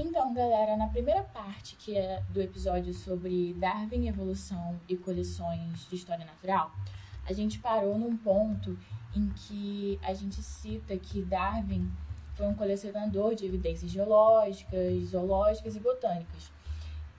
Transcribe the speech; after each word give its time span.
Então, 0.00 0.32
galera, 0.32 0.76
na 0.76 0.86
primeira 0.86 1.24
parte, 1.24 1.74
que 1.74 1.96
é 1.96 2.22
do 2.30 2.40
episódio 2.40 2.94
sobre 2.94 3.52
Darwin, 3.54 4.06
evolução 4.06 4.78
e 4.88 4.96
coleções 4.96 5.88
de 5.90 5.96
história 5.96 6.24
natural, 6.24 6.70
a 7.26 7.32
gente 7.32 7.58
parou 7.58 7.98
num 7.98 8.16
ponto 8.16 8.78
em 9.12 9.28
que 9.30 9.98
a 10.04 10.14
gente 10.14 10.40
cita 10.40 10.96
que 10.96 11.20
Darwin 11.22 11.90
foi 12.36 12.46
um 12.46 12.54
colecionador 12.54 13.34
de 13.34 13.44
evidências 13.44 13.90
geológicas, 13.90 15.02
zoológicas 15.06 15.74
e 15.74 15.80
botânicas. 15.80 16.52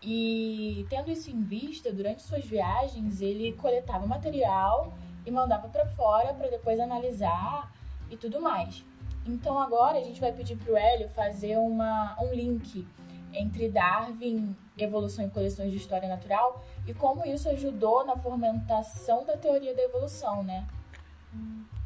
E 0.01 0.85
tendo 0.89 1.11
isso 1.11 1.29
em 1.29 1.43
vista, 1.43 1.91
durante 1.91 2.21
suas 2.21 2.45
viagens, 2.45 3.19
ele 3.19 3.51
coletava 3.57 4.07
material 4.07 4.93
e 5.25 5.31
mandava 5.31 5.67
para 5.67 5.85
fora 5.85 6.33
para 6.33 6.47
depois 6.47 6.79
analisar 6.79 7.75
e 8.09 8.15
tudo 8.15 8.39
mais. 8.39 8.85
Então 9.29 9.59
agora 9.59 9.99
a 9.99 10.01
gente 10.01 10.19
vai 10.19 10.31
pedir 10.31 10.57
para 10.57 10.73
o 10.73 10.77
Hélio 10.77 11.07
fazer 11.09 11.55
uma, 11.57 12.17
um 12.19 12.33
link 12.33 12.87
entre 13.31 13.69
Darwin, 13.69 14.55
evolução 14.75 15.25
e 15.25 15.29
coleções 15.29 15.71
de 15.71 15.77
história 15.77 16.09
natural 16.09 16.65
e 16.87 16.95
como 16.95 17.23
isso 17.25 17.47
ajudou 17.49 18.03
na 18.05 18.17
fomentação 18.17 19.23
da 19.23 19.37
teoria 19.37 19.75
da 19.75 19.83
evolução, 19.83 20.43
né? 20.43 20.67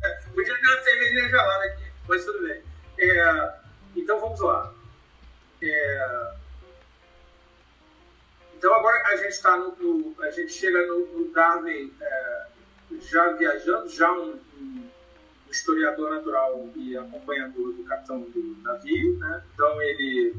É, 0.01 0.09
podia 0.33 0.55
ter 0.55 0.67
uma 0.67 0.81
cervejinha 0.83 1.29
gelada 1.29 1.65
aqui, 1.65 1.83
mas 2.07 2.23
tudo 2.23 2.47
bem. 2.47 2.63
É, 2.97 3.53
então 3.93 4.19
vamos 4.21 4.39
lá. 4.39 4.73
É, 5.61 6.33
então 8.55 8.73
agora 8.73 9.05
a 9.07 9.15
gente 9.17 9.31
está 9.31 9.57
no, 9.57 9.75
no, 9.75 10.23
a 10.23 10.31
gente 10.31 10.53
chega 10.53 10.85
no, 10.87 11.05
no 11.07 11.33
Darwin 11.33 11.93
é, 11.99 12.45
já 13.01 13.33
viajando, 13.33 13.89
já 13.89 14.09
um, 14.13 14.31
um 14.31 14.52
historiador 15.53 16.09
natural 16.09 16.69
e 16.75 16.97
acompanhador 16.97 17.73
do 17.73 17.83
capitão 17.83 18.21
do 18.21 18.57
navio, 18.63 19.17
né? 19.19 19.43
Então 19.53 19.81
ele 19.81 20.35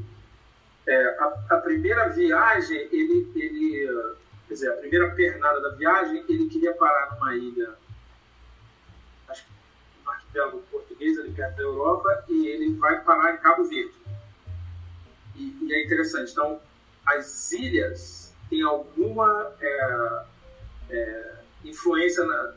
é, 0.85 1.05
a, 1.19 1.45
a, 1.51 1.57
primeira 1.57 2.09
viagem 2.09 2.77
ele 2.91 3.31
ele 3.35 4.15
quer 4.47 4.53
dizer 4.53 4.69
a 4.69 4.77
primeira 4.77 5.09
pernada 5.15 5.61
da 5.61 5.69
viagem 5.69 6.23
ele 6.27 6.47
queria 6.47 6.73
parar 6.73 7.15
numa 7.15 7.35
ilha 7.35 7.75
acho 9.29 9.45
que 9.45 9.51
no 10.03 10.11
arquipélago 10.11 10.63
português 10.69 11.17
ali 11.17 11.31
perto 11.31 11.55
da 11.55 11.63
Europa 11.63 12.25
e 12.27 12.47
ele 12.47 12.75
vai 12.75 13.01
parar 13.01 13.33
em 13.33 13.37
Cabo 13.37 13.63
Verde 13.63 13.95
e, 15.35 15.57
e 15.61 15.73
é 15.73 15.83
interessante 15.83 16.31
então 16.31 16.61
as 17.05 17.51
ilhas 17.53 18.35
têm 18.49 18.61
alguma 18.61 19.53
é, 19.59 20.25
é, 20.89 21.35
influência 21.63 22.23
na, 22.25 22.53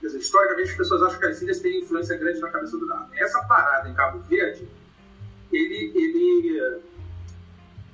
dizer, 0.00 0.18
historicamente 0.18 0.70
as 0.70 0.76
pessoas 0.76 1.02
acham 1.02 1.18
que 1.18 1.26
as 1.26 1.42
ilhas 1.42 1.60
têm 1.60 1.80
influência 1.80 2.16
grande 2.16 2.40
na 2.40 2.50
cabeça 2.50 2.76
do 2.76 2.86
Darwin. 2.86 3.16
Essa 3.16 3.42
parada 3.44 3.88
em 3.88 3.94
Cabo 3.94 4.20
Verde, 4.20 4.68
ele, 5.52 5.92
ele, 5.94 6.82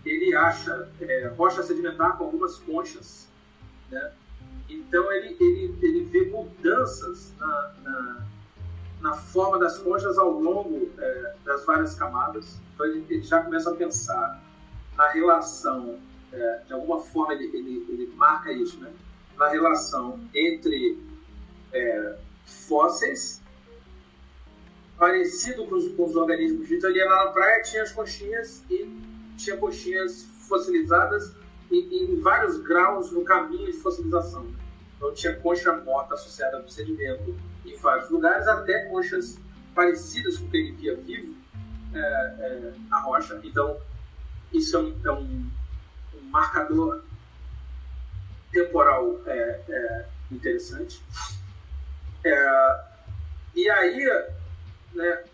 ele 0.05 0.35
acha 0.35 0.89
é, 1.01 1.33
rocha 1.37 1.63
sedimentar 1.63 2.17
com 2.19 2.25
algumas 2.25 2.59
conchas, 2.59 3.29
né? 3.91 4.13
Então 4.69 5.11
ele, 5.13 5.37
ele, 5.41 5.79
ele 5.83 6.05
vê 6.05 6.27
mudanças 6.27 7.33
na, 7.39 7.75
na, 7.83 8.27
na 9.01 9.13
forma 9.15 9.59
das 9.59 9.79
conchas 9.79 10.17
ao 10.19 10.31
longo 10.31 10.91
é, 10.99 11.35
das 11.45 11.65
várias 11.65 11.95
camadas. 11.95 12.59
Então 12.75 12.87
ele, 12.87 13.05
ele, 13.09 13.23
já 13.23 13.43
começa 13.43 13.71
a 13.71 13.75
pensar 13.75 14.43
na 14.97 15.09
relação, 15.11 15.99
é, 16.33 16.61
de 16.67 16.73
alguma 16.73 17.01
forma 17.01 17.35
ele, 17.35 17.45
ele, 17.57 17.87
ele 17.89 18.13
marca 18.17 18.53
isso, 18.53 18.81
né? 18.81 18.91
na 19.37 19.49
relação 19.49 20.21
entre 20.35 20.99
é, 21.75 22.17
fósseis, 22.47 23.43
parecido 24.97 25.67
com 25.67 25.75
os, 25.75 25.89
com 25.89 26.05
os 26.07 26.17
organismos 26.17 26.69
vivos. 26.69 26.85
Ali 26.85 27.05
na 27.05 27.27
praia 27.27 27.63
tinha 27.63 27.83
as 27.83 27.93
conchinhas 27.93 28.65
e 28.71 28.89
tinha 29.37 29.57
conchinhas 29.57 30.25
fossilizadas 30.49 31.35
em, 31.71 32.05
em, 32.05 32.21
vários 32.21 32.59
graus 32.59 33.11
no 33.11 33.25
caminho 33.25 33.67
de 33.67 33.79
fossilização. 33.79 34.47
Então 34.97 35.13
tinha 35.13 35.35
concha 35.35 35.73
morta 35.73 36.15
associada 36.15 36.59
ao 36.59 36.69
sedimento 36.69 37.37
em 37.67 37.77
vários 37.77 38.09
lugares, 38.11 38.47
até 38.47 38.85
conchas 38.87 39.39
parecidas 39.75 40.39
com 40.39 40.47
o 40.47 40.51
que 40.51 40.57
ele 40.57 40.73
via 40.73 40.97
vivo 40.97 41.35
é, 41.93 41.99
é, 41.99 42.73
na 42.89 43.01
rocha. 43.01 43.41
Então 43.43 43.77
isso 44.53 44.77
é 44.77 44.81
um, 44.81 45.01
é 45.05 45.11
um, 45.11 45.51
um 46.15 46.23
marcador 46.31 47.03
temporal 48.53 49.21
é, 49.27 49.61
é, 49.69 50.07
interessante. 50.31 51.03
É, 52.25 52.81
e 53.55 53.69
aí, 53.71 54.05
né, 54.95 55.25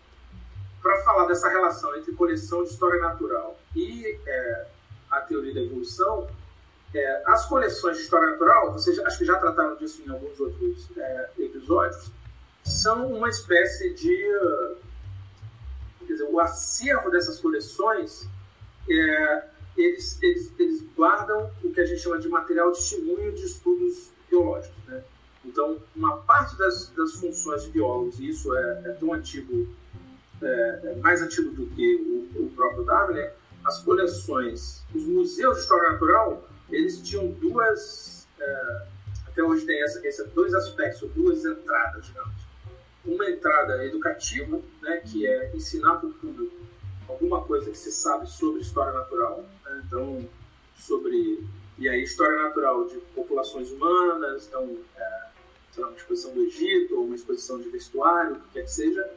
para 0.81 1.01
falar 1.03 1.25
dessa 1.27 1.49
relação 1.49 1.95
entre 1.95 2.11
coleção 2.13 2.63
de 2.63 2.69
história 2.69 2.99
natural 2.99 3.57
e 3.75 4.19
é, 4.25 4.67
a 5.09 5.21
teoria 5.21 5.53
da 5.53 5.61
evolução, 5.61 6.27
é, 6.93 7.23
as 7.25 7.45
coleções 7.45 7.97
de 7.97 8.03
história 8.03 8.31
natural, 8.31 8.73
vocês 8.73 8.99
acho 8.99 9.17
que 9.17 9.25
já 9.25 9.37
trataram 9.39 9.75
disso 9.77 10.03
em 10.05 10.09
alguns 10.09 10.39
outros 10.39 10.89
é, 10.97 11.29
episódios, 11.39 12.11
são 12.63 13.07
uma 13.13 13.29
espécie 13.29 13.93
de. 13.93 14.17
Quer 15.99 16.13
dizer, 16.13 16.27
o 16.29 16.39
acervo 16.39 17.09
dessas 17.09 17.39
coleções, 17.39 18.27
é, 18.89 19.43
eles, 19.77 20.21
eles, 20.21 20.53
eles 20.59 20.81
guardam 20.95 21.49
o 21.63 21.71
que 21.71 21.79
a 21.79 21.85
gente 21.85 22.01
chama 22.01 22.19
de 22.19 22.27
material 22.27 22.71
testemunho 22.71 23.31
de 23.31 23.45
estudos 23.45 24.11
biológicos. 24.29 24.80
Então, 25.51 25.77
uma 25.93 26.17
parte 26.17 26.57
das, 26.57 26.89
das 26.91 27.11
funções 27.15 27.63
de 27.63 27.71
biólogos, 27.71 28.19
e 28.19 28.29
isso 28.29 28.55
é, 28.55 28.81
é 28.85 28.91
tão 28.93 29.13
antigo, 29.13 29.67
é, 30.41 30.79
é, 30.83 30.95
mais 30.95 31.21
antigo 31.21 31.51
do 31.51 31.67
que 31.67 31.95
o, 32.35 32.45
o 32.45 32.49
próprio 32.55 32.85
Darwin, 32.85 33.15
né? 33.15 33.33
as 33.65 33.83
coleções, 33.83 34.81
os 34.95 35.03
museus 35.03 35.57
de 35.57 35.63
história 35.63 35.91
natural, 35.91 36.47
eles 36.69 37.01
tinham 37.01 37.27
duas, 37.31 38.27
é, 38.39 38.87
até 39.27 39.43
hoje 39.43 39.65
tem 39.65 39.83
essa, 39.83 40.07
esses 40.07 40.31
dois 40.31 40.53
aspectos, 40.53 41.11
duas 41.11 41.43
entradas, 41.43 42.05
digamos. 42.05 42.41
Uma 43.03 43.29
entrada 43.29 43.85
educativa, 43.85 44.59
né, 44.81 44.97
que 44.97 45.27
é 45.27 45.53
ensinar 45.53 45.97
para 45.97 46.07
o 46.07 46.13
público 46.13 46.55
alguma 47.09 47.41
coisa 47.41 47.69
que 47.69 47.77
se 47.77 47.91
sabe 47.91 48.25
sobre 48.29 48.61
história 48.61 48.93
natural, 48.93 49.43
né? 49.65 49.83
então, 49.85 50.29
sobre 50.77 51.45
e 51.77 51.89
aí 51.89 52.03
história 52.03 52.43
natural 52.43 52.87
de 52.87 52.99
populações 53.15 53.71
humanas, 53.71 54.47
então 54.47 54.77
é, 54.95 55.30
sei 55.71 55.83
lá, 55.83 55.89
uma 55.89 55.97
exposição 55.97 56.33
do 56.33 56.41
Egito, 56.41 56.95
ou 56.95 57.05
uma 57.05 57.15
exposição 57.15 57.59
de 57.59 57.69
vestuário, 57.69 58.35
o 58.35 58.39
que 58.39 58.49
quer 58.53 58.63
que 58.63 58.71
seja, 58.71 59.09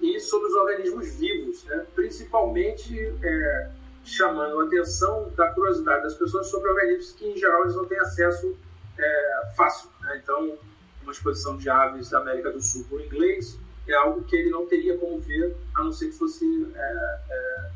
e 0.00 0.20
sobre 0.20 0.48
os 0.48 0.54
organismos 0.54 1.14
vivos, 1.14 1.64
né? 1.64 1.86
principalmente 1.94 2.98
é, 3.22 3.70
chamando 4.04 4.60
a 4.60 4.64
atenção 4.64 5.32
da 5.36 5.50
curiosidade 5.52 6.02
das 6.02 6.14
pessoas 6.14 6.48
sobre 6.48 6.70
organismos 6.70 7.12
que, 7.12 7.26
em 7.26 7.36
geral, 7.36 7.62
eles 7.62 7.74
não 7.74 7.86
têm 7.86 7.98
acesso 7.98 8.56
é, 8.98 9.52
fácil. 9.56 9.90
Né? 10.02 10.20
Então, 10.22 10.58
uma 11.02 11.12
exposição 11.12 11.56
de 11.56 11.68
aves 11.68 12.10
da 12.10 12.18
América 12.18 12.50
do 12.50 12.60
Sul 12.60 12.84
por 12.88 13.00
inglês 13.00 13.58
é 13.88 13.94
algo 13.94 14.22
que 14.24 14.36
ele 14.36 14.50
não 14.50 14.66
teria 14.66 14.98
como 14.98 15.18
ver, 15.20 15.56
a 15.74 15.82
não 15.82 15.92
ser 15.92 16.06
que 16.06 16.12
fosse 16.12 16.44
é, 16.74 17.18
é 17.30 17.70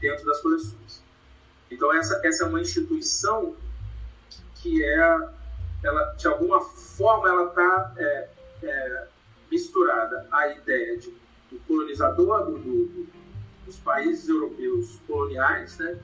dentro 0.00 0.24
das 0.26 0.40
coleções. 0.40 1.02
Então, 1.70 1.94
essa, 1.94 2.20
essa 2.24 2.44
é 2.44 2.46
uma 2.46 2.60
instituição 2.60 3.54
que 4.56 4.84
é 4.84 5.28
ela, 5.82 6.12
de 6.12 6.26
alguma 6.26 6.60
forma, 6.60 7.28
ela 7.28 7.48
está 7.48 7.94
é, 7.96 8.28
é, 8.62 9.06
misturada 9.50 10.26
à 10.30 10.48
ideia 10.48 10.96
de, 10.96 11.10
do 11.50 11.58
colonizador, 11.66 12.44
do, 12.46 12.58
do, 12.58 13.06
dos 13.66 13.78
países 13.78 14.28
europeus 14.28 15.00
coloniais, 15.06 15.78
né? 15.78 15.98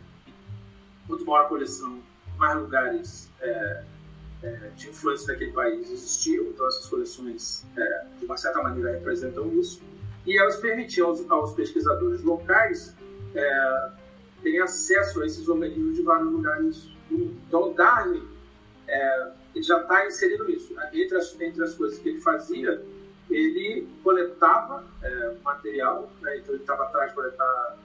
Quanto 1.07 1.25
maior 1.25 1.45
a 1.45 1.49
coleção, 1.49 2.03
mais 2.37 2.59
lugares 2.59 3.31
é, 3.41 3.85
é, 4.43 4.51
de 4.77 4.91
influência 4.91 5.29
daquele 5.29 5.53
país 5.53 5.91
existiam. 5.91 6.45
Então, 6.47 6.67
essas 6.67 6.87
coleções, 6.87 7.67
é, 7.77 8.07
de 8.19 8.25
uma 8.25 8.37
certa 8.37 8.63
maneira, 8.63 8.93
representam 8.93 9.53
isso. 9.59 9.81
E 10.27 10.39
elas 10.39 10.57
permitiam 10.57 11.09
aos, 11.09 11.31
aos 11.31 11.55
pesquisadores 11.55 12.23
locais 12.23 12.95
é, 13.35 13.91
terem 14.43 14.61
acesso 14.61 15.23
a 15.23 15.27
esses 15.27 15.49
organismos 15.49 15.97
de 15.97 16.03
vários 16.03 16.31
lugares 16.31 16.91
do 17.09 17.19
mundo. 17.19 17.41
Então, 17.47 17.73
Darwin 17.73 18.29
é, 18.87 19.33
ele 19.55 19.65
já 19.65 19.81
está 19.81 20.07
inserido 20.07 20.45
nisso. 20.45 20.75
Entre 20.93 21.17
as, 21.17 21.41
entre 21.41 21.63
as 21.63 21.75
coisas 21.75 21.99
que 21.99 22.09
ele 22.09 22.21
fazia, 22.21 22.83
ele 23.31 23.89
coletava 24.03 24.85
é, 25.03 25.35
material, 25.43 26.11
né? 26.21 26.39
então 26.39 26.55
ele 26.55 26.63
estava 26.63 26.85
atrás 26.85 27.11
de 27.11 27.15
coletar 27.15 27.77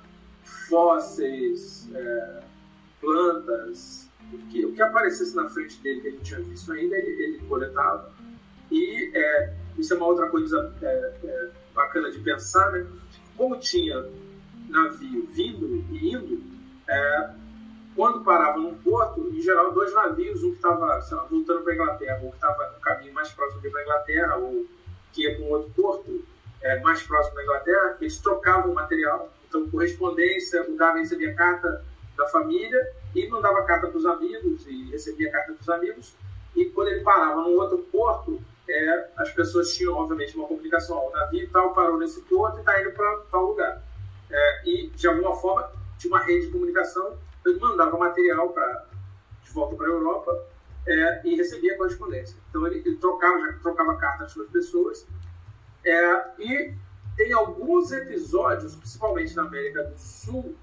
fósseis, 0.44 1.90
é, 1.94 2.44
plantas, 3.00 4.10
o 4.32 4.38
que, 4.48 4.66
o 4.66 4.74
que 4.74 4.82
aparecesse 4.82 5.36
na 5.36 5.48
frente 5.50 5.80
dele 5.82 6.02
que 6.02 6.08
ele 6.08 6.18
tinha 6.20 6.40
visto 6.40 6.72
ainda, 6.72 6.96
ele, 6.96 7.24
ele 7.24 7.40
coletava. 7.48 8.12
E 8.72 9.12
é, 9.14 9.54
isso 9.78 9.94
é 9.94 9.98
uma 9.98 10.08
outra 10.08 10.30
coisa 10.30 10.74
é, 10.82 11.14
é, 11.24 11.50
bacana 11.74 12.10
de 12.12 12.20
pensar, 12.20 12.72
né? 12.72 12.86
Como 13.36 13.60
tinha 13.60 14.06
navio 14.70 15.28
vindo 15.32 15.86
e 15.92 16.14
indo, 16.14 16.42
é, 16.88 17.30
quando 17.96 18.24
parava 18.24 18.58
num 18.58 18.76
porto, 18.76 19.30
em 19.34 19.42
geral, 19.42 19.72
dois 19.72 19.94
navios, 19.94 20.44
um 20.44 20.52
que 20.52 20.56
estava 20.56 21.00
voltando 21.30 21.62
para 21.62 21.74
a 21.74 21.76
Inglaterra, 21.76 22.20
ou 22.24 22.30
que 22.30 22.36
estava 22.36 22.72
no 22.72 22.80
caminho 22.80 23.14
mais 23.14 23.30
próximo 23.32 23.62
para 23.62 23.80
a 23.80 23.84
Inglaterra, 23.84 24.36
ou 24.38 24.66
que 25.12 25.24
ia 25.24 25.36
para 25.36 25.46
um 25.46 25.50
outro 25.50 25.70
porto 25.72 26.26
é, 26.62 26.80
mais 26.80 27.04
próximo 27.04 27.36
da 27.36 27.44
Inglaterra, 27.44 27.98
eles 28.00 28.18
trocavam 28.18 28.74
material. 28.74 29.32
Então, 29.48 29.70
correspondência, 29.70 30.64
o 30.70 30.76
Darwin 30.78 31.02
recebia 31.02 31.36
carta 31.36 31.84
da 32.18 32.28
família 32.28 32.80
e 33.14 33.28
mandava 33.28 33.64
carta 33.64 33.88
para 33.88 33.98
os 33.98 34.06
amigos 34.06 34.66
e 34.68 34.90
recebia 34.90 35.32
carta 35.32 35.54
dos 35.54 35.70
amigos. 35.70 36.16
E 36.56 36.66
quando 36.66 36.88
ele 36.90 37.02
parava 37.02 37.42
num 37.42 37.58
outro 37.58 37.80
porto, 37.92 38.42
é, 38.68 39.10
as 39.18 39.30
pessoas 39.32 39.74
tinham, 39.76 39.96
obviamente, 39.96 40.36
uma 40.36 40.48
comunicação. 40.48 41.08
O 41.08 41.12
navio 41.12 41.50
tal 41.52 41.74
parou 41.74 41.98
nesse 41.98 42.22
porto 42.22 42.58
e 42.58 42.60
está 42.60 42.82
indo 42.82 42.92
para 42.92 43.18
tal 43.30 43.46
lugar. 43.46 43.82
É, 44.32 44.62
e, 44.66 44.88
de 44.88 45.08
alguma 45.08 45.36
forma, 45.36 45.70
tinha 45.98 46.14
uma 46.14 46.24
rede 46.24 46.48
de 46.48 46.52
comunicação. 46.52 47.18
Ele 47.46 47.60
mandava 47.60 47.98
material 47.98 48.50
pra, 48.50 48.86
de 49.44 49.52
volta 49.52 49.76
para 49.76 49.88
a 49.88 49.90
Europa 49.90 50.46
é, 50.86 51.22
e 51.28 51.36
recebia 51.36 51.78
correspondência. 51.78 52.38
Então, 52.50 52.66
ele, 52.68 52.80
ele 52.86 52.98
trocava, 52.98 53.54
trocava 53.62 53.98
cartas 53.98 54.34
com 54.34 54.42
as 54.42 54.50
pessoas. 54.50 55.08
É, 55.86 56.24
e 56.40 56.74
tem 57.16 57.34
alguns 57.34 57.92
episódios, 57.92 58.76
principalmente 58.76 59.36
na 59.36 59.44
América 59.44 59.84
do 59.84 59.98
Sul, 59.98 60.56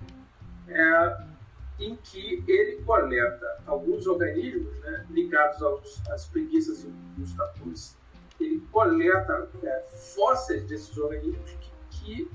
é, 0.69 1.31
em 1.79 1.97
que 1.97 2.45
ele 2.47 2.83
coleta 2.83 3.63
alguns 3.67 4.07
organismos 4.07 4.79
né, 4.81 5.07
ligados 5.11 5.63
aos, 5.63 6.07
às 6.09 6.27
preguiças 6.27 6.85
e 6.85 7.23
os. 7.67 7.97
Ele 8.39 8.61
coleta 8.73 9.51
é, 9.63 9.81
fósseis 10.15 10.65
desses 10.65 10.97
organismos 10.97 11.51
que, 11.51 11.71
que, 11.91 12.31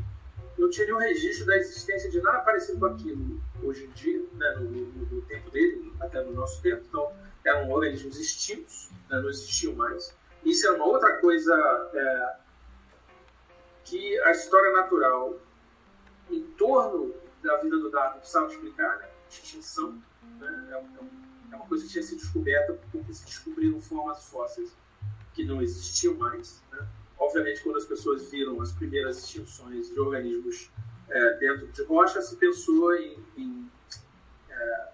não 0.57 0.69
tinha 0.69 0.86
nenhum 0.86 1.00
registro 1.00 1.46
da 1.46 1.57
existência 1.57 2.10
de 2.10 2.22
nada 2.22 2.40
parecido 2.40 2.80
com 2.80 2.86
aquilo 2.86 3.42
hoje 3.62 3.86
em 3.86 3.90
dia, 3.92 4.24
né, 4.34 4.56
no, 4.57 4.69
no, 4.69 5.06
no, 5.06 5.22
tempo 5.24 5.50
dele, 5.52 5.94
até 6.00 6.22
no 6.24 6.31
nosso 6.34 6.62
tempo. 6.62 6.84
Então, 6.88 7.12
eram 7.44 7.69
organismos 7.72 8.19
extintos, 8.19 8.90
né, 9.10 9.19
não 9.19 9.30
existiam 9.30 9.74
mais. 9.74 10.16
Isso 10.44 10.68
é 10.68 10.72
uma 10.72 10.86
outra 10.86 11.18
coisa 11.18 11.54
é, 11.94 12.36
que 13.84 14.19
a 14.22 14.31
história 14.31 14.72
natural 14.74 15.40
em 16.30 16.42
torno 16.57 17.13
da 17.44 17.57
vida 17.57 17.78
do 17.78 17.92
Darwin 17.92 18.19
precisava 18.19 18.48
explicar, 18.48 18.98
né? 18.98 19.10
extinção. 19.30 20.02
Né? 20.40 20.69
É, 20.72 20.78
um, 20.78 21.10
é, 21.52 21.56
uma 21.56 21.66
coisa 21.68 21.84
que 21.86 21.92
tinha 21.92 22.04
sido 22.04 22.18
descoberta 22.18 22.74
porque 22.92 23.13
se 23.13 23.25
descobriram 23.25 23.80
formas 23.80 24.28
fósseis 24.30 24.75
que 25.34 25.44
não 25.44 25.62
existiam 25.62 26.16
mais. 26.16 26.63
Né? 26.72 26.88
Obviamente, 27.17 27.62
quando 27.62 27.77
as 27.77 27.85
pessoas 27.85 28.29
viram 28.29 28.62
as 28.62 28.71
primeiras 28.71 29.17
extinções 29.17 29.89
de 29.89 30.00
organismos 30.00 30.71
é, 31.09 31.38
dentro 31.38 31.67
de 31.67 31.83
rocha, 31.83 32.21
se 32.21 32.35
pensou 32.35 32.94
em, 32.95 33.17
em 33.38 33.71
é, 34.50 34.88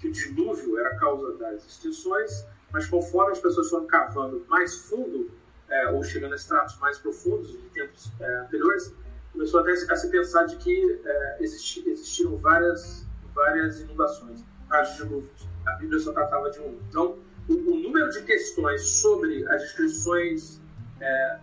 que 0.00 0.08
o 0.08 0.12
dilúvio 0.12 0.78
era 0.78 0.90
a 0.90 0.96
causa 0.96 1.36
das 1.38 1.64
extinções, 1.66 2.44
mas 2.70 2.86
conforme 2.86 3.32
as 3.32 3.40
pessoas 3.40 3.68
foram 3.68 3.86
cavando 3.86 4.44
mais 4.48 4.74
fundo, 4.74 5.30
é, 5.68 5.88
ou 5.88 6.02
chegando 6.02 6.32
a 6.32 6.36
estratos 6.36 6.78
mais 6.78 6.98
profundos 6.98 7.50
de 7.50 7.58
tempos 7.70 8.10
é, 8.20 8.40
anteriores, 8.40 8.94
começou 9.32 9.60
até 9.60 9.72
a 9.72 9.96
se 9.96 10.10
pensar 10.10 10.44
de 10.44 10.56
que 10.56 11.00
é, 11.04 11.36
existi, 11.40 11.88
existiram 11.88 12.36
várias 12.36 13.06
várias 13.34 13.80
inundações, 13.80 14.40
de 14.40 14.96
dilúvios. 14.96 15.48
A 15.66 15.72
Bíblia 15.72 16.00
só 16.00 16.12
tratava 16.12 16.50
de 16.50 16.60
um. 16.60 16.78
Então, 16.88 17.18
o, 17.48 17.52
o 17.52 17.76
número 17.76 18.10
de 18.10 18.22
questões 18.22 18.82
sobre 18.82 19.46
as 19.48 19.62
descrições 19.62 20.60
é, 21.00 21.38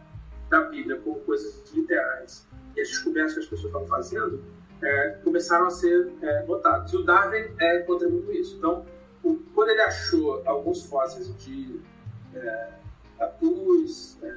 da 0.49 0.61
Bíblia 0.61 0.97
como 0.97 1.19
coisas 1.21 1.63
literais 1.73 2.47
e 2.75 2.81
as 2.81 2.89
descobertas 2.89 3.33
que 3.33 3.39
as 3.39 3.45
pessoas 3.45 3.67
estavam 3.67 3.87
fazendo 3.87 4.43
é, 4.81 5.09
começaram 5.23 5.67
a 5.67 5.69
ser 5.69 6.11
é, 6.21 6.45
notadas. 6.45 6.91
E 6.91 6.97
o 6.97 7.03
Darwin 7.03 7.53
é, 7.59 7.79
contribuiu 7.79 8.31
isso. 8.31 8.57
Então, 8.57 8.85
o, 9.23 9.35
quando 9.53 9.69
ele 9.69 9.81
achou 9.81 10.41
alguns 10.45 10.85
fósseis 10.85 11.35
de 11.37 11.79
é, 12.33 12.69
tatus, 13.17 14.17
é, 14.23 14.35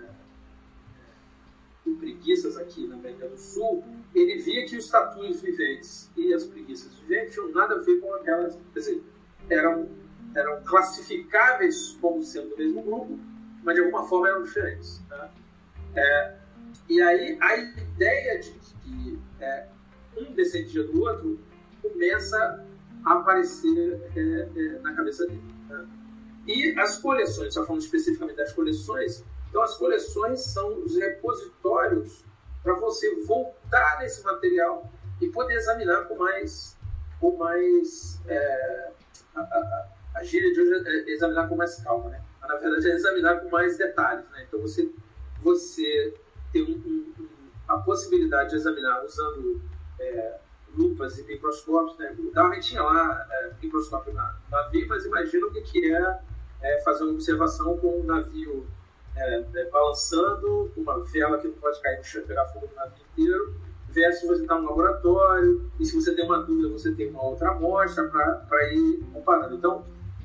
com 1.84 1.96
preguiças 1.96 2.56
aqui 2.56 2.86
na 2.86 2.96
América 2.96 3.28
do 3.28 3.38
Sul, 3.38 3.84
ele 4.14 4.40
via 4.42 4.66
que 4.66 4.76
os 4.76 4.88
tatus 4.88 5.40
viventes 5.40 6.10
e 6.16 6.32
as 6.34 6.44
preguiças 6.44 6.94
viventes 6.94 7.34
tinham 7.34 7.50
nada 7.52 7.76
a 7.76 7.78
ver 7.78 8.00
com 8.00 8.12
aquelas, 8.14 8.58
quer 8.72 8.78
dizer, 8.78 9.02
eram, 9.48 9.88
eram 10.34 10.62
classificáveis 10.64 11.96
como 12.00 12.22
sendo 12.22 12.50
do 12.50 12.56
mesmo 12.56 12.82
grupo, 12.82 13.18
mas 13.62 13.74
de 13.74 13.80
alguma 13.82 14.04
forma 14.06 14.28
eram 14.28 14.42
diferentes. 14.42 15.00
Tá? 15.08 15.30
É, 15.94 16.34
e 16.88 17.00
aí 17.02 17.38
a 17.40 17.56
ideia 17.56 18.38
de 18.38 18.50
que 18.50 19.18
é, 19.40 19.66
um 20.16 20.32
descendia 20.32 20.84
do 20.84 21.00
outro 21.00 21.38
começa 21.80 22.64
a 23.04 23.12
aparecer 23.14 24.00
é, 24.16 24.48
é 24.54 24.78
na 24.80 24.94
cabeça 24.94 25.26
dele. 25.26 25.42
Tá? 25.68 25.84
E 26.46 26.78
as 26.78 26.98
coleções, 26.98 27.54
só 27.54 27.64
falando 27.64 27.82
especificamente 27.82 28.36
das 28.36 28.52
coleções, 28.52 29.24
então, 29.52 29.62
as 29.62 29.76
coleções 29.76 30.40
são 30.40 30.82
os 30.82 30.96
repositórios 30.96 32.24
para 32.62 32.74
você 32.76 33.22
voltar 33.26 33.98
nesse 34.00 34.24
material 34.24 34.90
e 35.20 35.28
poder 35.28 35.56
examinar 35.56 36.08
com 36.08 36.16
mais. 36.16 36.74
Com 37.20 37.36
mais 37.36 38.18
é, 38.26 38.92
a, 39.36 39.40
a, 39.40 39.88
a, 40.16 40.24
gíria 40.24 40.50
de 40.54 40.58
hoje 40.58 40.88
é 40.88 41.10
examinar 41.10 41.50
com 41.50 41.54
mais 41.54 41.76
calma, 41.84 42.08
né? 42.08 42.22
Na 42.40 42.56
verdade, 42.56 42.90
é 42.90 42.94
examinar 42.94 43.40
com 43.40 43.50
mais 43.50 43.76
detalhes. 43.76 44.24
Né? 44.30 44.46
Então, 44.48 44.58
você, 44.58 44.90
você 45.42 46.14
tem 46.52 46.62
um, 46.62 46.76
um, 46.76 47.28
a 47.68 47.78
possibilidade 47.78 48.50
de 48.50 48.56
examinar 48.56 49.04
usando 49.04 49.60
é, 49.98 50.38
lupas 50.76 51.18
e 51.18 51.24
microscópios. 51.24 51.98
Né? 51.98 52.14
O 52.18 52.30
Darwin 52.32 52.60
tinha 52.60 52.82
lá 52.82 53.26
é, 53.30 53.52
microscópio 53.60 54.12
na 54.12 54.36
navio, 54.50 54.86
mas 54.88 55.04
imagina 55.04 55.46
o 55.46 55.52
que 55.52 55.92
é, 55.92 56.20
é 56.62 56.82
fazer 56.82 57.04
uma 57.04 57.12
observação 57.12 57.76
com 57.78 58.00
um 58.00 58.04
navio 58.04 58.66
é, 59.16 59.44
é, 59.54 59.70
balançando 59.70 60.70
uma 60.76 61.00
vela 61.04 61.38
que 61.38 61.48
não 61.48 61.54
pode 61.54 61.80
cair 61.82 61.98
no 61.98 62.04
chão 62.04 62.22
e 62.22 62.26
pegar 62.26 62.46
fogo 62.46 62.68
no 62.68 62.76
navio 62.76 63.04
inteiro, 63.12 63.54
versus 63.88 64.26
você 64.26 64.42
estar 64.42 64.58
no 64.58 64.68
laboratório, 64.68 65.70
e 65.78 65.84
se 65.84 65.94
você 65.94 66.14
tem 66.14 66.24
uma 66.24 66.42
dúvida, 66.42 66.68
você 66.70 66.92
tem 66.92 67.10
uma 67.10 67.22
outra 67.22 67.50
amostra 67.50 68.08
para 68.08 68.72
ir 68.72 69.04
comparando. 69.12 69.54
Então, 69.54 69.84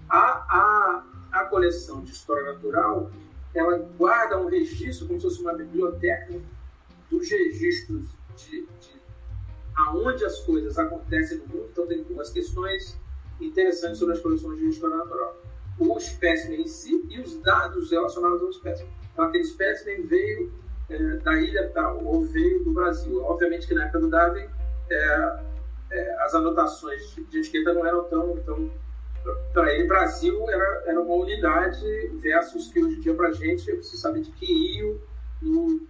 a, 0.10 0.18
a, 0.18 1.04
a 1.34 1.46
coleção 1.46 2.02
de 2.02 2.12
história 2.12 2.54
natural, 2.54 3.12
ela 3.58 3.78
guarda 3.98 4.40
um 4.40 4.48
registro, 4.48 5.08
como 5.08 5.20
se 5.20 5.28
fosse 5.28 5.42
uma 5.42 5.54
biblioteca, 5.54 6.40
dos 7.10 7.30
registros 7.30 8.08
de, 8.36 8.62
de 8.62 8.98
aonde 9.76 10.26
as 10.26 10.40
coisas 10.42 10.78
acontecem 10.78 11.38
no 11.40 11.48
mundo. 11.48 11.70
Então, 11.72 11.88
tem 11.88 12.04
duas 12.04 12.30
questões 12.30 12.98
interessantes 13.40 14.00
sobre 14.00 14.16
as 14.16 14.22
coleções 14.22 14.60
de 14.60 14.68
história 14.68 14.98
natural 14.98 15.38
o 15.80 15.98
espécime 15.98 16.58
em 16.58 16.68
si 16.68 17.06
e 17.10 17.20
os 17.20 17.40
dados 17.42 17.92
relacionados 17.92 18.42
ao 18.42 18.50
espécime. 18.50 18.90
Então, 19.14 19.26
aquele 19.26 19.44
espécime 19.44 20.02
veio 20.04 20.52
é, 20.90 20.98
da 21.18 21.40
ilha 21.40 21.70
tal 21.74 22.04
ou 22.04 22.24
veio 22.24 22.64
do 22.64 22.72
Brasil. 22.72 23.24
Obviamente 23.24 23.68
que 23.68 23.74
na 23.74 23.84
época 23.84 24.00
do 24.00 24.10
Darwin 24.10 24.48
é, 24.90 25.40
é, 25.92 26.24
as 26.24 26.34
anotações 26.34 27.16
de 27.30 27.40
etiqueta 27.40 27.74
não 27.74 27.86
eram 27.86 28.04
tão. 28.06 28.38
tão 28.38 28.87
para 29.54 29.74
ele, 29.74 29.88
Brasil 29.88 30.50
era, 30.50 30.84
era 30.86 31.02
uma 31.02 31.16
unidade 31.16 31.86
versus 32.16 32.72
que 32.72 32.84
hoje 32.84 32.98
em 32.98 33.00
dia 33.00 33.14
para 33.14 33.30
a 33.30 33.34
gente, 33.34 33.72
você 33.76 33.98
sabe 33.98 34.22
de 34.22 34.32
que 34.32 34.46
rio 34.46 35.02
no, 35.42 35.82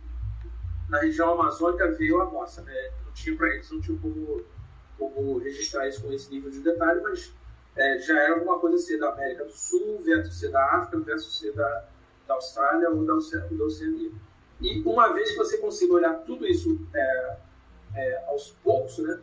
na 0.90 1.00
região 1.00 1.34
amazônica 1.34 1.92
veio 1.92 2.22
a 2.22 2.32
nossa. 2.32 2.62
Né? 2.62 2.90
Não 3.06 3.12
tinha 3.14 3.36
para 3.36 3.54
eles, 3.54 3.70
não 3.72 3.82
tinha 3.82 3.98
como, 4.00 4.42
como 4.98 5.38
registrar 5.38 5.88
isso 5.88 6.02
com 6.02 6.12
esse 6.12 6.32
nível 6.32 6.50
de 6.50 6.60
detalhe, 6.60 7.02
mas 7.02 7.34
é, 7.76 8.00
já 8.00 8.20
era 8.20 8.34
alguma 8.34 8.60
coisa 8.60 8.78
ser 8.78 8.98
da 8.98 9.10
América 9.10 9.46
do 9.46 9.52
Sul, 9.52 10.00
versus 10.00 10.40
ser 10.40 10.50
da 10.50 10.64
África, 10.76 11.00
versus 11.00 11.38
ser 11.38 11.54
da, 11.54 11.86
da 12.28 12.34
Austrália 12.34 12.90
ou 12.90 13.06
da, 13.06 13.14
da 13.14 13.66
Oceania. 13.66 14.12
E 14.60 14.82
uma 14.82 15.14
vez 15.14 15.32
que 15.32 15.38
você 15.38 15.58
consiga 15.58 15.94
olhar 15.94 16.14
tudo 16.26 16.48
isso 16.48 16.80
é, 16.94 17.38
é, 17.96 18.24
aos 18.28 18.52
poucos, 18.64 18.98
né, 18.98 19.20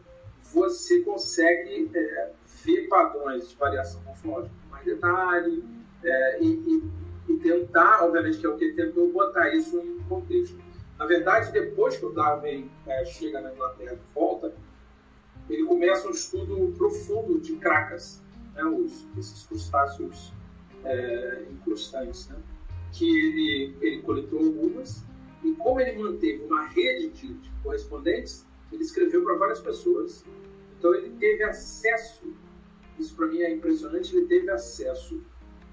você 0.53 1.01
consegue 1.01 1.91
é, 1.93 2.33
ver 2.65 2.89
padrões 2.89 3.49
de 3.49 3.57
variação 3.57 4.03
morfológica 4.03 4.55
com 4.63 4.71
mais 4.71 4.85
detalhe 4.85 5.65
é, 6.03 6.43
e, 6.43 6.47
e, 6.47 7.33
e, 7.33 7.37
tentar, 7.39 8.05
obviamente, 8.05 8.39
que 8.39 8.47
é 8.47 8.49
o 8.49 8.57
que 8.57 8.65
ele 8.65 8.75
tentou, 8.75 9.13
botar 9.13 9.55
isso 9.55 9.79
em 9.79 9.99
contexto. 10.09 10.59
Na 10.99 11.07
verdade, 11.07 11.53
depois 11.53 11.97
que 11.97 12.07
o 12.07 12.11
Darwin 12.11 12.71
é, 12.87 13.05
chega 13.05 13.41
na 13.41 13.53
Inglaterra 13.53 13.95
e 13.95 14.15
volta, 14.15 14.55
ele 15.49 15.65
começa 15.65 16.09
um 16.09 16.13
estudo 16.13 16.73
profundo 16.77 17.39
de 17.41 17.57
cracas 17.57 18.23
né, 18.55 18.65
os, 18.65 19.07
esses 19.19 19.45
crustáceos 19.47 20.33
é, 20.85 21.45
incrustantes, 21.51 22.29
né, 22.29 22.37
que 22.93 23.05
ele, 23.05 23.77
ele 23.81 24.03
coletou 24.03 24.39
algumas, 24.39 25.05
e 25.43 25.53
como 25.53 25.81
ele 25.81 25.99
manteve 25.99 26.45
uma 26.45 26.67
rede 26.67 27.11
de, 27.11 27.35
de 27.35 27.51
correspondentes, 27.63 28.47
ele 28.73 28.83
escreveu 28.83 29.23
para 29.25 29.37
várias 29.37 29.61
pessoas. 29.61 30.25
Então 30.79 30.95
ele 30.95 31.11
teve 31.19 31.43
acesso, 31.43 32.33
isso 32.99 33.15
para 33.17 33.27
mim 33.27 33.41
é 33.41 33.53
impressionante, 33.53 34.15
ele 34.15 34.27
teve 34.27 34.51
acesso 34.51 35.23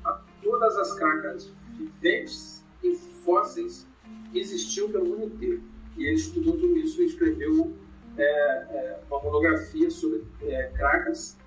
a 0.03 0.19
todas 0.41 0.77
as 0.77 0.93
cracas 0.93 1.51
viventes 1.77 2.63
e 2.83 2.95
fósseis 3.23 3.87
que 4.31 4.39
existiam 4.39 4.89
pelo 4.89 5.05
mundo 5.05 5.25
inteiro. 5.25 5.61
E 5.97 6.05
ele 6.05 6.15
estudou 6.15 6.57
tudo 6.57 6.77
isso 6.77 7.01
e 7.01 7.05
escreveu 7.05 7.73
é, 8.17 8.23
é, 8.23 8.99
uma 9.09 9.21
monografia 9.21 9.89
sobre 9.89 10.23
é, 10.41 10.71
cracas 10.75 11.37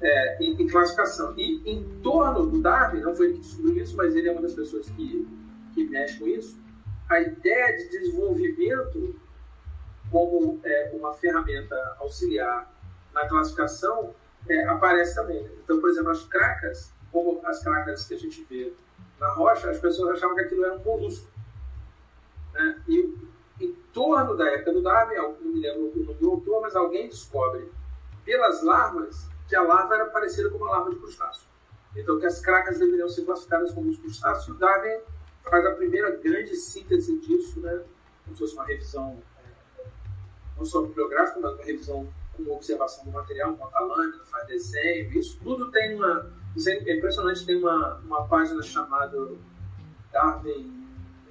é, 0.00 0.44
em, 0.44 0.60
em, 0.60 0.66
classificação. 0.66 1.34
E 1.36 1.62
em 1.64 1.84
torno 2.02 2.46
do 2.46 2.60
Darwin, 2.60 3.00
não 3.00 3.14
foi 3.14 3.26
ele 3.26 3.34
que 3.34 3.40
descobriu 3.40 3.82
isso, 3.82 3.96
mas 3.96 4.14
ele 4.14 4.28
é 4.28 4.32
uma 4.32 4.42
das 4.42 4.54
pessoas 4.54 4.88
que, 4.90 5.26
que 5.72 5.84
mexe 5.84 6.18
com 6.18 6.26
isso, 6.26 6.60
a 7.08 7.20
ideia 7.20 7.76
de 7.76 7.88
desenvolvimento 7.90 9.14
como 10.10 10.60
é, 10.64 10.92
uma 10.94 11.12
ferramenta 11.14 11.76
auxiliar 11.98 12.70
na 13.14 13.26
classificação 13.28 14.14
é, 14.48 14.64
aparece 14.68 15.14
também. 15.14 15.42
Né? 15.42 15.50
Então, 15.62 15.80
por 15.80 15.90
exemplo, 15.90 16.10
as 16.10 16.24
cracas, 16.24 16.92
como 17.10 17.40
as 17.44 17.62
cracas 17.62 18.06
que 18.06 18.14
a 18.14 18.18
gente 18.18 18.44
vê 18.44 18.72
na 19.18 19.32
rocha, 19.34 19.70
as 19.70 19.78
pessoas 19.78 20.16
achavam 20.16 20.34
que 20.34 20.42
aquilo 20.42 20.64
era 20.64 20.74
um 20.74 20.82
molusco. 20.82 21.28
Né? 22.52 22.82
E 22.88 23.14
em 23.60 23.72
torno 23.92 24.36
da 24.36 24.50
época 24.50 24.72
do 24.72 24.82
Darwin, 24.82 25.16
não 25.16 25.52
me 25.52 25.60
lembro 25.60 25.92
o 25.94 26.04
nome 26.04 26.18
do 26.18 26.30
autor, 26.30 26.62
mas 26.62 26.74
alguém 26.74 27.08
descobre 27.08 27.70
pelas 28.24 28.62
larvas 28.62 29.28
que 29.48 29.54
a 29.54 29.62
larva 29.62 29.94
era 29.94 30.06
parecida 30.06 30.50
com 30.50 30.56
uma 30.56 30.70
larva 30.70 30.90
de 30.90 30.96
crustáceo. 30.96 31.46
Então, 31.94 32.18
que 32.18 32.26
as 32.26 32.40
cracas 32.40 32.78
deveriam 32.78 33.08
ser 33.08 33.24
classificadas 33.24 33.72
como 33.72 33.90
os 33.90 33.98
crustáceos. 33.98 34.48
E 34.48 34.50
o 34.52 34.54
Darwin 34.54 35.00
faz 35.44 35.66
a 35.66 35.72
primeira 35.72 36.10
grande 36.16 36.56
síntese 36.56 37.18
disso, 37.18 37.60
né? 37.60 37.82
como 38.24 38.36
se 38.36 38.42
fosse 38.42 38.54
uma 38.54 38.64
revisão, 38.64 39.22
é, 39.38 39.84
não 40.56 40.64
só 40.64 40.82
bibliográfica, 40.82 41.40
mas 41.40 41.52
uma 41.52 41.64
revisão 41.64 42.08
com 42.44 42.54
observação 42.54 43.04
do 43.04 43.10
material, 43.10 43.54
conta 43.54 43.80
lâmina, 43.80 44.24
faz 44.24 44.46
desenho, 44.46 45.10
isso 45.18 45.38
tudo 45.42 45.70
tem 45.70 45.94
uma. 45.94 46.30
É 46.66 46.96
impressionante, 46.96 47.46
tem 47.46 47.56
uma, 47.56 47.96
uma 48.04 48.26
página 48.28 48.62
chamada 48.62 49.16
Darwin. 50.12 50.86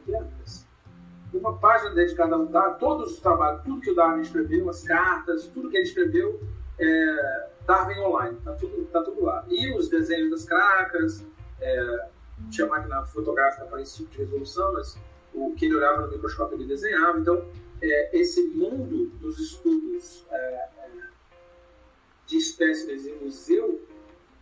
Tem 0.06 0.16
é 0.16 1.38
uma 1.38 1.58
página 1.58 1.92
dedicada 1.92 2.36
ao 2.36 2.46
Darwin, 2.48 2.80
todos 2.80 3.14
os 3.14 3.20
trabalhos, 3.20 3.62
tudo 3.64 3.80
que 3.80 3.92
o 3.92 3.96
Darwin 3.96 4.22
escreveu, 4.22 4.70
as 4.70 4.84
cartas, 4.84 5.48
tudo 5.48 5.70
que 5.70 5.78
ele 5.78 5.86
escreveu, 5.86 6.42
é, 6.80 7.50
Darwin 7.66 8.00
Online, 8.00 8.38
tá 8.44 8.54
tudo, 8.54 8.86
tá 8.86 9.02
tudo 9.02 9.24
lá. 9.24 9.46
E 9.48 9.72
os 9.78 9.90
desenhos 9.90 10.32
das 10.32 10.44
cracas, 10.44 11.24
é, 11.62 12.10
tinha 12.50 12.68
máquina 12.68 13.06
fotográfica 13.06 13.66
para 13.66 13.82
esse 13.82 13.98
tipo 13.98 14.12
de 14.12 14.18
resolução, 14.20 14.74
mas 14.74 14.98
o 15.34 15.54
que 15.54 15.66
ele 15.66 15.76
olhava 15.76 16.02
no 16.02 16.12
microscópio 16.12 16.58
ele 16.58 16.66
desenhava. 16.66 17.20
Então, 17.20 17.46
é, 17.82 18.18
esse 18.18 18.42
mundo 18.50 19.08
dos 19.20 19.40
estudos 19.40 20.26
é, 20.30 20.70
é 20.81 20.81
de 22.32 22.38
espécimes 22.38 23.06
em 23.06 23.16
museu 23.16 23.86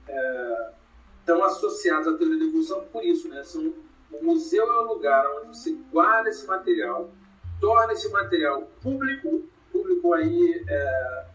é, 0.08 0.72
estão 1.20 1.44
associados 1.44 2.08
à 2.08 2.16
teoria 2.16 2.38
da 2.38 2.46
evolução 2.46 2.86
por 2.92 3.04
isso, 3.04 3.28
né? 3.28 3.44
São, 3.44 3.74
o 4.12 4.24
museu 4.24 4.64
é 4.64 4.78
o 4.82 4.94
lugar 4.94 5.26
onde 5.38 5.58
você 5.58 5.76
guarda 5.92 6.30
esse 6.30 6.46
material, 6.46 7.12
torna 7.60 7.94
esse 7.94 8.08
material 8.10 8.70
público, 8.82 9.44
público 9.72 10.14
aí 10.14 10.64
é, 10.68 11.26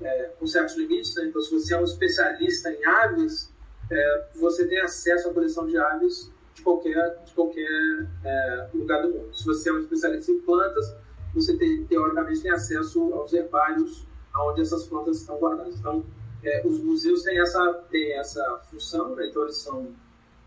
é, 0.00 0.22
com 0.38 0.46
certos 0.46 0.76
limites, 0.76 1.14
né? 1.16 1.26
Então, 1.26 1.42
se 1.42 1.52
você 1.52 1.74
é 1.74 1.78
um 1.78 1.84
especialista 1.84 2.70
em 2.72 2.84
aves, 2.84 3.52
é, 3.90 4.26
você 4.36 4.66
tem 4.66 4.80
acesso 4.80 5.28
à 5.28 5.34
coleção 5.34 5.66
de 5.66 5.76
aves 5.76 6.30
de 6.54 6.62
qualquer, 6.62 7.18
de 7.24 7.32
qualquer 7.34 8.08
é, 8.24 8.68
lugar 8.72 9.02
do 9.02 9.12
mundo. 9.12 9.36
Se 9.36 9.44
você 9.44 9.70
é 9.70 9.72
um 9.72 9.80
especialista 9.80 10.30
em 10.30 10.40
plantas, 10.40 10.94
você 11.34 11.56
tem, 11.56 11.84
teoricamente 11.86 12.42
tem 12.42 12.52
acesso 12.52 13.12
aos 13.12 13.32
herbários 13.32 14.06
onde 14.42 14.60
essas 14.60 14.86
plantas 14.86 15.20
estão 15.20 15.38
guardadas. 15.38 15.78
Então, 15.78 16.04
é, 16.42 16.66
os 16.66 16.82
museus 16.82 17.22
têm 17.22 17.40
essa, 17.40 17.72
têm 17.90 18.12
essa 18.18 18.60
função, 18.70 19.14
né? 19.14 19.28
então 19.28 19.42
eles 19.42 19.56
são 19.56 19.88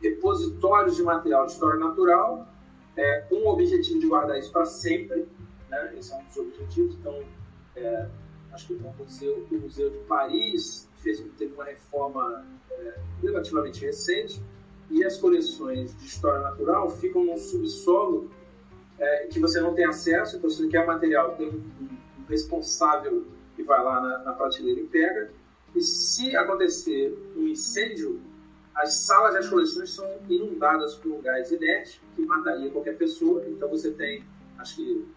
repositórios 0.02 0.96
de 0.96 1.04
material 1.04 1.46
de 1.46 1.54
história 1.54 1.80
natural, 1.80 2.48
é, 2.96 3.22
com 3.22 3.36
o 3.36 3.48
objetivo 3.48 4.00
de 4.00 4.08
guardar 4.08 4.38
isso 4.38 4.52
para 4.52 4.66
sempre, 4.66 5.28
né? 5.70 5.96
esse 5.98 6.14
é 6.14 6.18
um 6.18 6.24
dos 6.24 6.38
objetivos. 6.38 6.96
Então, 6.96 7.20
é, 7.76 8.08
acho 8.52 8.68
que 8.68 8.74
o 8.74 8.94
museu, 8.98 9.48
o 9.50 9.56
museu 9.56 9.90
de 9.90 9.98
Paris 10.00 10.88
fez, 10.98 11.24
teve 11.38 11.54
uma 11.54 11.66
reforma 11.66 12.46
é, 12.72 13.00
relativamente 13.22 13.84
recente, 13.84 14.42
e 14.90 15.04
as 15.04 15.18
coleções 15.18 15.96
de 15.98 16.06
história 16.06 16.40
natural 16.40 16.90
ficam 16.90 17.26
num 17.26 17.38
subsolo 17.38 18.32
é, 18.98 19.28
que 19.28 19.40
você 19.40 19.60
não 19.60 19.74
tem 19.74 19.86
acesso, 19.86 20.38
então 20.38 20.50
se 20.50 20.58
você 20.58 20.68
quer 20.70 20.86
material, 20.86 21.36
tem 21.36 21.50
um, 21.50 21.62
um 22.22 22.26
responsável 22.30 23.26
que 23.58 23.64
vai 23.64 23.84
lá 23.84 24.00
na, 24.00 24.18
na 24.20 24.34
prateleira 24.34 24.80
e 24.80 24.86
pega, 24.86 25.32
e 25.76 25.82
se 25.82 26.36
acontecer 26.36 27.18
um 27.36 27.48
incêndio, 27.48 28.22
as 28.76 28.94
salas 28.98 29.34
e 29.34 29.38
as 29.40 29.50
coleções 29.50 29.90
são 29.90 30.08
inundadas 30.30 30.94
por 30.94 31.12
um 31.12 31.22
gás 31.22 31.52
inerte 31.52 32.00
que 32.16 32.22
mataria 32.22 32.70
qualquer 32.70 32.96
pessoa, 32.96 33.44
então 33.48 33.68
você 33.68 33.92
tem, 33.92 34.24
acho 34.60 34.76
que 34.76 35.08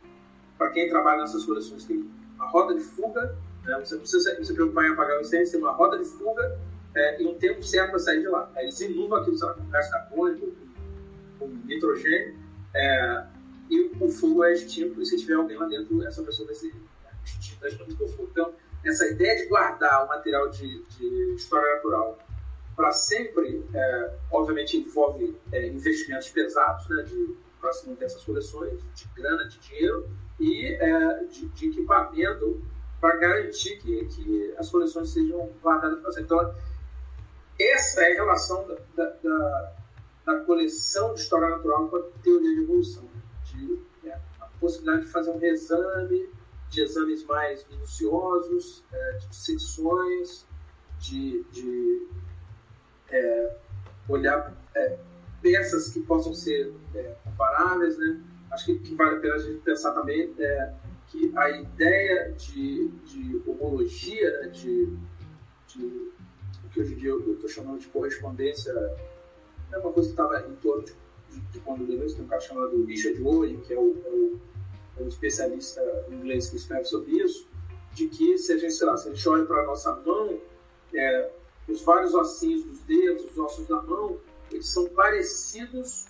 para 0.57 0.71
quem 0.71 0.89
trabalha 0.89 1.21
nessas 1.21 1.45
coleções, 1.45 1.85
tem 1.85 2.11
uma 2.35 2.47
roda 2.47 2.75
de 2.75 2.81
fuga, 2.81 3.37
né? 3.65 3.79
você 3.79 3.99
precisa 3.99 4.43
se 4.43 4.55
preocupar 4.55 4.87
em 4.87 4.93
apagar 4.93 5.19
o 5.19 5.21
incêndio, 5.21 5.53
tem 5.53 5.61
uma 5.61 5.73
roda 5.73 5.99
de 5.99 6.05
fuga 6.07 6.59
é, 6.95 7.23
e 7.23 7.27
um 7.27 7.35
tempo 7.35 7.63
certo 7.63 7.91
para 7.91 7.99
sair 7.99 8.21
de 8.21 8.29
lá. 8.29 8.51
Aí 8.57 8.65
eles 8.65 8.81
inundam 8.81 9.19
aquilo 9.19 9.39
com 9.39 9.71
gás 9.71 9.91
carbônico, 9.91 10.53
com, 11.39 11.47
nitrogênio, 11.67 12.39
é, 12.75 13.27
e 13.69 13.91
o 14.01 14.09
fogo 14.09 14.43
é 14.45 14.55
extinto, 14.55 15.01
e 15.01 15.07
se 15.07 15.19
tiver 15.19 15.35
alguém 15.35 15.59
lá 15.59 15.67
dentro, 15.67 16.03
essa 16.07 16.23
pessoa 16.23 16.47
vai 16.47 16.55
ser 16.55 16.73
extinta 17.69 17.71
junto 17.71 17.97
com 17.97 18.05
o 18.05 18.09
fogo. 18.09 18.29
Então, 18.31 18.55
essa 18.85 19.07
ideia 19.07 19.37
de 19.37 19.47
guardar 19.47 20.05
o 20.05 20.09
material 20.09 20.49
de, 20.49 20.83
de 20.85 21.35
história 21.35 21.75
natural 21.75 22.19
para 22.75 22.93
sempre, 22.93 23.63
é, 23.75 24.15
obviamente 24.31 24.79
envolve 24.79 25.39
é, 25.53 25.67
investimentos 25.69 26.31
pesados, 26.31 26.89
né, 26.89 27.05
para 27.61 27.73
se 27.73 27.87
manter 27.89 28.07
essas 28.07 28.25
coleções, 28.25 28.81
de 28.95 29.07
grana, 29.15 29.47
de 29.47 29.59
dinheiro 29.59 30.09
e 30.39 30.67
é, 30.81 31.25
de, 31.25 31.47
de, 31.49 31.69
equipamento 31.69 32.63
para 32.99 33.17
garantir 33.17 33.77
que, 33.79 34.07
que 34.07 34.55
as 34.57 34.71
coleções 34.71 35.11
sejam 35.13 35.51
guardadas 35.63 36.01
para 36.01 36.11
sempre. 36.11 36.25
Então, 36.25 36.55
essa 37.61 38.03
é 38.03 38.13
a 38.13 38.15
relação 38.15 38.67
da, 38.67 38.77
da, 38.97 39.11
da, 39.23 39.73
da, 40.25 40.41
coleção 40.45 41.13
de 41.13 41.21
história 41.21 41.51
natural 41.51 41.89
com 41.89 41.97
a 41.97 42.03
teoria 42.23 42.55
de 42.55 42.63
evolução. 42.63 43.03
Né? 43.03 43.21
De, 43.45 44.09
é, 44.09 44.19
a 44.41 44.47
possibilidade 44.59 45.05
de 45.05 45.13
fazer 45.13 45.31
um 45.31 45.39
reexame, 45.39 46.31
de 46.71 46.81
exames 46.83 47.25
mais 47.25 47.67
minuciosos, 47.69 48.85
é, 48.93 49.13
de 49.19 49.29
dissecções, 49.29 50.47
de, 50.99 51.45
de 51.51 52.09
é, 53.11 53.57
olhar 54.09 54.57
é, 54.75 54.99
peças 55.43 55.89
que 55.89 56.01
possam 56.01 56.33
ser 56.33 56.73
é, 56.95 57.15
comparáveis. 57.25 57.99
Né? 57.99 58.21
Acho 58.53 58.67
que, 58.67 58.79
que, 58.79 58.95
vale 58.95 59.17
a 59.17 59.21
pena 59.21 59.35
a 59.35 59.39
gente 59.39 59.61
pensar 59.63 59.93
também 59.93 60.33
é, 60.39 60.75
que 61.09 61.33
a 61.37 61.51
ideia 61.51 62.33
de, 62.33 62.89
de 63.05 63.43
homologia, 63.47 64.41
né? 64.41 64.49
de, 64.49 64.97
de 65.67 66.11
que 66.71 66.81
hoje 66.81 66.95
em 66.95 66.99
dia 66.99 67.11
eu 67.11 67.33
estou 67.35 67.49
chamando 67.49 67.81
de 67.81 67.89
correspondência, 67.89 68.73
é 69.73 69.79
uma 69.79 69.93
coisa 69.93 70.09
que 70.09 70.13
estava 70.13 70.47
em 70.49 70.55
torno 70.57 70.85
de, 70.85 70.95
de, 71.31 71.41
de 71.41 71.61
quando 71.61 71.85
Deleuze, 71.85 72.15
tem 72.15 72.25
um 72.25 72.29
cara 72.29 72.41
chamado 72.41 72.85
Richard 72.85 73.21
Owen, 73.23 73.61
que 73.61 73.73
é 73.73 73.79
o, 73.79 74.01
é 74.05 74.09
o, 74.09 74.41
o 74.99 75.07
especialista 75.07 75.81
inglês 76.11 76.51
que 76.51 76.57
escreve 76.57 76.85
sobre 76.85 77.13
isso, 77.13 77.49
de 77.93 78.09
que 78.09 78.39
se 78.39 78.53
a 78.53 78.59
gente, 78.59 78.73
sei 78.73 78.87
lá, 78.87 78.97
se 78.97 79.09
a 79.09 79.13
gente 79.13 79.29
olha 79.29 79.45
para 79.45 79.63
a 79.63 79.67
nossa 79.67 79.95
mão, 79.97 80.39
é, 80.95 81.31
os 81.69 81.83
vários 81.83 82.15
ossinhos 82.15 82.65
dos 82.65 82.81
dedos, 82.81 83.25
os 83.31 83.39
ossos 83.39 83.67
da 83.67 83.81
mão, 83.83 84.19
eles 84.51 84.69
são 84.69 84.89
parecidos 84.89 86.07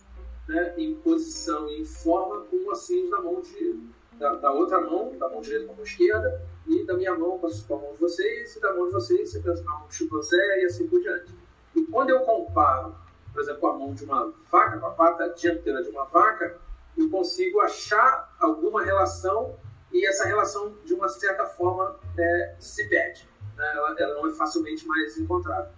né, 0.48 0.74
em 0.76 0.94
posição 0.94 1.68
e 1.68 1.82
em 1.82 1.84
forma 1.84 2.44
com 2.44 2.56
os 2.56 2.66
ossinhos 2.66 3.10
da 3.10 3.20
mão 3.20 3.40
de, 3.40 3.80
da, 4.18 4.34
da, 4.36 4.52
outra 4.52 4.80
mão, 4.80 5.16
da 5.16 5.28
mão 5.28 5.40
direita 5.40 5.66
com 5.66 5.72
a 5.72 5.76
mão 5.76 5.84
esquerda, 5.84 6.42
e 6.66 6.84
da 6.84 6.96
minha 6.96 7.14
mão 7.16 7.38
com 7.38 7.46
a 7.46 7.78
mão 7.78 7.92
de 7.92 8.00
vocês, 8.00 8.56
e 8.56 8.60
da 8.60 8.74
mão 8.74 8.86
de 8.86 8.92
vocês 8.92 9.30
você 9.30 9.40
pensa 9.40 9.62
na 9.62 9.78
mão 9.78 9.86
do 9.86 9.94
chimpanzé 9.94 10.62
e 10.62 10.64
assim 10.64 10.86
por 10.86 11.00
diante. 11.00 11.34
E 11.74 11.82
quando 11.82 12.10
eu 12.10 12.20
comparo, 12.20 12.94
por 13.32 13.42
exemplo, 13.42 13.68
a 13.68 13.78
mão 13.78 13.94
de 13.94 14.04
uma 14.04 14.32
vaca, 14.50 14.78
com 14.78 14.86
a 14.86 14.90
pata 14.90 15.28
dianteira 15.30 15.82
de 15.82 15.90
uma 15.90 16.04
vaca, 16.04 16.58
eu 16.96 17.08
consigo 17.10 17.60
achar 17.60 18.34
alguma 18.38 18.84
relação 18.84 19.56
e 19.92 20.06
essa 20.06 20.24
relação, 20.24 20.76
de 20.84 20.94
uma 20.94 21.08
certa 21.08 21.46
forma, 21.46 21.98
é, 22.16 22.54
se 22.58 22.88
perde. 22.88 23.28
Né? 23.56 23.72
Ela, 23.74 23.96
ela, 23.98 24.14
não 24.14 24.28
é 24.28 24.32
facilmente 24.32 24.86
mais 24.86 25.18
encontrada. 25.18 25.72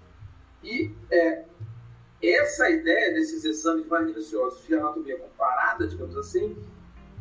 E 0.63 0.95
é, 1.11 1.45
essa 2.23 2.69
ideia 2.71 3.13
desses 3.15 3.45
exames 3.45 3.87
mais 3.87 4.07
minuciosos 4.07 4.65
de 4.67 4.75
anatomia 4.75 5.19
comparada, 5.19 5.87
digamos 5.87 6.17
assim, 6.17 6.57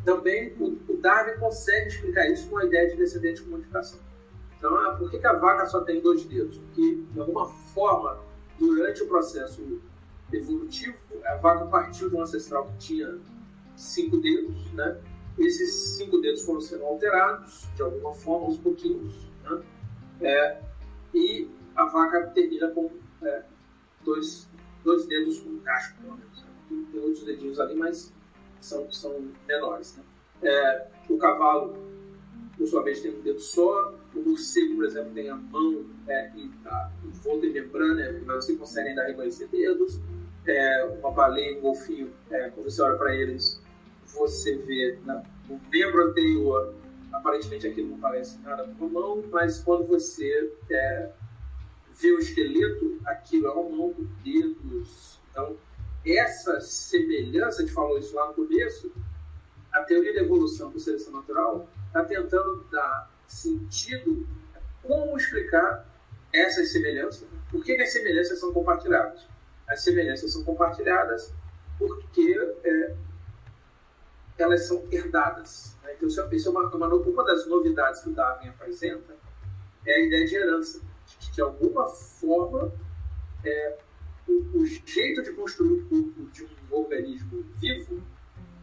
também 0.04 0.54
o, 0.60 0.78
o, 0.92 0.98
Darwin 0.98 1.40
consegue 1.40 1.88
explicar 1.88 2.30
isso 2.30 2.50
com 2.50 2.58
a 2.58 2.66
ideia 2.66 2.90
de 2.90 2.98
descendente 2.98 3.42
de 3.42 3.44
comunicação. 3.44 4.00
Então, 4.58 4.76
ah, 4.76 4.96
por 4.96 5.10
que, 5.10 5.18
que 5.18 5.26
a 5.26 5.34
vaca 5.34 5.66
só 5.66 5.82
tem 5.82 6.02
dois 6.02 6.24
dedos? 6.26 6.58
Porque, 6.58 7.04
de 7.12 7.20
alguma 7.20 7.48
forma, 7.48 8.20
durante 8.60 9.02
o 9.02 9.08
processo 9.08 9.82
evolutivo, 10.32 10.98
a 11.26 11.36
vaca 11.38 11.66
partiu 11.66 12.10
de 12.10 12.16
um 12.16 12.22
ancestral 12.22 12.66
que 12.66 12.78
tinha 12.78 13.18
cinco 13.82 14.18
dedos, 14.18 14.72
né? 14.74 15.00
Esses 15.38 15.98
cinco 15.98 16.20
dedos 16.20 16.44
foram 16.44 16.62
sendo 16.62 16.86
alterados, 16.86 17.68
de 17.76 17.82
alguma 17.82 18.14
forma, 18.14 18.48
aos 18.48 18.58
pouquinhos, 18.58 19.28
né? 19.44 19.62
É, 20.22 20.62
e 21.14 21.50
a 21.76 21.86
vaca 21.86 22.28
termina 22.28 22.70
com 22.70 22.90
é, 23.24 23.44
dois, 24.04 24.50
dois 24.84 25.06
dedos 25.08 25.40
com 25.40 25.58
casco, 25.60 26.02
pelo 26.02 26.18
menos. 26.18 26.44
Né? 26.44 26.86
Tem 26.92 27.02
outros 27.02 27.24
dedinhos 27.24 27.60
ali, 27.60 27.76
mas 27.76 28.14
são, 28.60 28.90
são 28.92 29.32
menores. 29.48 29.98
Né? 29.98 30.04
É, 30.44 30.88
o 31.10 31.18
cavalo, 31.18 31.76
por 32.58 32.68
sua 32.68 32.84
vez, 32.84 33.02
tem 33.02 33.16
um 33.18 33.22
dedo 33.22 33.40
só. 33.40 33.94
O 34.14 34.20
morcego, 34.22 34.76
por 34.76 34.86
exemplo, 34.86 35.12
tem 35.14 35.30
a 35.30 35.36
mão 35.36 35.86
é, 36.08 36.32
e 36.36 36.52
a 36.66 36.92
envolta 37.04 37.46
em 37.46 37.54
membrana, 37.54 38.22
mas 38.26 38.46
você 38.46 38.56
consegue 38.56 38.90
ainda 38.90 39.06
reconhecer 39.06 39.48
dedos. 39.48 40.00
É, 40.46 40.86
uma 41.00 41.12
baleia, 41.12 41.58
um 41.58 41.62
golfinho, 41.62 42.12
é, 42.30 42.50
quando 42.50 42.70
você 42.70 42.82
olha 42.82 42.98
para 42.98 43.16
eles, 43.16 43.62
você 44.14 44.56
vê 44.58 45.00
né, 45.04 45.24
no 45.48 45.60
membro 45.70 46.10
anterior, 46.10 46.74
aparentemente 47.12 47.68
aquilo 47.68 47.90
não 47.90 48.00
parece 48.00 48.40
nada 48.40 48.68
com 48.78 48.86
a 48.86 48.90
mão, 48.90 49.24
mas 49.32 49.60
quando 49.64 49.86
você 49.86 50.54
é, 50.70 51.12
vê 52.00 52.12
o 52.12 52.20
esqueleto, 52.20 53.00
aquilo 53.06 53.48
é 53.48 53.52
uma 53.52 53.78
mão 53.78 53.94
com 53.94 54.04
dedos. 54.24 55.20
Então, 55.30 55.58
essa 56.06 56.60
semelhança, 56.62 57.60
a 57.60 57.62
gente 57.62 57.74
falou 57.74 57.98
isso 57.98 58.16
lá 58.16 58.28
no 58.28 58.34
começo, 58.34 58.92
a 59.72 59.84
teoria 59.84 60.14
da 60.14 60.22
evolução 60.22 60.72
por 60.72 60.80
seleção 60.80 61.14
natural 61.14 61.70
está 61.88 62.04
tentando 62.04 62.66
dar 62.72 63.10
sentido 63.28 64.28
como 64.84 65.16
explicar 65.18 65.88
essas 66.34 66.72
semelhanças. 66.72 67.28
Por 67.50 67.64
que 67.64 67.74
as 67.74 67.92
semelhanças 67.92 68.40
são 68.40 68.54
compartilhadas? 68.54 69.28
As 69.68 69.84
semelhanças 69.84 70.34
são 70.34 70.44
compartilhadas 70.44 71.34
porque 71.78 72.38
é, 72.64 72.96
elas 74.38 74.68
são 74.68 74.84
herdadas. 74.92 75.78
Né? 75.84 75.94
Então, 75.96 76.08
isso 76.08 76.20
é, 76.22 76.24
é 76.24 76.50
uma, 76.50 76.76
uma, 76.76 76.88
uma 76.88 77.24
das 77.24 77.48
novidades 77.48 78.02
que 78.02 78.10
o 78.10 78.14
Darwin 78.14 78.50
apresenta, 78.50 79.16
é 79.86 79.94
a 79.94 80.00
ideia 80.00 80.26
de 80.26 80.36
herança. 80.36 80.82
De 81.06 81.18
que, 81.18 81.32
de 81.32 81.42
alguma 81.42 81.88
forma, 81.88 82.72
é, 83.44 83.78
o, 84.28 84.60
o, 84.60 84.66
jeito 84.66 85.22
de 85.24 85.34
construir 85.34 85.74
o 85.74 85.86
corpo 85.88 86.26
de 86.32 86.44
um 86.46 86.76
organismo 86.76 87.44
vivo, 87.58 88.02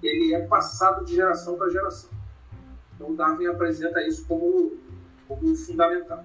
ele 0.02 0.34
é 0.34 0.46
passado 0.46 1.04
de 1.04 1.14
geração 1.14 1.56
para 1.56 1.68
geração. 1.70 2.10
Então, 2.94 3.14
Darwin 3.14 3.46
apresenta 3.46 4.00
isso 4.06 4.26
como, 4.26 4.76
como 5.26 5.54
fundamental. 5.54 6.24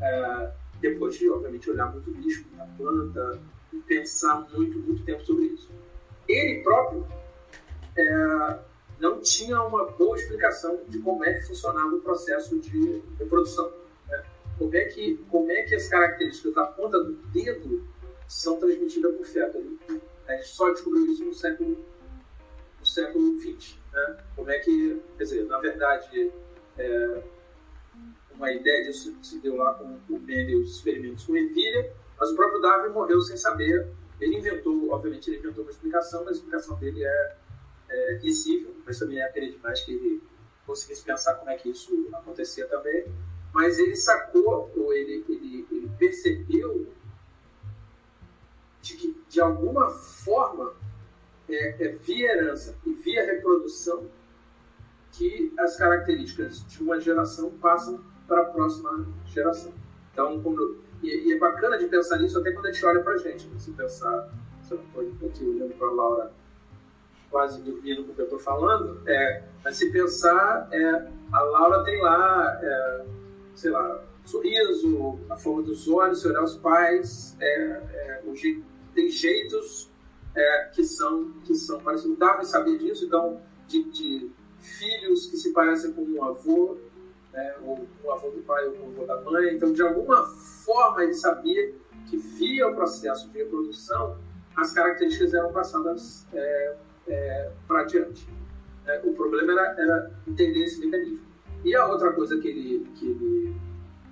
É, 0.00 0.52
depois 0.80 1.16
de, 1.16 1.30
obviamente, 1.30 1.70
olhar 1.70 1.90
muito 1.90 2.10
o 2.10 2.14
bicho, 2.14 2.46
a 2.58 2.64
planta, 2.76 3.40
e 3.72 3.78
pensar 3.80 4.46
muito, 4.52 4.78
muito 4.78 5.02
tempo 5.04 5.24
sobre 5.24 5.46
isso. 5.46 5.70
Ele 6.28 6.62
próprio 6.62 7.06
é, 7.96 8.58
não 8.98 9.20
tinha 9.20 9.60
uma 9.62 9.86
boa 9.92 10.16
explicação 10.16 10.80
de 10.88 10.98
como 11.00 11.24
é 11.24 11.34
que 11.34 11.46
funcionava 11.46 11.94
o 11.94 12.00
processo 12.00 12.58
de 12.58 13.02
reprodução. 13.18 13.72
Né? 14.08 14.24
Como, 14.58 14.74
é 14.74 14.84
que, 14.84 15.16
como 15.30 15.50
é 15.50 15.62
que 15.62 15.74
as 15.74 15.88
características 15.88 16.54
da 16.54 16.64
ponta 16.66 17.02
do 17.02 17.12
dedo 17.32 17.84
são 18.26 18.58
transmitidas 18.58 19.14
por 19.16 19.26
feto. 19.26 19.78
A 20.26 20.32
gente 20.36 20.48
só 20.48 20.70
descobriu 20.70 21.06
isso 21.06 21.24
no 21.24 21.34
século, 21.34 21.78
no 22.80 22.86
século 22.86 23.38
XX. 23.38 23.76
Né? 23.92 24.16
Como 24.34 24.50
é 24.50 24.58
que, 24.58 25.02
quer 25.16 25.24
dizer, 25.24 25.44
na 25.46 25.58
verdade, 25.58 26.32
é, 26.78 27.22
uma 28.34 28.50
ideia 28.52 28.84
disso 28.84 29.16
se 29.22 29.38
deu 29.38 29.56
lá 29.56 29.74
com 29.74 29.84
o 29.84 30.18
Mendel, 30.18 30.60
os 30.60 30.76
experimentos 30.76 31.24
com 31.24 31.36
ervilha, 31.36 31.92
mas 32.18 32.30
o 32.30 32.36
próprio 32.36 32.60
Darwin 32.60 32.92
morreu 32.92 33.20
sem 33.20 33.36
saber. 33.36 33.88
Ele 34.20 34.36
inventou, 34.36 34.90
obviamente, 34.90 35.28
ele 35.30 35.38
inventou 35.38 35.64
uma 35.64 35.70
explicação, 35.70 36.24
mas 36.24 36.34
a 36.34 36.38
explicação 36.38 36.76
dele 36.78 37.04
é, 37.04 37.36
é 37.94 38.18
risível, 38.22 38.74
mas 38.84 38.98
também 38.98 39.18
é 39.18 39.24
aquele 39.24 39.52
demais 39.52 39.80
que 39.80 39.92
ele 39.92 40.22
conseguisse 40.66 41.04
pensar 41.04 41.34
como 41.34 41.50
é 41.50 41.56
que 41.56 41.70
isso 41.70 42.08
acontecia 42.12 42.66
também. 42.66 43.06
Mas 43.52 43.78
ele 43.78 43.94
sacou, 43.94 44.72
ou 44.76 44.92
ele, 44.92 45.24
ele, 45.28 45.66
ele 45.70 45.90
percebeu 45.98 46.88
de 48.80 48.96
que, 48.96 49.22
de 49.28 49.40
alguma 49.40 49.88
forma, 49.88 50.74
é, 51.48 51.86
é 51.86 51.88
via 51.92 52.32
herança 52.32 52.76
e 52.84 52.92
via 52.94 53.24
reprodução 53.24 54.10
que 55.12 55.52
as 55.58 55.76
características 55.76 56.66
de 56.66 56.82
uma 56.82 57.00
geração 57.00 57.50
passam 57.58 58.04
para 58.26 58.42
a 58.42 58.44
próxima 58.46 59.06
geração. 59.26 59.72
Então, 60.12 60.42
quando, 60.42 60.82
e, 61.02 61.28
e, 61.28 61.32
é 61.32 61.38
bacana 61.38 61.78
de 61.78 61.86
pensar 61.86 62.18
nisso 62.18 62.38
até 62.38 62.52
quando 62.52 62.66
a 62.66 62.72
gente 62.72 62.84
olha 62.84 63.02
para 63.02 63.14
a 63.14 63.18
gente. 63.18 63.46
Né? 63.46 63.58
Se 63.58 63.70
pensar, 63.72 64.32
você 64.60 64.74
não 64.74 64.84
pode 64.86 65.10
estar 65.10 65.26
aqui 65.26 65.44
olhando 65.44 65.74
para 65.74 65.86
a 65.86 65.92
Laura 65.92 66.32
quase 67.34 67.60
dormindo 67.62 68.04
com 68.04 68.12
o 68.12 68.14
que 68.14 68.20
eu 68.20 68.26
estou 68.26 68.38
falando, 68.38 69.02
é, 69.08 69.42
mas 69.64 69.76
se 69.76 69.90
pensar, 69.90 70.68
é, 70.70 71.08
a 71.32 71.40
Laura 71.40 71.82
tem 71.82 72.00
lá, 72.00 72.60
é, 72.62 73.04
sei 73.56 73.72
lá, 73.72 74.04
sorriso, 74.24 75.18
a 75.28 75.36
forma 75.36 75.62
dos 75.62 75.88
olhos, 75.88 76.20
se 76.20 76.28
olhar 76.28 76.44
os 76.44 76.54
pais, 76.54 77.36
é, 77.40 78.22
é, 78.22 78.22
jeito, 78.34 78.64
tem 78.94 79.10
jeitos 79.10 79.90
é, 80.32 80.70
que 80.72 80.84
são 80.84 81.32
que 81.44 81.56
são 81.56 81.80
parecidos. 81.80 82.16
Darwin 82.18 82.44
sabia 82.44 82.78
disso, 82.78 83.04
então 83.04 83.40
de, 83.66 83.82
de 83.90 84.30
filhos 84.60 85.26
que 85.26 85.36
se 85.36 85.52
parecem 85.52 85.92
com 85.92 86.02
um 86.02 86.22
avô, 86.22 86.78
né, 87.32 87.56
ou 87.64 87.84
o 88.04 88.12
avô 88.12 88.30
do 88.30 88.42
pai 88.42 88.64
ou 88.68 88.74
o 88.74 88.90
avô 88.92 89.06
da 89.06 89.20
mãe. 89.22 89.56
Então, 89.56 89.72
de 89.72 89.82
alguma 89.82 90.24
forma, 90.64 91.02
ele 91.02 91.14
sabia 91.14 91.74
que 92.08 92.16
via 92.16 92.68
o 92.68 92.76
processo 92.76 93.28
de 93.28 93.38
reprodução, 93.38 94.16
as 94.54 94.72
características 94.72 95.34
eram 95.34 95.52
passadas 95.52 96.28
é, 96.32 96.76
é, 97.08 97.50
para 97.66 97.80
adiante. 97.80 98.28
É, 98.86 99.00
o 99.04 99.14
problema 99.14 99.52
era, 99.52 99.80
era, 99.80 100.20
entender 100.26 100.64
esse 100.64 100.84
mecanismo. 100.84 101.20
E 101.64 101.74
a 101.74 101.86
outra 101.86 102.12
coisa 102.12 102.38
que 102.38 102.48
ele, 102.48 102.86
que 102.94 103.06
ele, 103.06 103.56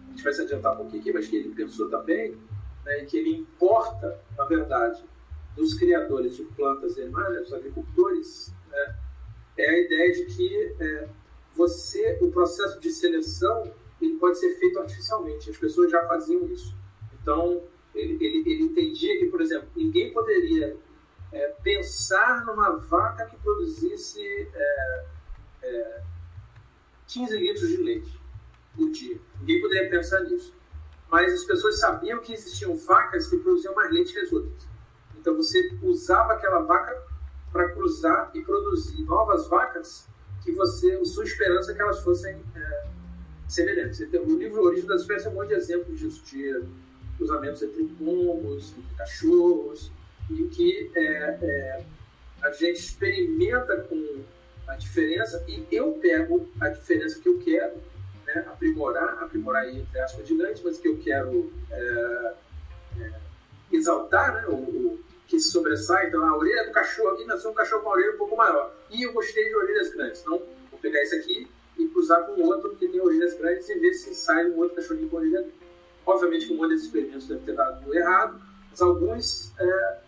a 0.07 0.11
gente 0.11 0.25
vai 0.25 0.33
se 0.33 0.43
adiantar 0.43 0.75
um 0.75 0.77
pouquinho 0.77 1.01
aqui, 1.01 1.13
mas 1.13 1.29
que 1.29 1.37
ele 1.37 1.55
pensou 1.55 1.91
também, 1.91 2.37
né, 2.85 3.05
que 3.05 3.19
ele 3.19 3.37
importa, 3.37 4.19
na 4.37 4.45
verdade, 4.45 5.05
dos 5.55 5.75
criadores 5.75 6.37
de 6.37 6.45
plantas 6.45 6.97
e 6.97 7.03
animais, 7.03 7.41
dos 7.41 7.53
agricultores, 7.53 8.55
né, 8.71 8.97
é 9.59 9.69
a 9.69 9.79
ideia 9.79 10.13
de 10.13 10.25
que 10.25 10.75
é, 10.81 11.09
você, 11.55 12.19
o 12.23 12.31
processo 12.31 12.81
de 12.81 12.91
seleção, 12.91 13.71
ele 14.01 14.15
pode 14.15 14.39
ser 14.39 14.55
feito 14.55 14.79
artificialmente. 14.79 15.51
As 15.51 15.57
pessoas 15.57 15.91
já 15.91 16.07
faziam 16.07 16.47
isso. 16.47 16.75
Então, 17.21 17.63
ele, 17.95 18.15
ele, 18.25 18.51
ele 18.51 18.63
entendia 18.65 19.19
que, 19.19 19.27
por 19.27 19.41
exemplo, 19.41 19.69
ninguém 19.77 20.13
poderia 20.13 20.77
é, 21.33 21.49
pensar 21.63 22.45
numa 22.45 22.77
vaca 22.77 23.27
que 23.27 23.37
produzisse 23.37 24.21
é, 24.55 25.05
é, 25.63 26.03
15 27.07 27.37
litros 27.37 27.69
de 27.69 27.77
leite 27.79 28.21
por 28.77 28.91
dia. 28.91 29.19
Ninguém 29.41 29.61
poderia 29.61 29.91
pensar 29.91 30.21
nisso. 30.21 30.55
Mas 31.11 31.33
as 31.33 31.45
pessoas 31.45 31.79
sabiam 31.79 32.21
que 32.21 32.33
existiam 32.33 32.77
vacas 32.77 33.27
que 33.29 33.37
produziam 33.39 33.75
mais 33.75 33.91
leite 33.93 34.13
que 34.13 34.19
as 34.19 34.33
outras. 34.33 34.67
Então 35.19 35.37
você 35.37 35.79
usava 35.83 36.33
aquela 36.35 36.61
vaca 36.61 37.03
para 37.53 37.69
cruzar 37.71 38.31
e 38.35 38.43
produzir 38.43 39.03
novas 39.05 39.47
vacas 39.47 40.09
que 40.43 40.53
você, 40.53 40.93
a 40.95 41.05
sua 41.05 41.25
esperança 41.25 41.71
é 41.71 41.75
que 41.75 41.83
elas 41.83 42.03
fossem 42.03 42.43
é, 42.57 42.87
semelhantes. 43.47 44.01
Então, 44.01 44.23
o 44.25 44.37
livro 44.39 44.63
Origem 44.63 44.87
das 44.87 45.03
Espécies 45.03 45.27
é 45.27 45.29
um 45.29 45.35
monte 45.35 45.49
de 45.49 45.55
exemplos 45.55 46.01
disso, 46.01 46.25
de 46.25 46.65
cruzamentos 47.17 47.63
entre 47.63 47.85
pombos, 47.85 48.75
entre 48.77 48.95
cachorros, 48.97 49.93
e 50.31 50.45
que 50.45 50.91
é, 50.95 51.39
é, 51.43 51.85
a 52.43 52.51
gente 52.51 52.79
experimenta 52.79 53.77
com 53.83 54.23
a 54.67 54.77
diferença 54.77 55.45
e 55.49 55.67
eu 55.71 55.93
pego 55.93 56.49
a 56.61 56.69
diferença 56.69 57.21
que 57.21 57.29
eu 57.29 57.39
quero 57.39 57.75
né, 58.27 58.47
aprimorar, 58.49 59.23
aprimorar 59.23 59.63
aí, 59.63 59.81
entre 59.81 60.01
aspas, 60.01 60.27
gigante, 60.27 60.63
mas 60.65 60.79
que 60.79 60.89
eu 60.89 60.99
quero 60.99 61.53
é, 61.71 62.35
é, 63.01 63.13
exaltar, 63.73 64.35
né, 64.35 64.47
o, 64.49 64.55
o, 64.55 65.01
que 65.27 65.39
se 65.41 65.51
sobressai. 65.51 66.09
Então, 66.09 66.23
a 66.25 66.37
orelha 66.37 66.67
do 66.67 66.73
cachorro 66.73 67.11
aqui 67.11 67.25
nasceu 67.25 67.51
um 67.51 67.55
cachorro 67.55 67.83
com 67.83 67.89
a 67.91 67.93
orelha 67.93 68.15
um 68.15 68.19
pouco 68.19 68.37
maior. 68.37 68.75
E 68.91 69.03
eu 69.03 69.13
gostei 69.13 69.49
de 69.49 69.57
orelhas 69.57 69.93
grandes. 69.95 70.21
Então, 70.21 70.43
vou 70.71 70.79
pegar 70.81 71.01
esse 71.03 71.17
aqui 71.17 71.49
e 71.79 71.89
cruzar 71.89 72.27
com 72.27 72.41
outro 72.43 72.77
que 72.77 72.87
tem 72.87 73.01
orelhas 73.01 73.35
grandes 73.39 73.69
e 73.69 73.79
ver 73.79 73.95
se 73.95 74.15
sai 74.15 74.47
um 74.47 74.59
outro 74.59 74.77
cachorrinho 74.77 75.09
com 75.09 75.17
orelha 75.17 75.41
grande. 75.41 75.55
Obviamente 76.05 76.47
que 76.47 76.53
um 76.53 76.57
monte 76.57 76.71
desses 76.71 76.87
experimentos 76.87 77.29
deve 77.29 77.41
ter 77.45 77.55
dado 77.55 77.95
errado, 77.95 78.41
mas 78.71 78.83
alguns 78.83 79.53
é, 79.59 79.99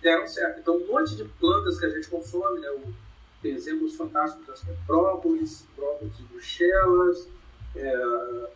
deram 0.00 0.26
certo. 0.26 0.60
Então, 0.60 0.76
um 0.76 0.86
monte 0.86 1.16
de 1.16 1.24
plantas 1.24 1.78
que 1.78 1.86
a 1.86 1.90
gente 1.90 2.08
consome, 2.08 2.60
né, 2.60 2.70
o, 2.70 2.82
tem 3.42 3.54
exemplos 3.54 3.94
fantásticos 3.96 4.46
das 4.46 4.62
própolis, 4.86 5.64
própolis 5.76 6.16
de 6.16 6.22
Bruxelas, 6.24 7.28
é, 7.76 7.86
é, 7.86 8.48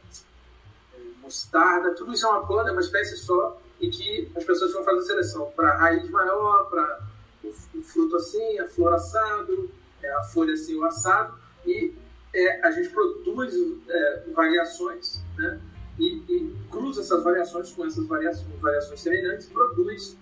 mostarda, 1.21 1.95
tudo 1.95 2.13
isso 2.13 2.27
é 2.27 2.31
uma 2.31 2.47
planta, 2.47 2.71
é 2.71 2.73
uma 2.73 2.81
espécie 2.81 3.17
só, 3.17 3.61
e 3.81 3.91
que 3.91 4.31
as 4.35 4.45
pessoas 4.45 4.73
vão 4.73 4.85
fazer 4.85 5.03
seleção 5.03 5.51
para 5.55 5.77
raiz 5.77 6.09
maior, 6.11 6.69
para 6.69 7.01
o, 7.45 7.83
fruto 7.83 8.17
assim, 8.17 8.59
a 8.59 8.69
flor 8.69 8.95
assado, 8.95 9.71
é, 10.03 10.13
a 10.15 10.23
folha 10.23 10.55
assim, 10.55 10.77
o 10.77 10.85
assado, 10.85 11.37
e 11.67 11.95
é, 12.35 12.67
a 12.67 12.71
gente 12.71 12.89
produz 12.89 13.55
é, 13.89 14.25
variações, 14.33 15.21
né? 15.37 15.61
E, 15.99 16.07
e, 16.07 16.57
cruza 16.71 17.03
essas 17.03 17.23
variações 17.23 17.71
com 17.73 17.85
essas 17.85 18.07
variações, 18.07 18.47
variações 18.61 19.01
semelhantes 19.01 19.47
produz 19.47 20.17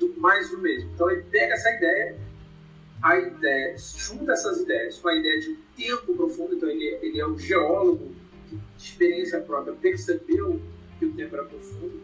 do, 0.00 0.12
mais 0.18 0.50
do 0.50 0.58
mesmo. 0.58 0.90
Então 0.94 1.08
ele 1.10 1.22
pega 1.30 1.54
essa 1.54 1.70
ideia, 1.70 2.18
a 3.02 3.18
ideia, 3.18 3.76
junta 3.78 4.32
essas 4.32 4.62
ideias 4.62 4.98
com 4.98 5.08
a 5.08 5.14
ideia 5.14 5.38
de 5.38 5.50
um 5.50 5.56
tempo 5.76 6.16
profundo, 6.16 6.56
então 6.56 6.68
ele, 6.68 6.98
ele 7.00 7.20
é 7.20 7.26
um 7.26 7.38
geólogo 7.38 8.12
que, 8.48 8.56
de 8.56 8.84
experiência 8.84 9.40
própria, 9.40 9.72
percebeu 9.74 10.60
que 10.98 11.06
o 11.06 11.12
tempo 11.12 11.34
era 11.34 11.44
profundo, 11.44 12.00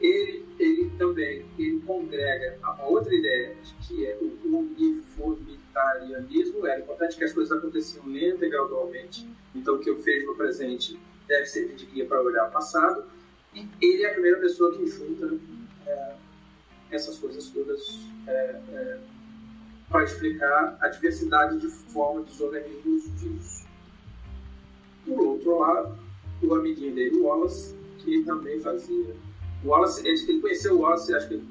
ele, 0.00 0.44
ele 0.58 0.90
também 0.98 1.44
ele 1.56 1.80
congrega 1.86 2.58
uma 2.60 2.84
outra 2.86 3.14
ideia, 3.14 3.54
que 3.86 4.04
é 4.04 4.18
o 4.20 4.36
uniformitarianismo. 4.44 6.66
Era 6.66 6.80
importante 6.80 7.16
que 7.16 7.22
as 7.22 7.32
coisas 7.32 7.56
aconteciam 7.56 8.04
lenta 8.06 8.44
e 8.44 8.50
gradualmente. 8.50 9.24
Então, 9.54 9.76
o 9.76 9.78
que 9.78 9.88
eu 9.88 10.02
fiz 10.02 10.26
no 10.26 10.34
presente 10.34 10.98
deve 11.28 11.46
servir 11.46 11.76
de 11.76 11.86
guia 11.86 12.04
para 12.04 12.20
olhar 12.20 12.48
o 12.48 12.50
passado. 12.50 13.04
E 13.54 13.64
ele 13.80 14.02
é 14.02 14.10
a 14.10 14.12
primeira 14.12 14.40
pessoa 14.40 14.76
que 14.76 14.84
junta 14.86 15.38
é, 15.86 16.16
essas 16.92 17.18
coisas 17.18 17.48
todas 17.48 17.98
é, 18.26 18.60
é, 18.72 18.98
para 19.88 20.04
explicar 20.04 20.76
a 20.80 20.88
diversidade 20.88 21.58
de 21.58 21.68
forma 21.68 22.22
dos 22.22 22.40
organismos 22.40 23.08
vivos. 23.20 23.64
Por 25.04 25.20
outro 25.20 25.58
lado, 25.58 25.98
o 26.42 26.54
amiguinho 26.54 26.94
dele, 26.94 27.18
Wallace, 27.18 27.76
que 27.98 28.22
também 28.24 28.60
fazia 28.60 29.14
Wallace, 29.64 30.06
ele, 30.06 30.20
ele 30.28 30.40
conheceu 30.40 30.74
o 30.74 30.80
Wallace, 30.80 31.14
acho 31.14 31.28
que 31.28 31.42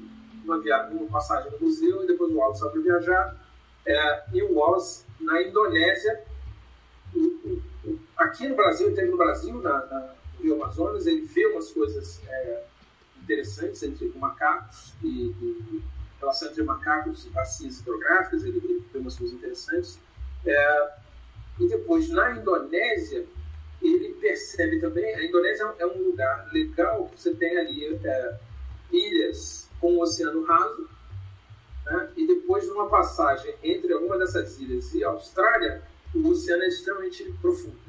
uma, 0.44 0.60
viagem, 0.60 0.96
uma 0.96 1.08
passagem 1.08 1.50
no 1.52 1.58
museu, 1.58 2.04
e 2.04 2.06
depois 2.06 2.32
o 2.32 2.36
Wallace 2.36 2.60
saiu 2.60 2.72
para 2.72 2.80
viajar. 2.80 3.36
É, 3.84 4.24
e 4.32 4.42
o 4.42 4.54
Wallace, 4.54 5.04
na 5.20 5.42
Indonésia, 5.42 6.24
aqui 8.16 8.48
no 8.48 8.56
Brasil, 8.56 8.94
teve 8.94 9.10
no 9.10 9.16
Brasil, 9.16 9.60
na, 9.60 9.86
na 9.86 10.14
Rio 10.40 10.54
Amazonas, 10.54 11.06
ele 11.06 11.22
vê 11.22 11.46
umas 11.46 11.70
coisas 11.70 12.20
é, 12.28 12.64
interessantes 13.22 13.82
entre 13.82 14.08
macacos 14.16 14.94
e, 15.02 15.26
e 15.28 15.82
relação 16.20 16.48
entre 16.48 16.62
macacos 16.62 17.26
e 17.26 17.30
bacias 17.30 17.80
hidrográficas, 17.80 18.44
ele, 18.44 18.58
ele 18.58 18.84
vê 18.92 18.98
umas 18.98 19.16
coisas 19.16 19.36
interessantes. 19.36 19.98
É, 20.46 20.92
e 21.58 21.68
depois, 21.68 22.08
na 22.08 22.30
Indonésia, 22.32 23.26
ele 23.80 24.14
percebe 24.14 24.80
também, 24.80 25.14
a 25.14 25.24
Indonésia 25.24 25.74
é 25.78 25.86
um 25.86 26.02
lugar 26.02 26.48
legal, 26.52 27.10
você 27.14 27.34
tem 27.34 27.58
ali 27.58 28.00
é, 28.04 28.38
ilhas 28.92 29.68
com 29.80 29.96
o 29.96 30.02
oceano 30.02 30.44
raso, 30.44 30.88
né? 31.84 32.12
e 32.16 32.26
depois, 32.26 32.66
numa 32.68 32.88
passagem 32.88 33.54
entre 33.62 33.92
alguma 33.92 34.16
dessas 34.18 34.58
ilhas 34.60 34.94
e 34.94 35.02
a 35.02 35.08
Austrália, 35.08 35.82
o 36.14 36.28
oceano 36.28 36.62
é 36.62 36.68
extremamente 36.68 37.24
profundo. 37.40 37.80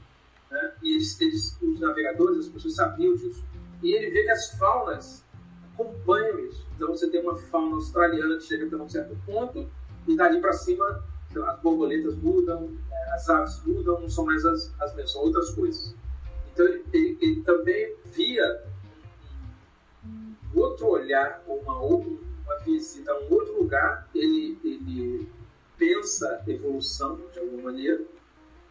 Né? 0.49 0.73
E 0.81 0.95
eles, 0.95 1.19
eles, 1.21 1.57
os 1.61 1.79
navegadores, 1.79 2.39
as 2.39 2.47
pessoas 2.47 2.75
sabiam 2.75 3.15
disso. 3.15 3.43
E 3.83 3.93
ele 3.93 4.09
vê 4.09 4.23
que 4.23 4.31
as 4.31 4.51
faunas 4.57 5.22
acompanham 5.73 6.39
isso. 6.39 6.65
Então 6.75 6.89
você 6.89 7.09
tem 7.09 7.21
uma 7.21 7.36
fauna 7.36 7.75
australiana 7.75 8.38
que 8.38 8.43
chega 8.43 8.65
até 8.65 8.75
um 8.75 8.89
certo 8.89 9.17
ponto 9.25 9.69
e 10.07 10.15
dali 10.15 10.39
para 10.39 10.53
cima 10.53 11.03
as 11.47 11.59
borboletas 11.62 12.15
mudam, 12.15 12.77
é, 12.91 13.13
as 13.13 13.27
aves 13.27 13.63
mudam, 13.65 13.99
não 13.99 14.09
são 14.09 14.25
mais 14.25 14.45
as, 14.45 14.73
as 14.79 14.93
mesmas, 14.93 15.13
são 15.13 15.21
outras 15.23 15.49
coisas. 15.51 15.95
Então 16.51 16.67
ele, 16.67 16.83
ele, 16.93 17.17
ele 17.19 17.41
também 17.41 17.95
via 18.05 18.63
um 20.05 20.59
outro 20.59 20.88
olhar, 20.89 21.43
uma, 21.47 21.79
uma 21.79 22.59
visita 22.63 23.12
a 23.12 23.19
um 23.19 23.33
outro 23.33 23.62
lugar, 23.62 24.07
ele, 24.13 24.59
ele 24.63 25.27
pensa 25.75 26.43
evolução 26.47 27.19
de 27.31 27.39
alguma 27.39 27.63
maneira, 27.63 28.03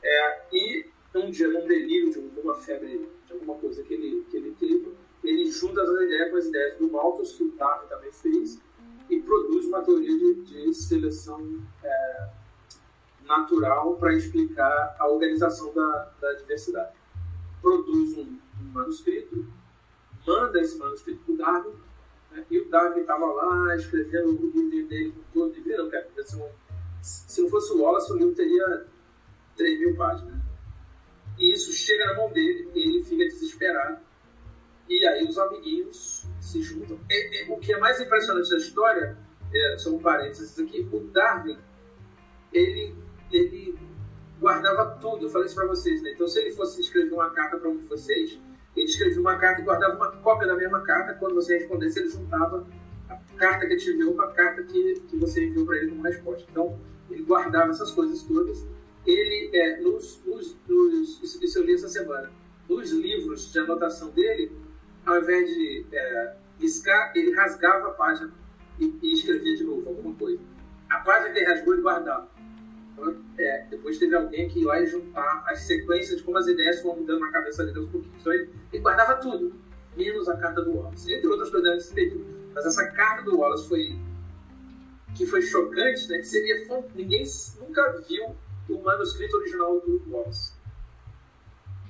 é, 0.02 0.42
e 0.52 0.86
um 1.14 1.30
dia, 1.30 1.48
num 1.48 1.66
delírio 1.66 2.12
de 2.12 2.18
alguma 2.18 2.54
febre, 2.54 3.08
de 3.26 3.32
alguma 3.32 3.56
coisa 3.56 3.82
que 3.82 3.92
ele, 3.92 4.24
que 4.30 4.36
ele 4.36 4.52
teve, 4.52 4.92
ele 5.22 5.50
junta 5.50 5.82
as 5.82 5.88
ideias 5.88 6.30
com 6.30 6.36
as 6.36 6.46
ideias 6.46 6.78
do 6.78 6.90
Malthus, 6.90 7.32
que 7.32 7.44
o 7.44 7.52
Darwin 7.52 7.88
também 7.88 8.12
fez, 8.12 8.60
e 9.08 9.20
produz 9.20 9.66
uma 9.66 9.82
teoria 9.82 10.16
de, 10.16 10.42
de 10.42 10.74
seleção 10.74 11.60
é, 11.82 12.28
natural 13.26 13.96
para 13.96 14.14
explicar 14.14 14.96
a 14.98 15.08
organização 15.08 15.72
da, 15.72 16.12
da 16.20 16.32
diversidade. 16.34 16.96
Produz 17.60 18.16
um, 18.18 18.38
um, 18.60 18.72
manuscrito, 18.72 19.46
manda 20.26 20.60
esse 20.60 20.76
manuscrito 20.78 21.20
para 21.24 21.34
o 21.34 21.36
Darwin, 21.36 21.74
né, 22.30 22.46
e 22.50 22.58
o 22.58 22.68
Darwin 22.68 23.00
estava 23.00 23.26
lá 23.26 23.76
escrevendo 23.76 24.30
o 24.30 24.50
livro 24.50 24.88
dele 24.88 25.12
com 25.12 25.40
todo 25.40 25.54
livro, 25.54 25.84
não, 25.84 25.90
cara, 25.90 26.08
se, 26.16 26.36
se 27.02 27.42
não 27.42 27.48
fosse 27.48 27.72
o 27.72 27.80
Wallace, 27.80 28.12
o 28.12 28.16
livro 28.16 28.34
teria 28.34 28.86
3 29.56 29.78
mil 29.78 29.96
páginas. 29.96 30.34
E 31.38 31.52
isso 31.52 31.72
chega 31.72 32.06
na 32.06 32.14
mão 32.14 32.32
dele, 32.32 32.70
e 32.74 32.80
ele 32.80 33.04
fica 33.04 33.24
desesperado. 33.24 34.01
E 34.92 35.06
aí 35.06 35.24
os 35.24 35.38
amiguinhos 35.38 36.26
se 36.38 36.60
juntam. 36.60 36.98
E, 37.08 37.44
e, 37.44 37.50
o 37.50 37.56
que 37.56 37.72
é 37.72 37.78
mais 37.78 38.00
impressionante 38.00 38.50
da 38.50 38.58
história, 38.58 39.16
é, 39.54 39.78
são 39.78 39.98
parênteses 39.98 40.58
aqui, 40.58 40.86
o 40.92 41.00
Darwin, 41.00 41.58
ele 42.52 42.94
ele 43.32 43.74
guardava 44.38 44.98
tudo. 45.00 45.24
Eu 45.24 45.30
falei 45.30 45.46
isso 45.46 45.54
para 45.54 45.66
vocês, 45.66 46.02
né? 46.02 46.12
Então, 46.12 46.28
se 46.28 46.38
ele 46.40 46.50
fosse 46.50 46.80
escrever 46.80 47.14
uma 47.14 47.30
carta 47.30 47.56
para 47.56 47.70
um 47.70 47.78
de 47.78 47.86
vocês, 47.86 48.38
ele 48.76 48.86
escrevia 48.86 49.20
uma 49.20 49.38
carta 49.38 49.62
e 49.62 49.64
guardava 49.64 49.94
uma 49.94 50.10
cópia 50.18 50.46
da 50.46 50.54
mesma 50.54 50.80
carta. 50.82 51.14
Quando 51.14 51.34
você 51.34 51.58
respondesse, 51.58 52.00
ele 52.00 52.08
juntava 52.10 52.66
a 53.08 53.16
carta 53.38 53.66
que 53.66 53.72
ele 53.72 53.80
te 53.80 53.90
enviou 53.90 54.14
com 54.14 54.22
a 54.22 54.32
carta 54.32 54.62
que, 54.62 55.00
que 55.08 55.16
você 55.16 55.46
enviou 55.46 55.64
para 55.64 55.76
ele 55.78 55.88
como 55.88 56.02
resposta. 56.02 56.46
Então, 56.50 56.78
ele 57.10 57.22
guardava 57.22 57.70
essas 57.70 57.90
coisas 57.92 58.22
todas. 58.24 58.66
Ele, 59.06 59.50
é, 59.56 59.80
nos, 59.80 60.20
nos, 60.26 60.56
nos, 60.68 61.22
isso, 61.42 61.58
eu 61.58 61.64
li 61.64 61.74
essa 61.74 61.88
semana, 61.88 62.30
nos 62.68 62.92
livros 62.92 63.50
de 63.50 63.58
anotação 63.58 64.10
dele, 64.10 64.52
ao 65.06 65.18
invés 65.18 65.48
de 65.48 65.86
é, 65.92 66.36
riscar, 66.58 67.12
ele 67.14 67.34
rasgava 67.34 67.88
a 67.88 67.90
página 67.92 68.32
e, 68.78 68.98
e 69.02 69.12
escrevia 69.12 69.56
de 69.56 69.64
novo 69.64 69.88
alguma 69.88 70.14
coisa. 70.14 70.40
A 70.90 70.98
página 70.98 71.30
que 71.30 71.38
ele 71.38 71.46
rasgou, 71.46 71.74
ele 71.74 71.82
guardava. 71.82 72.28
É, 73.38 73.66
depois 73.70 73.98
teve 73.98 74.14
alguém 74.14 74.48
que 74.48 74.60
ia 74.60 74.66
lá 74.66 74.80
e 74.80 74.86
juntar 74.86 75.44
as 75.46 75.60
sequências 75.60 76.18
de 76.18 76.22
como 76.22 76.38
as 76.38 76.46
ideias 76.46 76.80
foram 76.80 77.00
mudando 77.00 77.20
na 77.20 77.32
cabeça 77.32 77.64
dele 77.64 77.78
aos 77.78 77.88
pouquinhos. 77.88 78.16
Então 78.20 78.32
ele, 78.32 78.50
ele, 78.72 78.82
guardava 78.82 79.16
tudo, 79.16 79.52
menos 79.96 80.28
a 80.28 80.36
carta 80.36 80.62
do 80.62 80.76
Wallace, 80.76 81.12
entre 81.12 81.26
outras 81.26 81.50
coisas 81.50 81.74
nesse 81.74 81.94
período. 81.94 82.26
Mas 82.54 82.66
essa 82.66 82.86
carta 82.92 83.24
do 83.24 83.38
Wallace 83.38 83.68
foi 83.68 83.98
que 85.16 85.26
foi 85.26 85.42
chocante, 85.42 86.08
né? 86.08 86.18
Que 86.18 86.24
seria 86.24 86.84
ninguém 86.94 87.24
nunca 87.58 88.00
viu 88.08 88.36
o 88.68 88.82
manuscrito 88.82 89.36
original 89.36 89.80
do 89.80 90.02
Wallace. 90.08 90.54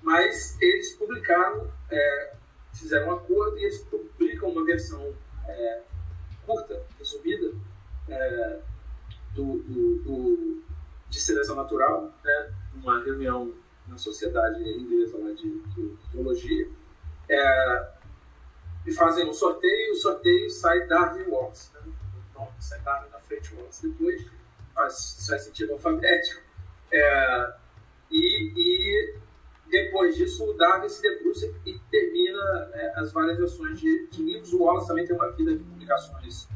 Mas 0.03 0.61
eles 0.61 0.95
publicaram, 0.95 1.71
é, 1.91 2.35
fizeram 2.73 3.09
um 3.09 3.13
acordo 3.13 3.59
e 3.59 3.65
eles 3.65 3.79
publicam 3.85 4.51
uma 4.51 4.65
versão 4.65 5.15
é, 5.47 5.83
curta, 6.47 6.83
resumida, 6.99 7.53
é, 8.09 8.59
do, 9.35 9.59
do, 9.63 9.99
do 10.03 10.63
de 11.09 11.21
seleção 11.21 11.55
natural, 11.55 12.11
né, 12.25 12.53
uma 12.75 13.03
reunião 13.05 13.53
na 13.87 13.99
sociedade 13.99 14.63
inglesa 14.63 15.19
lá 15.19 15.31
de, 15.33 15.61
de 15.61 15.97
teologia, 16.11 16.69
é, 17.29 17.89
e 18.87 18.93
fazem 18.93 19.29
um 19.29 19.33
sorteio, 19.33 19.93
o 19.93 19.97
sorteio 19.97 20.51
sai 20.51 20.87
Darwin 20.87 21.29
Wallace, 21.29 21.71
né? 21.75 21.81
Então, 22.31 22.49
sai 22.59 22.81
Darwin 22.81 23.11
na 23.11 23.21
frente 23.21 23.55
Wallace 23.55 23.89
depois, 23.89 24.27
faz, 24.75 25.27
faz 25.29 25.43
sentido 25.43 25.75
alfabético, 25.75 26.43
é, 26.91 27.55
e, 28.11 28.53
e, 28.57 29.15
depois 29.73 30.15
disso 30.15 30.45
o 30.45 30.53
Darwin 30.53 30.87
se 30.87 31.01
debruça 31.01 31.51
e 31.65 31.79
termina 31.91 32.71
é, 32.75 32.93
as 32.97 33.11
várias 33.11 33.39
versões 33.39 33.81
de, 33.81 34.07
de, 34.09 34.23
livros. 34.23 34.53
O 34.53 34.65
Wallace 34.65 34.87
também 34.87 35.07
tem 35.07 35.17
uma 35.17 35.31
vida 35.33 35.57
de 35.57 35.65
publicações 35.65 36.47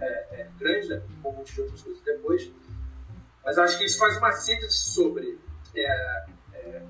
é, 0.00 0.06
é, 0.06 0.48
grande, 0.58 0.88
né, 0.88 1.02
com 1.22 1.28
um 1.28 1.36
outras 1.36 1.52
coisas 1.52 2.00
depois, 2.02 2.50
mas 3.44 3.58
acho 3.58 3.76
que 3.76 3.84
isso 3.84 3.98
faz 3.98 4.16
uma 4.16 4.32
síntese 4.32 4.74
sobre 4.74 5.38
é, 5.76 6.26
é, 6.54 6.82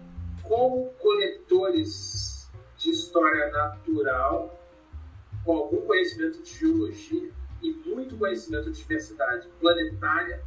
como 0.45 0.93
coletores 1.01 2.49
de 2.79 2.91
história 2.91 3.51
natural, 3.51 4.57
com 5.45 5.57
algum 5.57 5.81
conhecimento 5.81 6.41
de 6.45 6.59
geologia 6.61 7.29
e 7.61 7.73
muito 7.73 8.17
conhecimento 8.17 8.71
de 8.71 8.79
diversidade 8.79 9.49
planetária, 9.59 10.45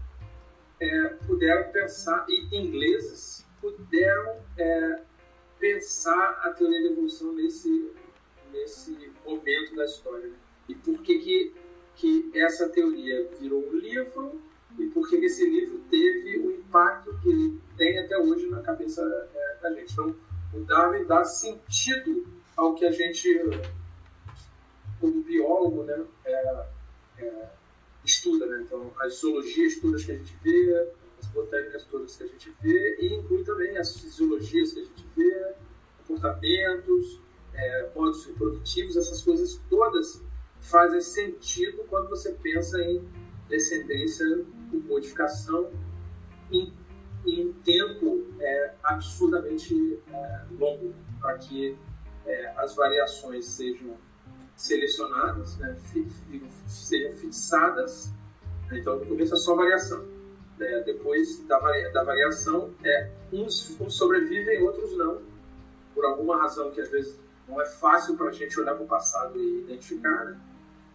é, 0.80 1.08
puderam 1.28 1.72
pensar, 1.74 2.26
e 2.30 2.58
ingleses 2.58 3.46
puderam 3.60 4.38
é, 4.58 5.02
pensar 5.60 6.42
a 6.44 6.52
teoria 6.52 6.84
da 6.84 6.92
evolução 6.92 7.34
nesse, 7.34 7.92
nesse 8.52 9.12
momento 9.26 9.76
da 9.76 9.86
história. 9.86 10.32
E 10.68 10.76
por 10.76 11.02
que, 11.02 11.20
que, 11.20 11.54
que 11.96 12.32
essa 12.34 12.70
teoria 12.70 13.30
virou 13.40 13.66
um 13.68 13.76
livro 13.76 14.42
e 14.78 14.88
por 14.88 15.10
que 15.10 15.16
esse 15.18 15.50
livro 15.50 15.80
teve 15.90 16.38
o 16.40 16.52
impacto 16.52 17.18
que 17.22 17.30
ele 17.30 17.62
tem 17.78 18.00
até 18.00 18.18
hoje 18.18 18.48
na 18.48 18.62
cabeça 18.62 19.02
é, 19.34 19.58
da 19.62 19.74
gente. 19.74 19.94
Então, 19.94 20.16
o 20.54 20.60
Darwin 20.62 21.06
dá 21.06 21.24
sentido 21.24 22.26
ao 22.56 22.76
que 22.76 22.86
a 22.86 22.92
gente, 22.92 23.30
como 25.00 25.24
biólogo, 25.24 25.84
né, 25.84 26.04
é, 26.26 26.66
é, 27.20 27.50
estuda. 28.04 28.46
Né? 28.46 28.64
Então, 28.66 28.92
as 29.00 29.20
zoologias 29.20 29.78
todas 29.78 30.04
que 30.04 30.12
a 30.12 30.16
gente 30.16 30.36
vê, 30.44 30.92
as 31.36 31.44
botânicas 31.44 31.84
todas 31.86 32.16
que 32.16 32.24
a 32.24 32.28
gente 32.28 32.56
vê, 32.62 32.98
e 33.00 33.14
inclui 33.14 33.44
também 33.44 33.78
as 33.78 34.00
fisiologias 34.00 34.74
que 34.74 34.80
a 34.80 34.84
gente 34.84 35.06
vê, 35.16 35.54
comportamentos, 36.08 37.22
é, 37.54 37.90
modos 37.94 38.26
reprodutivos, 38.26 38.96
essas 38.96 39.22
coisas 39.22 39.62
todas 39.70 40.24
fazem 40.62 41.02
sentido 41.02 41.84
quando 41.90 42.10
você 42.10 42.32
pensa 42.34 42.80
em 42.82 43.08
descendência 43.48 44.26
por 44.72 44.84
modificação 44.86 45.72
em, 46.52 46.74
em 47.26 47.50
um 47.50 47.54
tempo 47.54 48.26
é, 48.40 48.74
absurdamente 48.84 50.00
é, 50.12 50.42
longo 50.58 50.94
para 51.20 51.38
que 51.38 51.78
é, 52.26 52.54
as 52.58 52.76
variações 52.76 53.46
sejam 53.46 53.98
selecionadas, 54.56 55.58
né, 55.58 55.76
sejam 56.68 57.12
fixadas. 57.12 58.12
Então, 58.72 58.98
no 59.00 59.06
começo 59.06 59.34
é 59.34 59.38
só 59.38 59.56
variação. 59.56 60.15
Né? 60.58 60.84
Depois 60.86 61.46
da, 61.48 61.60
da 61.92 62.04
variação, 62.04 62.74
é, 62.84 63.10
uns, 63.32 63.80
uns 63.80 63.96
sobrevivem, 63.96 64.62
outros 64.64 64.96
não, 64.98 65.22
por 65.94 66.06
alguma 66.06 66.38
razão 66.38 66.72
que 66.72 66.82
às 66.82 66.90
vezes 66.90 67.20
não 67.48 67.62
é 67.62 67.66
fácil 67.66 68.18
para 68.18 68.30
a 68.30 68.32
gente 68.32 68.60
olhar 68.60 68.76
para 68.76 68.84
o 68.84 68.88
passado 68.88 69.38
e 69.40 69.62
identificar. 69.62 70.26
Né? 70.26 70.38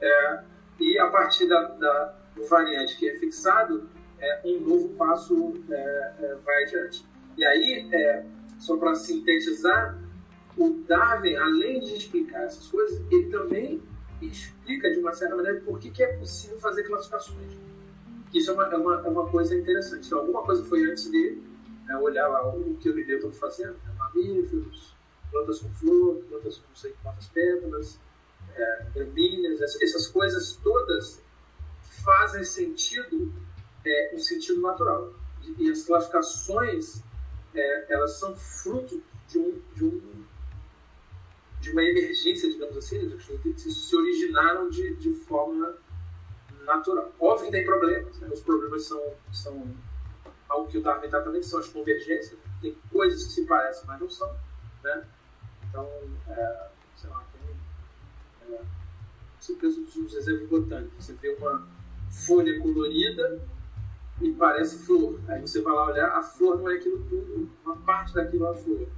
É, 0.01 0.40
e 0.79 0.99
a 0.99 1.09
partir 1.09 1.49
da, 1.49 1.62
da, 1.62 2.14
do 2.35 2.46
variante 2.46 2.96
que 2.96 3.09
é 3.09 3.18
fixado, 3.18 3.88
é, 4.18 4.40
um 4.44 4.61
novo 4.61 4.88
passo 4.90 5.55
é, 5.70 6.12
é, 6.20 6.37
vai 6.44 6.64
adiante. 6.64 7.05
E 7.37 7.44
aí, 7.44 7.88
é, 7.92 8.25
só 8.59 8.77
para 8.77 8.94
sintetizar, 8.94 9.99
o 10.57 10.83
Darwin, 10.87 11.37
além 11.37 11.81
de 11.81 11.94
explicar 11.94 12.42
essas 12.42 12.66
coisas, 12.68 13.01
ele 13.11 13.31
também 13.31 13.83
explica, 14.20 14.90
de 14.90 14.99
uma 14.99 15.12
certa 15.12 15.37
maneira, 15.37 15.61
por 15.61 15.79
que, 15.79 15.90
que 15.90 16.03
é 16.03 16.16
possível 16.18 16.59
fazer 16.59 16.83
classificações. 16.85 17.57
Isso 18.33 18.51
é 18.51 18.55
uma, 18.55 18.64
é 18.66 18.77
uma, 18.77 18.95
é 19.07 19.09
uma 19.09 19.29
coisa 19.29 19.55
interessante. 19.57 20.07
Então, 20.07 20.21
alguma 20.21 20.43
coisa 20.43 20.64
foi 20.64 20.85
antes 20.88 21.11
dele, 21.11 21.43
né, 21.87 21.97
olhar 21.99 22.29
lá 22.29 22.49
o, 22.49 22.77
que 22.77 22.88
o 22.88 22.95
Linneu 22.95 23.19
está 23.19 23.31
fazendo, 23.33 23.73
né, 23.73 23.93
mamíferos, 23.99 24.95
plantas 25.31 25.59
com 25.61 25.69
flor, 25.71 26.23
plantas 26.29 26.59
com 26.59 26.69
não 26.69 26.77
sei 26.77 26.95
quantas 27.03 27.27
pétalas, 27.29 27.99
é, 28.55 28.87
gramíneas, 28.95 29.61
essas 29.61 30.07
coisas 30.09 30.57
todas 30.62 31.23
fazem 32.05 32.45
sentido, 32.45 33.33
é, 33.85 34.12
um 34.14 34.19
sentido 34.19 34.61
natural. 34.61 35.12
E 35.59 35.71
as 35.71 35.83
classificações, 35.83 37.03
é, 37.55 37.95
elas 37.95 38.19
são 38.19 38.37
fruto 38.37 39.03
de, 39.29 39.38
um, 39.38 39.61
de, 39.75 39.85
um, 39.85 40.25
de 41.61 41.71
uma 41.71 41.83
emergência, 41.83 42.51
digamos 42.51 42.77
assim, 42.77 43.16
que 43.43 43.59
se 43.59 43.97
originaram 43.97 44.69
de, 44.71 44.95
de 44.97 45.12
forma 45.14 45.77
natural. 46.64 47.12
Óbvio 47.18 47.46
que 47.46 47.53
tem 47.53 47.64
problemas, 47.64 48.18
né? 48.20 48.29
os 48.33 48.40
problemas 48.40 48.85
são, 48.85 49.03
são 49.33 49.75
algo 50.49 50.68
que 50.68 50.79
o 50.79 50.83
Darwin 50.83 51.07
está 51.07 51.20
também, 51.20 51.42
são 51.42 51.61
as 51.61 51.68
convergências, 51.68 52.38
tem 52.61 52.77
coisas 52.90 53.25
que 53.25 53.33
se 53.33 53.46
parecem, 53.46 53.87
mas 53.87 54.01
não 54.01 54.11
são. 54.11 54.35
Né? 54.83 55.05
Então, 55.68 55.88
é, 56.29 56.68
sei 56.96 57.11
lá, 57.11 57.25
tem. 57.33 58.55
É, 58.55 58.61
você 59.38 59.55
pensa 59.55 59.81
nos 59.81 60.14
exemplos 60.14 60.49
botânicos, 60.49 61.05
você 61.05 61.14
vê 61.14 61.35
uma 61.35 61.66
folha 62.11 62.61
colorida 62.61 63.40
e 64.20 64.33
parece 64.33 64.85
flor. 64.85 65.18
Aí 65.29 65.40
você 65.40 65.62
vai 65.62 65.73
lá 65.73 65.87
olhar, 65.87 66.09
a 66.09 66.23
flor 66.23 66.59
não 66.59 66.70
é 66.70 66.75
aquilo 66.75 66.99
tudo, 67.09 67.51
uma 67.64 67.77
parte 67.77 68.14
daquilo 68.14 68.46
é 68.46 68.51
a 68.51 68.55
flor. 68.55 68.88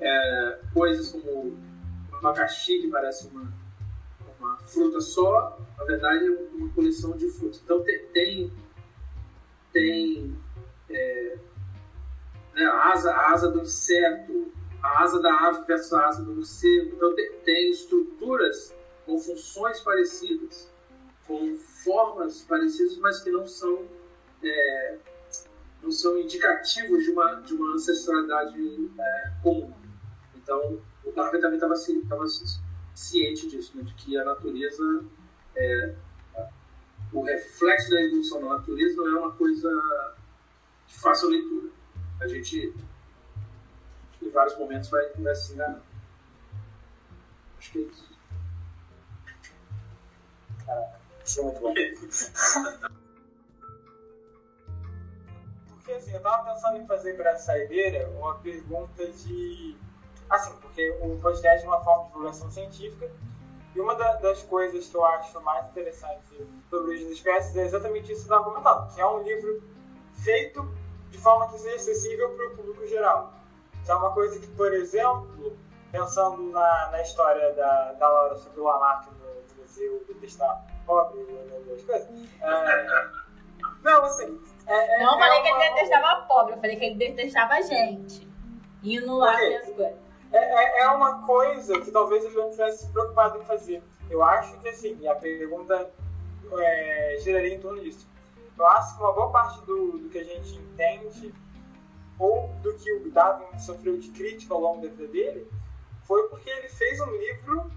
É, 0.00 0.60
coisas 0.72 1.10
como 1.10 1.58
abacaxi 2.12 2.80
que 2.80 2.88
parece 2.88 3.28
uma, 3.28 3.52
uma 4.40 4.56
fruta 4.58 5.00
só, 5.00 5.58
na 5.78 5.84
verdade 5.84 6.26
é 6.26 6.30
uma 6.54 6.68
coleção 6.70 7.16
de 7.16 7.28
frutas. 7.28 7.60
Então 7.62 7.82
tem, 7.82 8.52
tem 9.72 10.36
é, 10.88 11.38
né, 12.54 12.64
a, 12.64 12.92
asa, 12.92 13.12
a 13.12 13.32
asa 13.32 13.50
do 13.50 13.60
inseto, 13.60 14.52
a 14.82 15.02
asa 15.02 15.20
da 15.20 15.32
ave 15.48 15.66
versus 15.66 15.92
a 15.92 16.06
asa 16.06 16.22
do 16.22 16.34
morcego. 16.34 16.96
Então 16.96 17.14
tem, 17.14 17.32
tem 17.44 17.70
estruturas 17.70 18.74
com 19.04 19.18
funções 19.18 19.80
parecidas, 19.80 20.70
com 21.26 21.56
formas 21.84 22.42
parecidas, 22.42 22.96
mas 22.98 23.20
que 23.20 23.30
não 23.30 23.46
são 23.46 23.86
é, 24.42 24.98
não 25.82 25.90
são 25.90 26.18
indicativos 26.18 27.04
de 27.04 27.10
uma, 27.10 27.34
de 27.36 27.54
uma 27.54 27.74
ancestralidade 27.74 28.90
é, 28.98 29.30
comum. 29.42 29.72
Então, 30.36 30.80
o 31.04 31.12
Darwin 31.12 31.40
também 31.40 31.56
estava 31.56 31.74
ciente 33.00 33.48
disso, 33.48 33.76
né, 33.76 33.82
de 33.82 33.94
que 33.94 34.16
a 34.18 34.24
natureza, 34.24 35.04
é, 35.56 35.94
o 37.12 37.22
reflexo 37.22 37.90
da 37.90 38.02
evolução 38.02 38.40
da 38.40 38.48
natureza 38.56 38.96
não 38.96 39.16
é 39.16 39.20
uma 39.20 39.32
coisa 39.32 39.70
de 40.86 40.98
fácil 40.98 41.30
leitura. 41.30 41.70
A 42.20 42.28
gente, 42.28 42.74
em 44.22 44.30
vários 44.30 44.56
momentos, 44.58 44.90
vai, 44.90 45.08
vai 45.14 45.34
se 45.34 45.54
enganar. 45.54 45.82
Acho 47.58 47.72
que 47.72 47.78
é 47.78 47.82
isso. 47.82 48.10
Caraca, 50.66 51.00
isso 51.24 51.40
é 51.40 51.42
muito 51.42 51.60
bom. 51.60 51.74
porque 55.68 55.92
assim, 55.92 56.12
eu 56.12 56.20
tava 56.20 56.52
pensando 56.52 56.76
em 56.76 56.86
fazer 56.86 57.16
para 57.16 57.30
essa 57.30 57.46
saideira 57.46 58.08
uma 58.10 58.38
pergunta 58.38 59.06
de. 59.10 59.76
Assim, 60.30 60.54
porque 60.60 60.96
o 61.02 61.18
podcast 61.20 61.64
é 61.64 61.68
uma 61.68 61.82
forma 61.82 62.04
de 62.04 62.12
divulgação 62.12 62.50
científica 62.50 63.10
e 63.74 63.80
uma 63.80 63.94
da, 63.94 64.14
das 64.16 64.42
coisas 64.42 64.86
que 64.86 64.96
eu 64.96 65.04
acho 65.04 65.40
mais 65.42 65.66
interessante 65.66 66.48
sobre 66.68 66.96
as 66.96 67.02
espécies 67.02 67.56
é 67.56 67.64
exatamente 67.64 68.12
isso 68.12 68.26
que 68.26 68.32
eu 68.32 68.44
comentando, 68.44 68.94
que 68.94 69.00
é 69.00 69.06
um 69.06 69.22
livro 69.22 69.62
feito 70.24 70.68
de 71.10 71.18
forma 71.18 71.48
que 71.48 71.58
seja 71.58 71.76
acessível 71.76 72.30
para 72.30 72.46
o 72.46 72.56
público 72.56 72.86
geral. 72.86 73.32
Que 73.84 73.90
é 73.90 73.94
uma 73.94 74.12
coisa 74.12 74.38
que, 74.38 74.46
por 74.48 74.72
exemplo, 74.72 75.56
pensando 75.90 76.42
na, 76.50 76.90
na 76.90 77.02
história 77.02 77.52
da, 77.54 77.92
da 77.92 78.08
Laura 78.08 78.36
sobre 78.36 78.60
o 78.60 78.64
Lamarck 78.64 79.08
no 79.10 79.62
Museu 79.62 80.04
Detestar 80.06 80.64
Pobre, 80.86 81.24
das 81.66 81.82
coisas. 81.82 82.08
É, 82.40 83.08
não, 83.82 84.04
assim, 84.04 84.40
é, 84.66 85.00
é, 85.00 85.04
não 85.04 85.18
falei 85.18 85.38
é 85.38 85.42
que 85.42 85.48
ele 85.48 85.70
detestava 85.70 86.22
pobre, 86.22 86.54
eu 86.54 86.60
falei 86.60 86.76
que 86.76 86.84
ele 86.84 86.94
detestava 86.96 87.54
a 87.54 87.62
gente. 87.62 88.28
Indo 88.82 89.16
lá 89.16 89.34
okay. 89.34 89.56
as 89.56 89.70
coisas. 89.70 90.09
É, 90.32 90.38
é, 90.38 90.82
é 90.82 90.90
uma 90.90 91.26
coisa 91.26 91.80
que 91.80 91.90
talvez 91.90 92.24
ele 92.24 92.36
não 92.36 92.50
tivesse 92.50 92.86
se 92.86 92.92
preocupado 92.92 93.38
em 93.38 93.44
fazer. 93.44 93.82
Eu 94.08 94.22
acho 94.22 94.56
que 94.58 94.68
assim, 94.68 95.06
a 95.08 95.14
pergunta 95.14 95.90
é, 96.58 97.18
geraria 97.20 97.54
em 97.54 97.60
torno 97.60 97.80
disso. 97.80 98.08
Eu 98.58 98.66
acho 98.66 98.96
que 98.96 99.02
uma 99.02 99.12
boa 99.12 99.30
parte 99.30 99.60
do, 99.64 99.98
do 99.98 100.08
que 100.08 100.18
a 100.18 100.24
gente 100.24 100.56
entende, 100.56 101.34
ou 102.18 102.48
do 102.62 102.74
que 102.74 102.92
o 102.92 103.10
Darwin 103.10 103.58
sofreu 103.58 103.98
de 103.98 104.10
crítica 104.10 104.52
ao 104.52 104.60
longo 104.60 104.82
da 104.82 104.88
vida 104.88 105.08
dele, 105.08 105.50
foi 106.06 106.28
porque 106.28 106.50
ele 106.50 106.68
fez 106.68 107.00
um 107.00 107.10
livro 107.10 107.70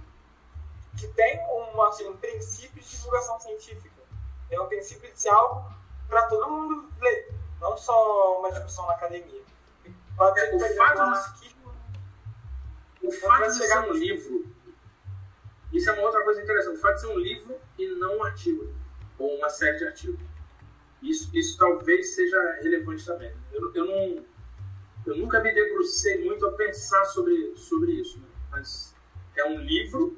que 0.98 1.08
tem 1.08 1.40
um, 1.50 1.82
assim, 1.84 2.08
um 2.08 2.18
princípio 2.18 2.82
de 2.82 2.90
divulgação 2.90 3.40
científica. 3.40 4.02
Tem 4.50 4.60
um 4.60 4.68
princípio 4.68 5.12
de 5.12 5.20
ser 5.20 5.30
algo 5.30 5.72
para 6.10 6.24
todo 6.28 6.50
mundo 6.50 6.90
ler, 7.00 7.34
não 7.60 7.78
só 7.78 8.40
uma 8.40 8.52
discussão 8.52 8.86
na 8.88 8.94
academia. 8.94 9.42
Pode 10.18 10.40
ser, 10.40 10.48
é, 10.48 10.56
o 10.56 10.78
fato 10.78 11.40
de, 11.40 11.53
o 13.04 13.12
fato 13.12 13.48
de 13.48 13.56
ser 13.56 13.80
um 13.80 13.94
livro, 13.94 14.46
isso 15.72 15.90
é 15.90 15.94
uma 15.94 16.04
outra 16.04 16.24
coisa 16.24 16.42
interessante, 16.42 16.78
o 16.78 16.80
fato 16.80 16.96
de 16.96 17.02
ser 17.02 17.08
um 17.08 17.20
livro 17.20 17.56
e 17.78 17.88
não 17.96 18.18
um 18.18 18.24
artigo, 18.24 18.74
ou 19.20 19.38
uma 19.38 19.50
série 19.50 19.78
de 19.78 19.86
artigos. 19.86 20.22
Isso, 21.02 21.30
isso 21.36 21.58
talvez 21.58 22.16
seja 22.16 22.60
relevante 22.62 23.06
também. 23.06 23.32
Eu, 23.52 23.74
eu, 23.76 23.86
não, 23.86 24.26
eu 25.06 25.18
nunca 25.18 25.42
me 25.42 25.54
debrucei 25.54 26.24
muito 26.24 26.46
a 26.46 26.54
pensar 26.54 27.04
sobre, 27.06 27.54
sobre 27.58 27.92
isso, 27.92 28.20
né? 28.20 28.28
mas 28.50 28.96
é 29.36 29.44
um 29.46 29.60
livro, 29.60 30.18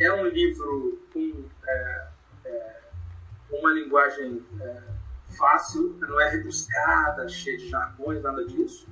é 0.00 0.12
um 0.12 0.26
livro 0.26 1.00
com 1.12 1.44
é, 1.64 2.08
é, 2.46 2.80
uma 3.52 3.70
linguagem 3.70 4.44
é, 4.60 4.82
fácil, 5.36 5.96
não 6.00 6.20
é 6.20 6.30
rebuscada, 6.30 7.28
cheia 7.28 7.56
de 7.56 7.68
jargões, 7.68 8.20
nada 8.20 8.44
disso. 8.44 8.88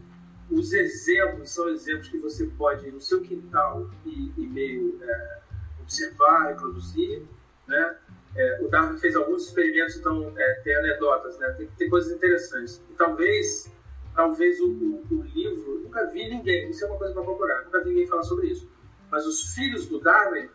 Os 0.51 0.73
exemplos 0.73 1.51
são 1.51 1.69
exemplos 1.69 2.09
que 2.09 2.19
você 2.19 2.47
pode 2.47 2.91
no 2.91 3.01
seu 3.01 3.21
quintal 3.21 3.89
e, 4.05 4.33
e 4.37 4.47
meio 4.49 4.99
é, 5.03 5.39
observar, 5.81 6.49
reproduzir. 6.49 7.23
Né? 7.69 7.97
É, 8.35 8.61
o 8.63 8.69
Darwin 8.69 8.99
fez 8.99 9.15
alguns 9.15 9.47
experimentos, 9.47 9.97
então 9.97 10.33
é, 10.37 10.53
tem 10.65 10.75
anedotas, 10.77 11.39
né? 11.39 11.49
tem, 11.57 11.69
tem 11.79 11.89
coisas 11.89 12.13
interessantes. 12.13 12.83
E 12.91 12.95
talvez, 12.95 13.71
talvez 14.15 14.61
o, 14.61 14.71
o, 14.71 15.07
o, 15.11 15.23
livro, 15.23 15.81
nunca 15.85 16.07
vi 16.07 16.29
ninguém, 16.29 16.69
isso 16.71 16.85
é 16.85 16.89
uma 16.89 16.99
coisa 16.99 17.15
para 17.15 17.23
procurar, 17.23 17.65
nunca 17.65 17.83
vi 17.85 17.91
ninguém 17.91 18.07
falar 18.07 18.25
sobre 18.25 18.49
isso. 18.49 18.69
Mas 19.09 19.27
os 19.27 19.55
filhos 19.55 19.89
do 19.89 20.01
Darwin, 20.01 20.49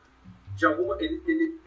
de 0.55 0.65
alguma, 0.65 1.01
ele, 1.01 1.21
ele, 1.25 1.59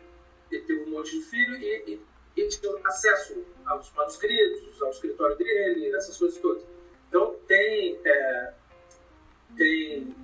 ele 0.50 0.62
teve 0.64 0.82
um 0.84 0.90
monte 0.90 1.18
de 1.18 1.24
filho 1.24 1.56
e, 1.56 1.94
e 2.36 2.40
ele 2.40 2.48
tinha 2.48 2.72
acesso 2.84 3.42
aos 3.64 3.90
manuscritos, 3.94 4.80
ao 4.82 4.90
escritório 4.90 5.36
dele, 5.36 5.94
essas 5.94 6.16
coisas 6.16 6.38
todas. 6.38 6.62
Então, 7.08 7.36
tem, 7.46 8.00
é, 8.04 8.52
tem 9.56 10.14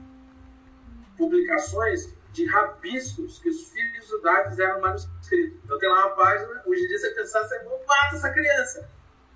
publicações 1.17 2.15
de 2.33 2.47
rabiscos 2.47 3.39
que 3.39 3.49
os 3.49 3.71
filhos 3.71 4.09
do 4.09 4.21
Darwin 4.21 4.51
fizeram 4.51 4.81
manuscrito. 4.81 5.61
Então, 5.65 5.79
tem 5.79 5.89
lá 5.89 6.07
uma 6.07 6.17
página, 6.17 6.63
hoje 6.67 6.85
em 6.85 6.89
dia 6.89 6.99
você 6.99 7.11
pensar, 7.11 7.43
você 7.43 7.63
mata 7.63 8.17
essa 8.17 8.31
criança. 8.31 8.89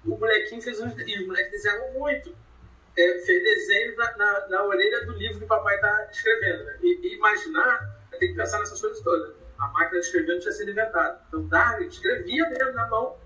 O 0.05 0.17
molequinho 0.17 0.61
fez 0.61 0.81
uns. 0.81 0.95
E 0.99 1.21
os 1.21 1.27
moleques 1.27 1.53
desenham 1.53 1.93
muito. 1.93 2.37
É, 2.97 3.19
fez 3.21 3.43
desenho 3.45 3.97
na, 3.97 4.17
na, 4.17 4.49
na, 4.49 4.65
orelha 4.65 5.07
do 5.07 5.13
livro 5.13 5.39
que 5.39 5.45
o 5.45 5.49
papai 5.49 5.77
está 5.77 6.09
escrevendo. 6.11 6.65
Né? 6.65 6.79
E, 6.83 7.09
e 7.09 7.15
imaginar, 7.15 7.97
tem 8.19 8.31
que 8.31 8.35
pensar 8.35 8.59
nessas 8.59 8.81
coisas 8.81 9.01
todas. 9.03 9.37
A 9.59 9.69
máquina 9.69 10.01
de 10.01 10.07
escrever 10.07 10.33
não 10.33 10.41
tinha 10.41 10.53
sido 10.53 10.71
inventada. 10.71 11.21
Então, 11.29 11.47
Darwin 11.47 11.87
escrevia 11.87 12.49
mesmo 12.51 12.73
na 12.73 12.89
mão 12.89 13.17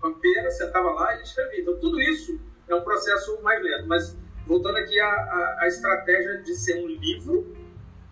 com 0.00 0.06
a 0.08 0.14
pena, 0.14 0.50
sentava 0.50 0.90
lá 0.90 1.16
e 1.16 1.22
escrevia. 1.22 1.60
Então, 1.60 1.78
tudo 1.80 2.00
isso 2.00 2.40
é 2.68 2.74
um 2.74 2.82
processo 2.82 3.40
mais 3.42 3.62
lento. 3.62 3.86
Mas, 3.86 4.16
voltando 4.46 4.76
aqui 4.78 4.98
à, 5.00 5.08
à, 5.08 5.56
à 5.60 5.66
estratégia 5.66 6.38
de 6.42 6.54
ser 6.54 6.82
um 6.82 6.86
livro 6.86 7.54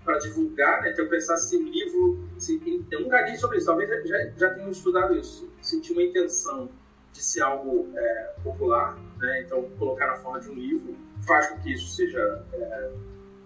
para 0.04 0.18
divulgar, 0.18 0.82
né? 0.82 0.90
então 0.90 1.06
pensar 1.08 1.36
se 1.36 1.56
o 1.56 1.62
livro. 1.62 2.28
Se, 2.38 2.60
eu 2.90 3.00
nunca 3.00 3.36
sobre 3.36 3.58
isso, 3.58 3.66
talvez 3.66 3.88
já, 3.88 4.00
já, 4.04 4.30
já 4.36 4.54
tenham 4.54 4.70
estudado 4.70 5.16
isso. 5.16 5.50
Sentir 5.60 5.92
uma 5.92 6.02
intenção 6.02 6.70
de 7.12 7.22
ser 7.22 7.42
algo 7.42 7.90
é, 7.94 8.34
popular, 8.42 8.96
né? 9.18 9.42
então 9.44 9.68
colocar 9.78 10.06
na 10.06 10.16
forma 10.16 10.40
de 10.40 10.48
um 10.48 10.54
livro 10.54 10.96
faz 11.26 11.48
com 11.48 11.58
que 11.58 11.74
isso 11.74 11.94
seja 11.94 12.44
é, 12.52 12.90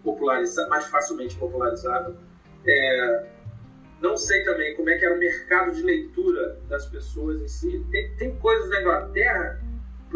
popularizado, 0.03 0.69
mais 0.69 0.87
facilmente 0.87 1.37
popularizado. 1.37 2.17
É, 2.67 3.27
não 4.01 4.17
sei 4.17 4.45
também 4.45 4.77
como 4.77 4.91
é 4.91 4.99
que 4.99 5.05
era 5.05 5.15
o 5.15 5.19
mercado 5.19 5.73
de 5.73 5.83
leitura 5.83 6.61
das 6.69 6.87
pessoas 6.87 7.41
em 7.41 7.49
si. 7.49 7.85
Tem, 7.91 8.15
tem 8.17 8.37
coisas 8.37 8.69
na 8.71 8.81
Inglaterra, 8.81 9.64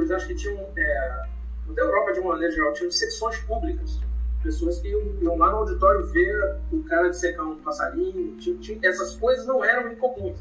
exemplo, 0.03 0.17
acho 0.17 0.27
que 0.29 0.35
tinham, 0.35 0.69
é, 0.77 1.27
da 1.75 1.83
Europa 1.83 2.13
de 2.13 2.21
uma 2.21 2.33
maneira 2.33 2.53
geral, 2.53 2.73
tinham 2.73 2.91
secções 2.91 3.39
públicas. 3.41 4.01
pessoas 4.43 4.81
que 4.81 4.89
iam, 4.89 5.01
iam 5.21 5.37
lá 5.37 5.51
no 5.51 5.59
auditório 5.59 6.07
ver 6.07 6.57
o 6.73 6.83
cara 6.85 7.09
dissecar 7.09 7.47
um 7.47 7.59
passarinho. 7.61 8.37
Tinha, 8.37 8.57
tinha, 8.59 8.79
essas 8.83 9.17
coisas 9.17 9.47
não 9.47 9.65
eram 9.65 9.93
incomuns. 9.93 10.39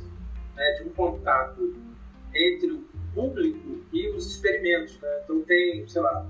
Né? 0.56 0.74
Tinha 0.78 0.90
um 0.90 0.94
contato 0.94 1.76
entre 2.34 2.72
o 2.72 2.84
público 3.14 3.82
e 3.92 4.10
os 4.10 4.28
experimentos. 4.28 5.00
Né? 5.00 5.22
Então 5.24 5.42
tem, 5.42 5.88
sei 5.88 6.02
lá, 6.02 6.26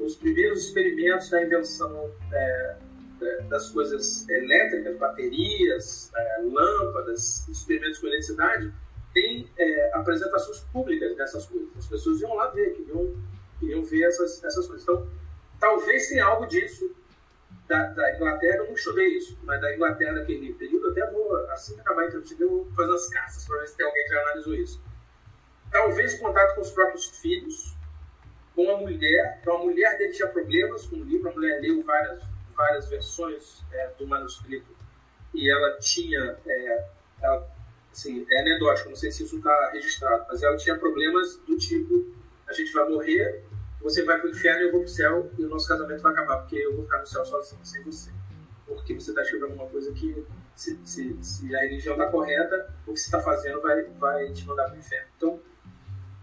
os 0.00 0.16
primeiros 0.16 0.66
experimentos 0.66 1.28
da 1.30 1.42
invenção 1.42 2.10
é, 2.32 2.76
é, 3.20 3.42
das 3.42 3.68
coisas 3.70 4.28
elétricas, 4.28 4.96
baterias, 4.96 6.10
é, 6.16 6.42
lâmpadas, 6.42 7.46
experimentos 7.48 7.98
com 7.98 8.06
eletricidade, 8.06 8.72
tem 9.12 9.50
é, 9.56 9.90
apresentações 9.94 10.60
públicas 10.72 11.16
dessas 11.16 11.46
coisas. 11.46 11.68
As 11.76 11.86
pessoas 11.86 12.20
iam 12.20 12.34
lá 12.34 12.48
ver, 12.48 12.74
queriam, 12.74 13.14
queriam 13.58 13.84
ver 13.84 14.02
essas, 14.04 14.42
essas 14.44 14.66
coisas. 14.66 14.82
Então, 14.82 15.06
talvez 15.58 16.08
tenha 16.08 16.24
algo 16.24 16.46
disso 16.46 16.94
da, 17.66 17.86
da, 17.88 18.14
Inglaterra, 18.14 18.56
eu 18.56 18.66
não 18.66 18.74
estudei 18.74 19.08
isso, 19.16 19.38
mas 19.42 19.60
da 19.60 19.74
Inglaterra 19.74 20.12
naquele 20.12 20.54
período, 20.54 20.88
até 20.88 21.10
vou, 21.10 21.36
assim 21.50 21.74
que 21.74 21.80
acabar 21.80 22.02
a 22.02 22.06
entrevista, 22.06 22.42
eu 22.42 22.48
vou 22.48 22.72
fazer 22.74 22.90
umas 22.90 23.08
caças 23.08 23.46
para 23.46 23.58
ver 23.58 23.68
se 23.68 23.76
tem 23.76 23.86
alguém 23.86 24.04
que 24.04 24.10
já 24.10 24.22
analisou 24.22 24.54
isso. 24.54 24.82
Talvez 25.70 26.18
contato 26.18 26.54
com 26.54 26.60
os 26.62 26.70
próprios 26.70 27.06
filhos, 27.20 27.76
com 28.54 28.70
a 28.70 28.78
mulher, 28.78 29.38
então 29.40 29.56
a 29.56 29.64
mulher 29.64 29.98
dele 29.98 30.12
tinha 30.12 30.28
problemas 30.28 30.86
com 30.86 30.96
o 30.96 31.04
livro, 31.04 31.28
a 31.28 31.32
mulher 31.32 31.60
leu 31.60 31.82
várias, 31.84 32.22
várias 32.56 32.88
versões 32.88 33.62
é, 33.72 33.88
do 33.98 34.06
manuscrito 34.06 34.74
e 35.34 35.50
ela 35.50 35.78
tinha, 35.78 36.38
é, 36.46 36.88
ela, 37.22 37.48
assim, 37.92 38.26
é 38.30 38.40
anedótico, 38.40 38.90
não 38.90 38.96
sei 38.96 39.10
se 39.10 39.24
isso 39.24 39.36
está 39.36 39.70
registrado, 39.72 40.26
mas 40.28 40.42
ela 40.42 40.56
tinha 40.56 40.76
problemas 40.76 41.36
do 41.46 41.56
tipo, 41.56 42.06
a 42.46 42.52
gente 42.52 42.72
vai 42.72 42.88
morrer, 42.88 43.44
você 43.80 44.04
vai 44.04 44.18
para 44.18 44.26
o 44.26 44.30
inferno 44.30 44.60
e 44.60 44.64
eu 44.66 44.72
vou 44.72 44.80
para 44.80 44.88
o 44.88 44.90
céu 44.90 45.30
e 45.38 45.44
o 45.44 45.48
nosso 45.48 45.68
casamento 45.68 46.02
vai 46.02 46.12
acabar, 46.12 46.38
porque 46.38 46.56
eu 46.56 46.74
vou 46.74 46.84
ficar 46.84 46.98
no 46.98 47.06
céu 47.06 47.24
sozinho, 47.24 47.64
sem 47.64 47.82
você. 47.82 48.10
Porque 48.66 48.94
você 48.94 49.10
está 49.10 49.22
escrevendo 49.22 49.54
uma 49.54 49.66
coisa 49.66 49.92
que, 49.92 50.24
se, 50.54 50.78
se, 50.84 51.16
se 51.22 51.56
a 51.56 51.60
religião 51.60 51.94
está 51.94 52.06
correta, 52.10 52.74
o 52.86 52.92
que 52.92 53.00
você 53.00 53.06
está 53.06 53.20
fazendo 53.20 53.60
vai, 53.60 53.84
vai 53.84 54.32
te 54.32 54.44
mandar 54.46 54.64
para 54.64 54.74
o 54.74 54.78
inferno. 54.78 55.06
Então, 55.16 55.40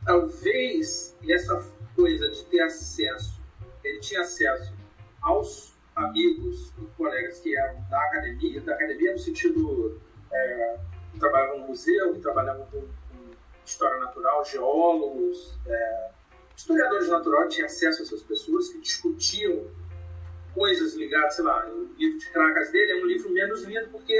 talvez 0.05 1.17
essa 1.27 1.65
coisa 1.95 2.29
de 2.29 2.43
ter 2.45 2.61
acesso, 2.61 3.41
ele 3.83 3.99
tinha 3.99 4.21
acesso 4.21 4.73
aos 5.21 5.75
amigos 5.95 6.73
e 6.77 6.85
colegas 6.97 7.39
que 7.39 7.57
eram 7.57 7.81
da 7.89 7.97
academia, 7.97 8.61
da 8.61 8.73
academia 8.73 9.13
no 9.13 9.19
sentido 9.19 9.99
é, 10.31 10.79
que 11.15 11.19
trabalhavam 11.19 11.59
no 11.59 11.67
museu, 11.67 12.13
que 12.13 12.19
trabalhavam 12.19 12.65
com, 12.67 12.81
com 12.81 13.31
história 13.65 13.97
natural, 13.99 14.45
geólogos, 14.45 15.57
é, 15.65 16.09
historiadores 16.55 17.09
naturais 17.09 17.53
tinham 17.53 17.65
acesso 17.65 18.01
a 18.01 18.05
essas 18.05 18.21
pessoas 18.21 18.69
que 18.69 18.79
discutiam 18.79 19.65
coisas 20.53 20.95
ligadas, 20.95 21.35
sei 21.35 21.43
lá, 21.43 21.67
o 21.67 21.93
livro 21.97 22.17
de 22.17 22.29
Cracas 22.29 22.71
dele 22.71 22.91
é 22.93 23.03
um 23.03 23.05
livro 23.05 23.29
menos 23.31 23.63
lido 23.63 23.89
porque 23.89 24.13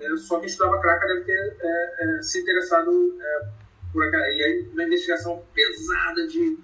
é, 0.00 0.16
só 0.16 0.38
quem 0.38 0.48
estudava 0.48 0.80
Craca 0.80 1.06
deve 1.06 1.24
ter 1.24 1.56
é, 1.60 2.18
é, 2.18 2.22
se 2.22 2.40
interessado 2.40 3.16
é, 3.20 3.48
por 3.92 4.04
aquela. 4.06 4.28
E 4.28 4.42
aí, 4.42 4.70
uma 4.72 4.84
investigação 4.84 5.44
pesada 5.54 6.26
de, 6.26 6.58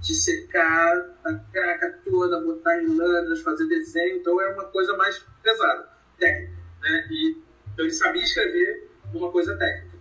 de 0.00 0.14
secar 0.14 1.18
a 1.24 1.34
Craca 1.34 1.98
toda, 2.04 2.40
botar 2.40 2.82
em 2.82 2.86
lâminas, 2.86 3.40
fazer 3.40 3.66
desenho, 3.66 4.18
então 4.18 4.40
era 4.40 4.54
uma 4.54 4.64
coisa 4.64 4.96
mais 4.96 5.18
pesada, 5.42 5.88
técnica. 6.18 6.54
Né? 6.82 7.08
E, 7.10 7.42
então 7.72 7.84
ele 7.84 7.92
sabia 7.92 8.22
escrever 8.22 8.93
uma 9.18 9.30
coisa 9.30 9.56
técnica. 9.56 9.94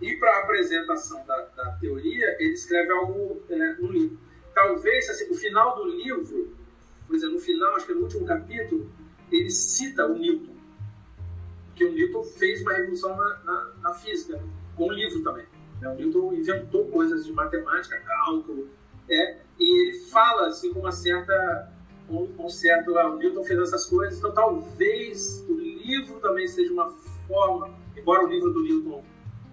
E 0.00 0.16
para 0.16 0.30
a 0.36 0.38
apresentação 0.40 1.24
da, 1.26 1.36
da, 1.56 1.72
teoria, 1.80 2.36
ele 2.38 2.52
escreve 2.52 2.92
algo 2.92 3.42
é, 3.48 3.74
no 3.74 3.90
livro. 3.90 4.18
Talvez, 4.54 5.08
assim, 5.08 5.30
o 5.30 5.34
final 5.34 5.76
do 5.76 5.84
livro, 5.84 6.54
por 7.06 7.16
exemplo, 7.16 7.34
no 7.34 7.40
final, 7.40 7.74
acho 7.76 7.86
que 7.86 7.94
no 7.94 8.02
último 8.02 8.26
capítulo, 8.26 8.90
ele 9.30 9.50
cita 9.50 10.06
o 10.06 10.18
Newton. 10.18 10.54
Porque 11.68 11.84
o 11.84 11.92
Newton 11.92 12.24
fez 12.24 12.62
uma 12.62 12.72
revolução 12.72 13.16
na, 13.16 13.38
na, 13.44 13.72
na 13.82 13.94
física, 13.94 14.42
com 14.76 14.88
o 14.88 14.92
livro 14.92 15.22
também. 15.22 15.46
Né? 15.80 15.88
O 15.88 15.94
Newton 15.94 16.34
inventou 16.34 16.86
coisas 16.88 17.24
de 17.24 17.32
matemática, 17.32 17.98
cálculo, 18.00 18.68
é, 19.08 19.38
e 19.58 19.88
ele 19.88 19.98
fala 20.10 20.48
assim 20.48 20.72
com 20.72 20.80
uma 20.80 20.92
certa 20.92 21.72
um, 22.08 22.28
um 22.38 22.48
certo 22.48 22.96
ah, 22.98 23.08
o 23.08 23.16
Newton 23.16 23.44
fez 23.44 23.58
essas 23.60 23.86
coisas 23.86 24.18
então 24.18 24.32
talvez 24.32 25.44
o 25.48 25.54
livro 25.54 26.18
também 26.20 26.46
seja 26.46 26.72
uma 26.72 26.90
forma 27.26 27.72
embora 27.96 28.24
o 28.24 28.28
livro 28.28 28.52
do 28.52 28.62
Newton 28.62 29.04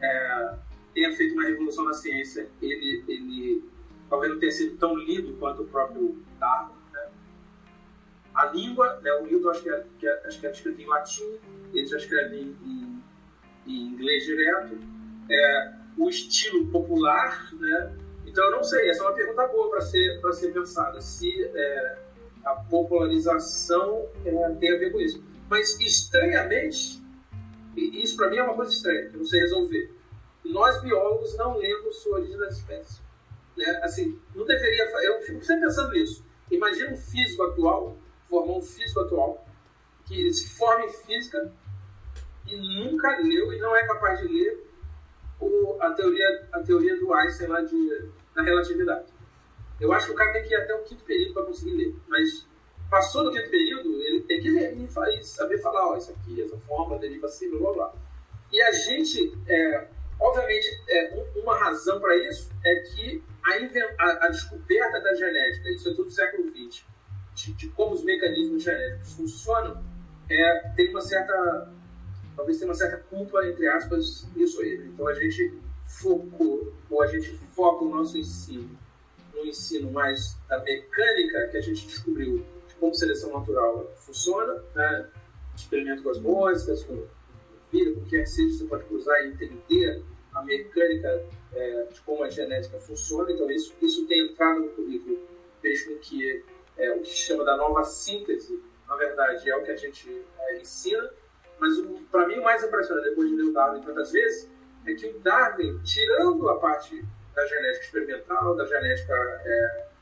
é, 0.01 0.55
tenha 0.93 1.15
feito 1.15 1.33
uma 1.33 1.43
revolução 1.43 1.85
na 1.85 1.93
ciência, 1.93 2.49
ele, 2.61 3.03
ele 3.07 3.63
talvez 4.09 4.31
não 4.31 4.39
tenha 4.39 4.51
sido 4.51 4.77
tão 4.77 4.95
lido 4.95 5.33
quanto 5.39 5.63
o 5.63 5.67
próprio 5.67 6.23
Darwin. 6.39 6.75
Né? 6.91 7.09
A 8.35 8.45
língua, 8.47 8.99
né, 9.01 9.11
o 9.13 9.25
Newton 9.25 9.49
acho 9.49 9.63
que, 9.63 9.69
é, 9.69 9.85
que 9.99 10.07
é, 10.07 10.27
acho 10.27 10.39
que 10.39 10.47
é 10.47 10.51
escrito 10.51 10.81
em 10.81 10.85
latim, 10.85 11.39
ele 11.73 11.87
já 11.87 11.97
escreve 11.97 12.37
em, 12.37 13.03
em 13.65 13.81
inglês 13.87 14.25
direto. 14.25 14.77
É, 15.29 15.73
o 15.97 16.09
estilo 16.09 16.67
popular, 16.67 17.49
né? 17.53 17.95
Então, 18.25 18.43
eu 18.45 18.51
não 18.51 18.63
sei, 18.63 18.89
essa 18.89 19.03
é 19.03 19.07
uma 19.07 19.13
pergunta 19.13 19.47
boa 19.47 19.69
para 19.69 19.81
ser, 19.81 20.19
ser 20.33 20.53
pensada, 20.53 20.99
se 21.01 21.29
é, 21.43 21.97
a 22.43 22.55
popularização 22.55 24.07
é, 24.25 24.49
tem 24.59 24.73
a 24.73 24.79
ver 24.79 24.91
com 24.91 24.99
isso. 24.99 25.23
Mas, 25.49 25.79
estranhamente, 25.79 27.02
e 27.75 28.03
isso 28.03 28.15
para 28.15 28.29
mim 28.29 28.37
é 28.37 28.43
uma 28.43 28.55
coisa 28.55 28.71
estranha, 28.71 29.09
que 29.09 29.15
eu 29.15 29.19
não 29.19 29.25
sei 29.25 29.39
resolver. 29.41 29.91
Nós 30.45 30.81
biólogos 30.81 31.35
não 31.37 31.57
lemos 31.57 32.05
a 32.05 32.09
origem 32.09 32.37
das 32.37 32.57
espécies. 32.57 33.01
Né? 33.55 33.65
Assim, 33.83 34.19
não 34.35 34.45
deveria. 34.45 34.83
Eu 35.03 35.21
fico 35.21 35.43
sempre 35.43 35.65
pensando 35.65 35.91
nisso. 35.91 36.25
Imagina 36.51 36.91
um 36.91 36.97
físico 36.97 37.43
atual, 37.43 37.97
formar 38.29 38.53
um 38.57 38.61
físico 38.61 38.99
atual, 38.99 39.45
que 40.05 40.33
se 40.33 40.55
forma 40.57 40.85
em 40.85 40.89
física 40.89 41.51
e 42.45 42.55
nunca 42.55 43.17
leu 43.19 43.53
e 43.53 43.59
não 43.59 43.75
é 43.75 43.85
capaz 43.87 44.19
de 44.19 44.27
ler 44.27 44.67
o, 45.39 45.77
a, 45.79 45.91
teoria, 45.91 46.47
a 46.51 46.59
teoria 46.59 46.97
do 46.99 47.13
Einstein 47.13 47.47
lá 47.47 47.61
de, 47.61 48.09
da 48.35 48.43
relatividade. 48.43 49.13
Eu 49.79 49.91
acho 49.91 50.07
que 50.07 50.11
o 50.11 50.15
cara 50.15 50.33
tem 50.33 50.43
que 50.43 50.53
ir 50.53 50.57
até 50.57 50.75
o 50.75 50.83
quinto 50.83 51.03
período 51.03 51.33
para 51.33 51.43
conseguir 51.43 51.71
ler. 51.71 51.95
Mas 52.07 52.45
passou 52.89 53.23
do 53.23 53.31
quinto 53.31 53.49
período, 53.49 53.72
e 55.09 55.23
saber 55.23 55.57
falar, 55.59 55.89
ó, 55.89 55.97
isso 55.97 56.11
aqui, 56.11 56.41
essa 56.41 56.57
forma 56.57 56.97
deriva 56.97 57.27
assim, 57.27 57.49
blá 57.49 57.59
blá 57.59 57.73
blá. 57.73 57.93
E 58.51 58.61
a 58.61 58.71
gente, 58.71 59.33
é, 59.47 59.87
obviamente, 60.19 60.67
é, 60.87 61.25
uma 61.35 61.57
razão 61.57 61.99
para 61.99 62.15
isso 62.29 62.51
é 62.63 62.75
que 62.75 63.23
a, 63.43 64.03
a, 64.03 64.25
a, 64.25 64.29
descoberta 64.29 65.01
da 65.01 65.13
genética, 65.15 65.69
isso 65.69 65.89
é 65.89 65.91
tudo 65.93 66.05
do 66.05 66.11
século 66.11 66.47
XX, 66.49 66.85
de, 67.33 67.53
de, 67.53 67.69
como 67.69 67.93
os 67.93 68.03
mecanismos 68.03 68.63
genéticos 68.63 69.13
funcionam, 69.13 69.83
é, 70.29 70.69
tem 70.75 70.89
uma 70.89 71.01
certa, 71.01 71.71
talvez 72.35 72.57
tenha 72.57 72.69
uma 72.69 72.75
certa 72.75 72.97
culpa, 72.97 73.45
entre 73.47 73.67
aspas, 73.67 74.27
nisso 74.35 74.61
aí. 74.61 74.77
Né? 74.77 74.85
Então 74.93 75.07
a 75.07 75.13
gente 75.13 75.59
focou, 75.85 76.73
ou 76.89 77.01
a 77.01 77.07
gente 77.07 77.35
foca 77.55 77.83
o 77.83 77.89
nosso 77.89 78.17
ensino 78.17 78.69
no 79.33 79.45
ensino 79.45 79.91
mais 79.91 80.37
da 80.47 80.59
mecânica 80.59 81.47
que 81.47 81.57
a 81.57 81.61
gente 81.61 81.87
descobriu 81.87 82.45
como 82.83 82.93
seleção 82.93 83.31
natural 83.31 83.89
funciona, 83.95 84.61
né? 84.75 85.09
experimento 85.55 86.03
com 86.03 86.09
as 86.09 86.19
moscas, 86.19 86.83
com 86.83 87.07
vida, 87.71 87.93
com 87.93 88.01
o 88.01 88.05
que 88.05 88.17
é 88.17 88.23
que 88.23 88.25
seja, 88.25 88.57
você 88.57 88.65
pode 88.65 88.83
cruzar 88.83 89.23
e 89.23 89.29
entender 89.29 90.03
a 90.33 90.43
mecânica 90.43 91.25
é, 91.53 91.83
de 91.83 92.01
como 92.01 92.23
a 92.23 92.29
genética 92.29 92.77
funciona. 92.81 93.31
Então, 93.31 93.49
isso, 93.49 93.73
isso 93.81 94.05
tem 94.05 94.25
entrado 94.25 94.59
no 94.59 94.69
currículo, 94.71 95.17
fez 95.61 95.85
com 95.87 95.97
que 95.99 96.43
é, 96.77 96.91
o 96.91 96.99
que 96.99 97.07
se 97.07 97.19
chama 97.19 97.45
da 97.45 97.55
nova 97.55 97.85
síntese, 97.85 98.61
na 98.85 98.97
verdade, 98.97 99.49
é 99.49 99.55
o 99.55 99.63
que 99.63 99.71
a 99.71 99.77
gente 99.77 100.21
é, 100.39 100.59
ensina. 100.59 101.09
Mas, 101.59 101.77
para 102.11 102.27
mim, 102.27 102.39
o 102.39 102.43
mais 102.43 102.61
impressionante, 102.65 103.11
depois 103.11 103.29
de 103.29 103.37
ler 103.37 103.43
o 103.43 103.53
Darwin 103.53 103.81
tantas 103.81 104.11
vezes, 104.11 104.51
é 104.85 104.93
que 104.93 105.07
o 105.07 105.19
Darwin, 105.19 105.79
tirando 105.83 106.49
a 106.49 106.59
parte 106.59 107.01
da 107.33 107.45
genética 107.45 107.85
experimental, 107.85 108.57
da 108.57 108.65
genética 108.65 109.13
é, 109.45 109.92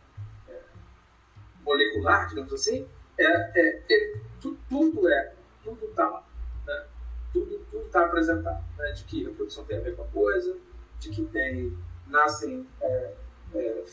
molecular, 1.66 2.28
digamos 2.28 2.54
assim, 2.54 2.88
é, 3.18 3.60
é, 3.60 3.84
é 3.90 4.14
tudo, 4.40 4.58
tudo, 4.70 5.08
é, 5.08 5.34
tudo 5.64 5.86
está. 5.86 6.24
Né? 6.66 6.86
Tudo 7.34 7.62
está 7.86 8.06
apresentado. 8.06 8.64
Né? 8.78 8.92
De 8.92 9.04
que 9.06 9.26
a 9.26 9.30
reprodução 9.30 9.64
tem 9.66 9.78
a 9.78 9.82
ver 9.82 9.96
com 9.96 10.04
a 10.04 10.08
coisa, 10.08 10.58
de 11.00 11.10
que 11.10 11.24
tem, 11.26 11.78
nascem 12.08 12.68
é, 12.82 13.14
é, 13.56 13.84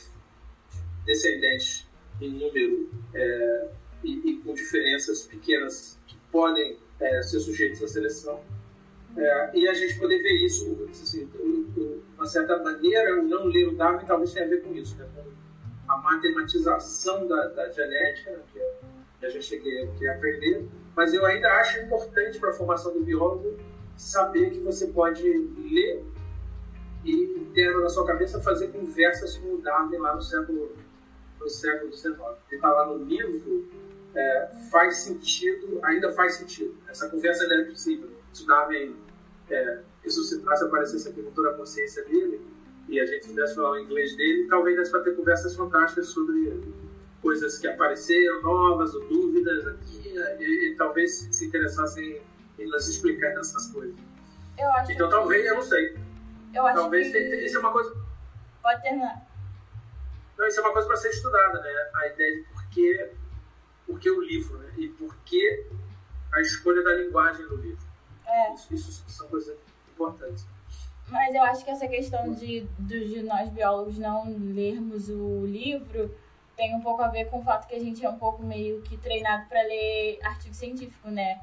descendentes 1.05 1.87
em 2.21 2.31
número 2.31 2.91
é, 3.15 3.69
e, 4.03 4.31
e, 4.31 4.39
com 4.39 4.55
diferenças 4.55 5.23
pequenas 5.27 5.99
que 6.07 6.17
podem 6.33 6.79
é, 7.01 7.23
ser 7.23 7.41
sujeitos 7.41 7.83
à 7.83 7.89
seleção. 7.89 8.43
e 9.55 9.69
a 9.69 9.75
gente 9.75 9.99
poder 9.99 10.23
ver 10.23 10.45
isso, 10.45 10.89
assim, 10.91 11.29
uma 12.17 12.27
certa 12.27 12.59
maneira, 12.63 13.21
o 13.21 13.23
não 13.23 13.45
ler 13.45 13.69
o 13.69 13.77
Darwin 13.77 14.05
talvez 14.05 14.33
tenha 14.33 14.47
a 14.47 14.49
ver 14.49 14.63
com 14.63 14.75
isso, 14.75 14.97
né? 14.97 15.07
A 15.89 15.97
matematização 15.97 17.27
da, 17.27 17.49
da 17.49 17.71
genética, 17.71 18.31
né, 18.33 18.43
que, 18.53 18.59
é, 18.59 18.75
que, 19.21 19.27
a 19.27 19.31
gente 19.31 19.59
quer, 19.59 19.89
quer 19.99 20.09
aprender, 20.11 20.69
mas 20.95 21.15
eu 21.15 21.25
ainda 21.25 21.49
acho 21.55 21.81
importante 21.81 22.39
para 22.39 22.51
a 22.51 22.53
formação 22.53 22.93
do 22.93 23.01
biólogo 23.01 23.57
saber 23.97 24.51
que 24.51 24.61
você 24.61 24.89
pode 24.89 25.23
ler 25.23 26.05
e, 27.05 27.51
ter 27.55 27.75
na 27.79 27.89
sua 27.89 28.07
cabeça, 28.07 28.41
fazer 28.41 28.69
conversas 28.69 29.39
com 29.39 29.55
o 29.55 29.59
Darwin 29.63 29.99
lá 29.99 30.15
no 30.15 30.23
século, 30.23 30.77
no 31.41 31.49
século 31.49 31.93
XIX. 31.93 32.17
Ele 32.17 32.57
está 32.57 32.71
lá 32.71 32.87
no 32.87 33.05
livro, 33.05 33.69
é, 34.15 34.51
faz 34.71 34.99
sentido, 34.99 35.81
ainda 35.83 36.13
faz 36.13 36.35
sentido. 36.35 36.77
Essa 36.89 37.09
conversa 37.09 37.45
é 37.53 37.65
possível. 37.65 38.11
Se 38.33 38.47
Darwin 38.47 38.97
é, 39.51 39.81
ressuscitasse, 40.03 40.65
aparecesse 40.65 41.13
com 41.13 41.31
toda 41.31 41.51
a 41.51 41.55
consciência 41.55 42.05
dele, 42.05 42.41
e 42.89 43.01
a 43.01 43.07
gente 43.07 43.29
pudesse 43.29 43.55
falar 43.55 43.73
o 43.73 43.79
inglês 43.79 44.17
dele, 44.17 44.47
talvez 44.49 44.77
desse 44.77 44.91
para 44.91 45.03
ter 45.03 45.15
conversas 45.15 45.55
fantásticas 45.55 46.09
sobre 46.09 46.63
coisas 47.21 47.59
que 47.59 47.67
apareceram, 47.67 48.43
novas 48.43 48.95
ou 48.95 49.07
dúvidas 49.09 49.67
aqui, 49.67 50.15
e, 50.41 50.73
e 50.73 50.77
talvez 50.77 51.29
se 51.31 51.47
interessassem 51.47 52.23
em 52.59 52.67
nos 52.67 52.89
explicar 52.89 53.29
essas 53.39 53.71
coisas. 53.71 53.95
Eu 54.59 54.69
acho 54.73 54.93
então, 54.93 55.09
que... 55.09 55.15
talvez, 55.15 55.47
eu 55.47 55.55
não 55.55 55.63
sei. 55.63 55.99
Eu 56.55 56.67
acho 56.67 56.81
talvez 56.81 57.13
que... 57.13 57.19
isso 57.45 57.57
é 57.57 57.61
uma 57.61 57.73
coisa. 57.73 57.95
Pode 58.63 58.83
terminar. 58.83 59.27
Não, 60.37 60.47
isso 60.47 60.61
é 60.61 60.63
uma 60.63 60.73
coisa 60.73 60.89
para 60.89 60.97
ser 60.97 61.11
estudada, 61.11 61.61
né? 61.61 61.91
A 61.95 62.07
ideia 62.09 62.37
de 62.37 62.43
por 62.45 62.69
que, 62.71 63.11
por 63.87 63.99
que 64.01 64.11
o 64.11 64.21
livro, 64.21 64.59
né? 64.59 64.73
E 64.79 64.89
por 64.89 65.15
que 65.25 65.67
a 66.33 66.41
escolha 66.41 66.83
da 66.83 66.95
linguagem 66.95 67.47
do 67.47 67.57
livro. 67.57 67.87
É. 68.27 68.55
Isso, 68.55 68.75
isso 68.75 69.05
são 69.09 69.29
coisas 69.29 69.57
importantes. 69.93 70.47
Mas 71.11 71.35
eu 71.35 71.43
acho 71.43 71.65
que 71.65 71.71
essa 71.71 71.89
questão 71.89 72.33
de, 72.35 72.67
de 72.79 73.23
nós 73.23 73.49
biólogos 73.49 73.99
não 73.99 74.25
lermos 74.55 75.09
o 75.09 75.47
livro 75.47 76.15
tem 76.57 76.75
um 76.75 76.81
pouco 76.81 77.03
a 77.03 77.09
ver 77.09 77.27
com 77.27 77.39
o 77.39 77.43
fato 77.43 77.69
que 77.69 77.77
a 77.77 77.79
gente 77.79 78.05
é 78.05 78.11
um 78.11 78.19
pouco 78.19 78.43
meio 78.43 78.83
que 78.83 78.97
treinado 78.97 79.49
para 79.49 79.63
ler 79.63 80.19
artigo 80.25 80.53
científico, 80.53 81.09
né? 81.09 81.41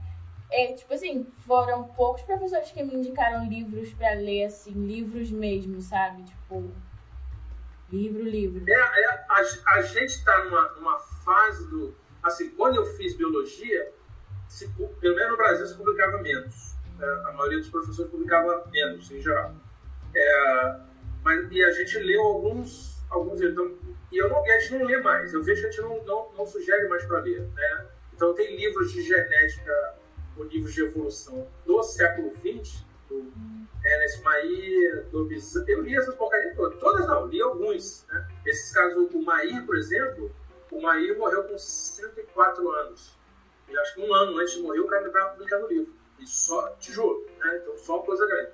É, 0.51 0.73
tipo 0.73 0.93
assim, 0.93 1.25
foram 1.39 1.85
poucos 1.85 2.21
professores 2.21 2.69
que 2.71 2.83
me 2.83 2.93
indicaram 2.93 3.47
livros 3.47 3.93
para 3.93 4.13
ler, 4.13 4.45
assim, 4.45 4.71
livros 4.71 5.31
mesmo, 5.31 5.81
sabe? 5.81 6.23
Tipo, 6.23 6.69
livro, 7.91 8.23
livro. 8.23 8.63
É, 8.67 8.73
é 8.73 9.07
a, 9.29 9.41
a 9.77 9.81
gente 9.81 10.09
está 10.09 10.43
numa, 10.43 10.69
numa 10.73 10.99
fase 10.99 11.67
do. 11.69 11.95
Assim, 12.21 12.49
quando 12.49 12.75
eu 12.75 12.85
fiz 12.97 13.15
biologia, 13.15 13.93
se, 14.49 14.67
pelo 14.69 15.15
menos 15.15 15.31
no 15.31 15.37
Brasil 15.37 15.65
se 15.65 15.75
publicava 15.75 16.21
menos. 16.21 16.74
É, 16.99 17.29
a 17.29 17.33
maioria 17.33 17.59
dos 17.59 17.69
professores 17.69 18.09
publicava 18.09 18.65
menos, 18.71 19.11
em 19.11 19.21
geral. 19.21 19.53
É, 20.15 20.79
mas, 21.23 21.51
e 21.51 21.63
a 21.63 21.71
gente 21.71 21.99
leu 21.99 22.21
alguns, 22.21 23.03
alguns 23.09 23.41
então, 23.41 23.75
e 24.11 24.17
eu 24.17 24.29
não, 24.29 24.43
a 24.43 24.59
gente 24.59 24.73
não 24.75 24.85
lê 24.85 24.97
mais. 25.01 25.33
Eu 25.33 25.43
vejo 25.43 25.61
que 25.61 25.67
a 25.67 25.71
gente 25.71 25.81
não, 25.81 26.03
não, 26.05 26.31
não 26.37 26.45
sugere 26.45 26.87
mais 26.87 27.03
para 27.05 27.19
ler. 27.19 27.41
Né? 27.41 27.87
Então, 28.13 28.33
tem 28.33 28.55
livros 28.55 28.91
de 28.91 29.01
genética, 29.01 29.95
ou 30.37 30.45
livros 30.45 30.73
de 30.73 30.83
evolução 30.83 31.47
do 31.65 31.83
século 31.83 32.31
XX, 32.35 32.85
do 33.09 33.31
Ernest 33.83 34.23
Maí, 34.23 35.03
do 35.11 35.25
Bizan. 35.25 35.65
Eu 35.67 35.81
li 35.81 35.97
essas 35.97 36.15
porcarias 36.15 36.55
todas. 36.55 36.79
Todas 36.79 37.07
não, 37.07 37.27
li 37.27 37.41
alguns. 37.41 38.05
Né? 38.07 38.27
Esses 38.45 38.71
casos, 38.71 39.13
o 39.13 39.21
Maí, 39.21 39.61
por 39.65 39.75
exemplo, 39.75 40.31
o 40.71 40.81
Maí 40.81 41.15
morreu 41.17 41.43
com 41.43 41.57
104 41.57 42.71
anos. 42.71 43.17
E 43.67 43.77
acho 43.77 43.95
que 43.95 44.01
um 44.01 44.13
ano 44.13 44.37
antes 44.37 44.53
de 44.53 44.61
morrer, 44.61 44.79
o 44.79 44.87
cara 44.87 45.07
estava 45.07 45.29
publicando 45.31 45.65
o 45.65 45.69
livro. 45.69 45.93
E 46.25 46.27
só 46.27 46.69
tijolo, 46.79 47.23
né? 47.39 47.59
Então, 47.61 47.77
só 47.77 47.97
uma 47.97 48.05
coisa 48.05 48.25
grande. 48.25 48.51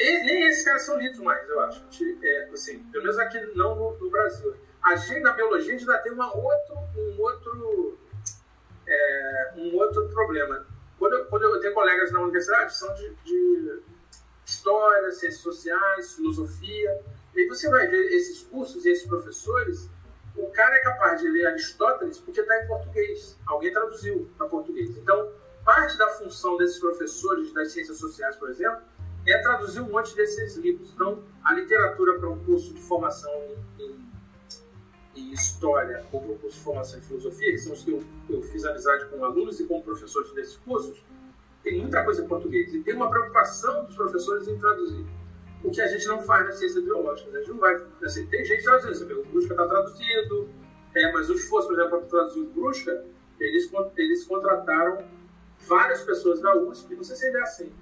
E 0.00 0.24
nem 0.24 0.48
esses 0.48 0.64
caras 0.64 0.82
são 0.82 0.98
lidos 0.98 1.20
mais, 1.20 1.48
eu 1.48 1.60
acho. 1.60 1.84
É, 2.22 2.50
assim, 2.52 2.82
pelo 2.90 3.04
menos 3.04 3.18
aqui 3.20 3.40
não 3.54 3.76
no, 3.76 3.96
no 3.98 4.10
Brasil. 4.10 4.54
A 4.82 4.96
gente, 4.96 5.20
na 5.20 5.32
biologia, 5.32 5.74
a 5.74 5.78
gente 5.78 5.88
ainda 5.88 6.02
tem 6.02 6.12
uma 6.12 6.34
outro, 6.36 6.76
um 6.96 7.20
outro 7.20 7.98
é, 8.86 9.52
um 9.56 9.76
outro 9.76 10.08
problema. 10.08 10.66
Quando 10.98 11.14
eu, 11.14 11.26
quando 11.26 11.44
eu 11.44 11.60
tenho 11.60 11.74
colegas 11.74 12.10
na 12.10 12.20
universidade, 12.20 12.76
são 12.76 12.92
de, 12.94 13.14
de 13.24 13.80
história, 14.44 15.10
ciências 15.12 15.42
sociais, 15.42 16.14
filosofia, 16.14 17.00
e 17.34 17.40
aí 17.40 17.46
você 17.46 17.68
vai 17.68 17.86
ver 17.86 18.12
esses 18.12 18.42
cursos 18.42 18.84
e 18.84 18.90
esses 18.90 19.06
professores, 19.06 19.88
o 20.34 20.50
cara 20.50 20.74
é 20.74 20.80
capaz 20.80 21.20
de 21.20 21.28
ler 21.28 21.46
Aristóteles 21.46 22.18
porque 22.18 22.40
está 22.40 22.64
em 22.64 22.66
português. 22.66 23.38
Alguém 23.46 23.72
traduziu 23.72 24.28
para 24.36 24.48
português. 24.48 24.96
Então, 24.96 25.30
parte 25.68 25.98
da 25.98 26.08
função 26.08 26.56
desses 26.56 26.78
professores 26.78 27.52
das 27.52 27.72
ciências 27.72 27.98
sociais, 27.98 28.34
por 28.36 28.48
exemplo, 28.48 28.80
é 29.26 29.36
traduzir 29.42 29.82
um 29.82 29.90
monte 29.90 30.16
desses 30.16 30.56
livros. 30.56 30.90
Então, 30.94 31.22
a 31.44 31.52
literatura 31.52 32.18
para 32.18 32.30
um 32.30 32.42
curso 32.42 32.72
de 32.72 32.80
formação 32.80 33.30
em 33.78 34.08
em 35.14 35.32
História 35.32 36.06
ou 36.12 36.20
para 36.20 36.32
o 36.32 36.38
curso 36.38 36.56
de 36.56 36.64
formação 36.64 36.98
em 36.98 37.02
Filosofia, 37.02 37.50
que 37.50 37.58
são 37.58 37.72
os 37.72 37.82
que 37.82 37.90
eu, 37.90 38.02
eu 38.30 38.40
fiz 38.40 38.64
amizade 38.64 39.06
com 39.06 39.22
alunos 39.22 39.60
e 39.60 39.66
com 39.66 39.82
professores 39.82 40.32
desses 40.32 40.56
cursos, 40.58 41.04
tem 41.62 41.80
muita 41.80 42.02
coisa 42.04 42.24
em 42.24 42.28
português. 42.28 42.72
E 42.72 42.80
tem 42.80 42.94
uma 42.94 43.10
preocupação 43.10 43.84
dos 43.84 43.96
professores 43.96 44.48
em 44.48 44.56
traduzir. 44.56 45.04
O 45.62 45.70
que 45.70 45.80
a 45.80 45.88
gente 45.88 46.06
não 46.06 46.22
faz 46.22 46.46
na 46.46 46.52
ciência 46.52 46.80
biológica. 46.80 47.30
A 47.30 47.40
gente 47.40 47.50
não 47.50 47.58
vai. 47.58 47.74
Assim, 48.04 48.26
tem 48.26 48.44
gente 48.44 48.62
traduzindo. 48.62 48.94
Você 48.94 49.04
pega 49.04 49.20
o 49.20 49.24
Brusca 49.24 49.52
está 49.52 49.66
traduzido, 49.66 50.48
é, 50.94 51.12
mas 51.12 51.28
os 51.28 51.40
esforço, 51.40 51.68
por 51.68 51.78
exemplo, 51.78 51.98
para 51.98 52.08
traduzir 52.08 52.40
o 52.40 52.46
Brusca, 52.50 53.04
eles, 53.40 53.70
eles 53.96 54.24
contrataram 54.24 55.17
várias 55.66 56.02
pessoas 56.02 56.40
da 56.40 56.56
USP, 56.56 56.94
não 56.94 57.04
sei 57.04 57.16
se 57.16 57.26
ainda 57.26 57.38
é 57.38 57.42
assim 57.42 57.72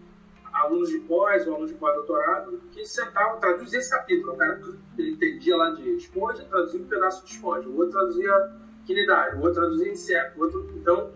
alunos 0.57 0.89
de 0.89 0.99
pós 1.01 1.47
ou 1.47 1.55
alunos 1.55 1.71
de 1.71 1.77
pós-doutorado 1.77 2.61
que 2.73 2.85
sentavam, 2.87 3.39
traduziam 3.39 3.81
esse 3.81 3.91
capítulo. 3.91 4.33
O 4.33 4.37
cara 4.37 4.61
ele 4.99 5.11
entendia 5.13 5.57
lá 5.57 5.71
de 5.71 5.97
esponja, 5.97 6.45
traduzia 6.45 6.81
um 6.81 6.87
pedaço 6.87 7.25
de 7.25 7.33
esponja. 7.33 7.69
O 7.69 7.77
outro 7.77 7.93
traduzia 7.93 8.53
quinidário, 8.87 9.39
o 9.39 9.43
outro 9.43 9.61
traduzia 9.61 9.93
inseto. 9.93 10.41
Outro... 10.41 10.73
Então, 10.77 11.13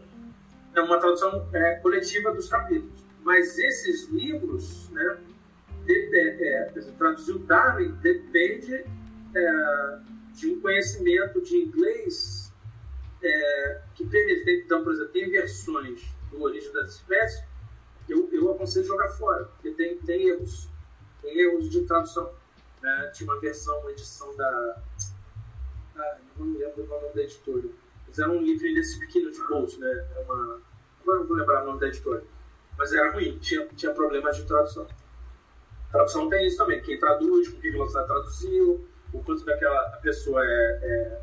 é 0.75 0.81
uma 0.81 0.99
tradução 0.99 1.49
é, 1.53 1.77
coletiva 1.77 2.33
dos 2.33 2.49
capítulos. 2.49 3.01
Mas 3.25 3.59
esses 3.59 4.09
livros, 4.09 4.89
né, 4.91 5.19
de, 5.85 6.11
é, 6.17 6.65
traduzir 6.99 7.33
o 7.33 7.39
Darwin 7.41 7.93
depende 8.03 8.75
é, 9.35 9.99
de 10.35 10.49
um 10.49 10.61
conhecimento 10.61 11.41
de 11.41 11.57
inglês 11.57 12.53
é, 13.23 13.81
que 13.95 14.07
permite. 14.07 14.65
Então, 14.65 14.83
por 14.85 14.93
exemplo, 14.93 15.13
tem 15.13 15.31
versões 15.31 16.20
do 16.31 16.43
Origem 16.43 16.73
das 16.73 16.95
Espécies 16.95 17.51
eu, 18.11 18.29
eu 18.33 18.51
aconselho 18.51 18.87
jogar 18.87 19.09
fora, 19.11 19.45
porque 19.45 19.71
tem, 19.71 19.97
tem 19.99 20.29
erros. 20.29 20.69
Tem 21.23 21.39
erros 21.39 21.71
de 21.71 21.83
tradução. 21.83 22.33
Né? 22.83 23.11
Tinha 23.15 23.31
uma 23.31 23.41
versão, 23.41 23.79
uma 23.81 23.91
edição 23.93 24.35
da. 24.37 24.83
Ah, 25.97 26.19
não 26.37 26.47
me 26.47 26.59
lembro 26.59 26.83
o 26.83 26.87
nome 26.87 27.15
da 27.15 27.23
editora. 27.23 27.69
Mas 28.07 28.19
era 28.19 28.31
um 28.31 28.43
livro 28.43 28.75
desse 28.75 28.99
pequeno 28.99 29.31
de 29.31 29.41
bolso, 29.47 29.79
né? 29.79 30.09
É 30.17 30.21
uma... 30.21 30.61
Agora 31.03 31.21
não 31.21 31.27
vou 31.27 31.37
lembrar 31.37 31.63
o 31.63 31.67
nome 31.67 31.81
da 31.81 31.87
editora. 31.87 32.25
Mas 32.77 32.93
era 32.93 33.13
ruim, 33.13 33.39
tinha, 33.39 33.67
tinha 33.69 33.93
problemas 33.93 34.37
de 34.37 34.45
tradução. 34.45 34.87
tradução 35.93 36.29
tem 36.29 36.47
isso 36.47 36.57
também. 36.57 36.83
Quem 36.83 36.99
traduz, 36.99 37.49
com 37.49 37.61
que 37.61 37.71
velocidade 37.71 38.09
traduziu, 38.09 38.89
o 39.13 39.23
quanto 39.23 39.45
daquela 39.45 39.91
pessoa 40.03 40.45
é, 40.45 40.81
é, 40.83 41.23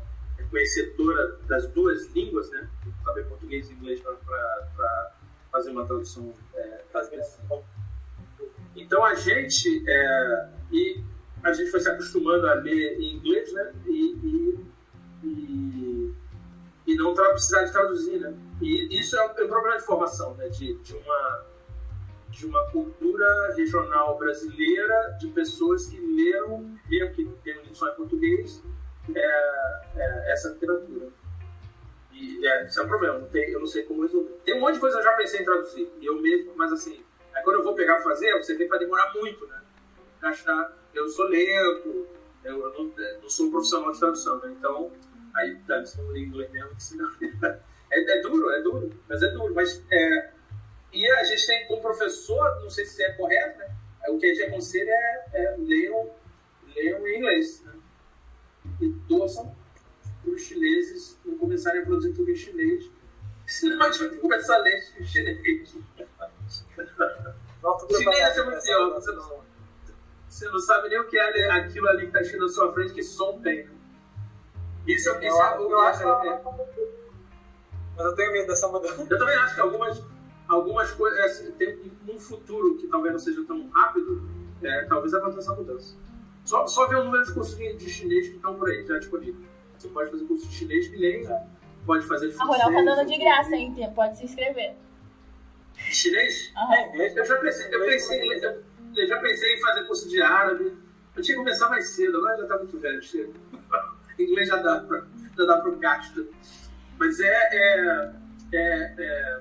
conhecedora 0.50 1.38
das 1.46 1.66
duas 1.68 2.06
línguas, 2.12 2.50
né? 2.50 2.68
Saber 3.04 3.24
português 3.26 3.70
e 3.70 3.74
inglês 3.74 4.00
para 4.00 5.12
fazer 5.50 5.70
uma 5.70 5.86
tradução 5.86 6.32
é, 6.54 6.80
assim. 6.94 7.42
Então 8.76 9.04
a 9.04 9.14
gente 9.14 9.84
é, 9.88 10.48
e 10.70 11.02
a 11.42 11.52
gente 11.52 11.70
foi 11.70 11.80
se 11.80 11.88
acostumando 11.88 12.46
a 12.48 12.54
ler 12.54 12.98
em 12.98 13.16
inglês, 13.16 13.52
né? 13.52 13.72
E, 13.86 14.16
e, 14.22 14.66
e, 15.24 16.14
e 16.86 16.96
não 16.96 17.14
precisar 17.14 17.64
de 17.64 17.72
traduzir, 17.72 18.20
né? 18.20 18.34
E 18.60 18.98
isso 18.98 19.16
é 19.16 19.26
um, 19.26 19.30
é 19.38 19.44
um 19.44 19.48
problema 19.48 19.76
de 19.76 19.84
formação, 19.84 20.34
né? 20.34 20.48
De, 20.48 20.74
de 20.78 20.94
uma 20.94 21.46
de 22.30 22.46
uma 22.46 22.62
cultura 22.70 23.54
regional 23.56 24.18
brasileira 24.18 25.16
de 25.18 25.28
pessoas 25.28 25.86
que 25.86 25.98
leram, 25.98 26.78
mesmo 26.88 27.14
que 27.14 27.52
lido 27.52 27.74
só 27.74 27.90
em 27.90 27.96
português, 27.96 28.62
é, 29.14 29.80
é, 29.96 30.32
essa 30.32 30.48
literatura. 30.50 31.08
E 32.12 32.46
é, 32.46 32.66
isso 32.66 32.80
é 32.80 32.82
um 32.82 32.88
problema, 32.88 33.18
não 33.18 33.28
tem, 33.28 33.50
eu 33.50 33.60
não 33.60 33.66
sei 33.66 33.84
como 33.84 34.02
resolver. 34.02 34.32
Tem 34.44 34.56
um 34.56 34.60
monte 34.60 34.74
de 34.74 34.80
coisa 34.80 34.96
que 34.96 35.02
eu 35.02 35.10
já 35.10 35.16
pensei 35.16 35.40
em 35.40 35.44
traduzir, 35.44 35.90
eu 36.02 36.20
mesmo, 36.20 36.52
mas 36.56 36.72
assim, 36.72 37.04
aí 37.32 37.42
quando 37.42 37.56
eu 37.56 37.64
vou 37.64 37.74
pegar 37.74 38.00
fazer, 38.00 38.32
você 38.34 38.54
vê 38.54 38.64
que 38.64 38.70
vai 38.70 38.78
demorar 38.78 39.14
muito, 39.14 39.46
né? 39.46 39.60
Gastar, 40.20 40.76
eu 40.92 41.08
sou 41.08 41.26
lento, 41.26 42.08
eu, 42.44 42.60
eu 42.60 42.74
não, 42.74 42.92
não, 43.22 43.28
sou 43.28 43.46
um 43.46 43.50
profissional 43.50 43.92
de 43.92 44.00
tradução, 44.00 44.40
né? 44.40 44.54
Então, 44.58 44.90
aí, 45.34 45.56
tá, 45.66 45.84
se 45.84 46.00
não 46.00 46.16
inglês 46.16 46.50
mesmo, 46.50 46.70
senão... 46.78 47.08
é, 47.90 48.18
é 48.18 48.20
duro, 48.20 48.50
é 48.50 48.62
duro, 48.62 48.90
mas 49.08 49.22
é 49.22 49.28
duro. 49.28 49.54
Mas, 49.54 49.84
é, 49.90 50.30
e 50.92 51.08
a 51.08 51.24
gente 51.24 51.46
tem, 51.46 51.66
como 51.68 51.82
professor, 51.82 52.60
não 52.62 52.70
sei 52.70 52.84
se 52.84 53.02
é 53.02 53.12
correto, 53.12 53.58
né? 53.58 53.76
O 54.08 54.18
que 54.18 54.26
a 54.26 54.34
gente 54.34 54.42
aconselha 54.44 54.90
é, 54.90 55.44
é 55.44 55.56
leiam, 55.58 56.10
leiam 56.74 57.06
em 57.06 57.18
inglês, 57.18 57.62
né? 57.64 57.72
E 58.80 58.92
torçam 59.08 59.54
os 60.26 60.42
chineses 60.42 61.18
não 61.24 61.38
começarem 61.38 61.82
a 61.82 61.84
produzir 61.84 62.12
tudo 62.12 62.30
em 62.30 62.36
chinês. 62.36 62.90
Senão 63.46 63.80
a 63.82 63.90
gente 63.90 63.98
vai 64.00 64.08
ter 64.08 64.16
que 64.16 64.20
começar 64.20 64.56
a 64.56 64.58
ler 64.58 64.78
em 64.98 65.04
chinês. 65.04 65.70
chinês 67.96 68.38
é 68.38 68.44
muito 68.44 68.62
pior. 68.62 68.94
Você 68.94 69.12
não, 69.12 69.42
você 70.28 70.48
não 70.48 70.58
sabe 70.58 70.88
nem 70.90 71.00
o 71.00 71.08
que 71.08 71.18
é 71.18 71.50
aquilo 71.52 71.88
ali 71.88 72.02
que 72.02 72.06
está 72.08 72.20
escrito 72.20 72.42
na 72.42 72.48
sua 72.48 72.72
frente, 72.72 72.92
que 72.92 73.02
som 73.02 73.40
tem. 73.40 73.64
Né? 73.64 73.70
Isso, 74.86 75.10
é, 75.10 75.26
isso 75.26 75.42
é, 75.42 75.56
eu 75.58 75.80
acho. 75.80 76.02
É, 76.02 76.28
é, 76.28 76.42
mas 77.96 78.06
eu 78.06 78.14
tenho 78.14 78.32
medo 78.32 78.46
dessa 78.46 78.68
mudança. 78.68 79.06
Eu 79.10 79.18
também 79.18 79.34
acho 79.36 79.54
que 79.54 79.60
algumas, 79.60 80.02
algumas 80.46 80.90
coisas. 80.92 81.18
Assim, 81.20 81.50
tem 81.52 81.92
um 82.08 82.18
futuro 82.18 82.76
que 82.76 82.86
talvez 82.86 83.12
não 83.12 83.18
seja 83.18 83.44
tão 83.44 83.68
rápido, 83.70 84.28
é, 84.62 84.84
talvez 84.84 85.12
aconteça 85.14 85.50
essa 85.50 85.54
mudança. 85.54 85.96
Só, 86.48 86.66
só 86.66 86.86
ver 86.86 86.96
o 86.96 87.04
número 87.04 87.22
de 87.26 87.34
cursos 87.34 87.58
de 87.58 87.90
chinês 87.90 88.28
que 88.28 88.36
estão 88.36 88.54
por 88.54 88.70
aí, 88.70 88.82
já 88.86 88.98
disponíveis. 88.98 89.46
Você 89.76 89.88
pode 89.88 90.10
fazer 90.10 90.24
curso 90.24 90.48
de 90.48 90.54
chinês 90.54 90.88
que 90.88 90.96
nem, 90.98 91.28
pode 91.84 92.06
fazer 92.06 92.30
de 92.30 92.40
A 92.40 92.44
Rural 92.44 92.72
tá 92.72 92.82
dando 92.82 93.06
de 93.06 93.18
graça, 93.18 93.54
hein? 93.54 93.74
Pode 93.94 94.16
se 94.16 94.24
inscrever. 94.24 94.72
Chinês? 95.76 96.50
Aham. 96.56 96.94
Eu 96.96 97.26
já 97.26 97.36
pensei, 97.36 97.66
eu 97.74 97.84
pensei, 97.84 98.18
em- 98.22 98.42
eu, 98.42 98.62
eu 98.96 99.06
já 99.06 99.18
pensei 99.20 99.56
em 99.56 99.60
fazer 99.60 99.84
curso 99.84 100.08
de 100.08 100.22
árabe. 100.22 100.72
Eu 101.14 101.22
tinha 101.22 101.36
que 101.36 101.42
começar 101.42 101.68
mais 101.68 101.86
cedo, 101.90 102.16
agora 102.16 102.38
já 102.38 102.46
tá 102.46 102.56
muito 102.56 102.78
velho, 102.78 103.02
chega. 103.02 103.30
Inglês 104.18 104.48
já 104.48 104.56
dá 104.56 104.80
pra, 104.80 105.04
já 105.36 105.44
dá 105.44 105.58
pro 105.58 105.76
gasto. 105.76 106.28
Mas 106.98 107.20
é, 107.20 107.26
é, 107.52 108.12
é, 108.54 108.94
é- 108.98 109.40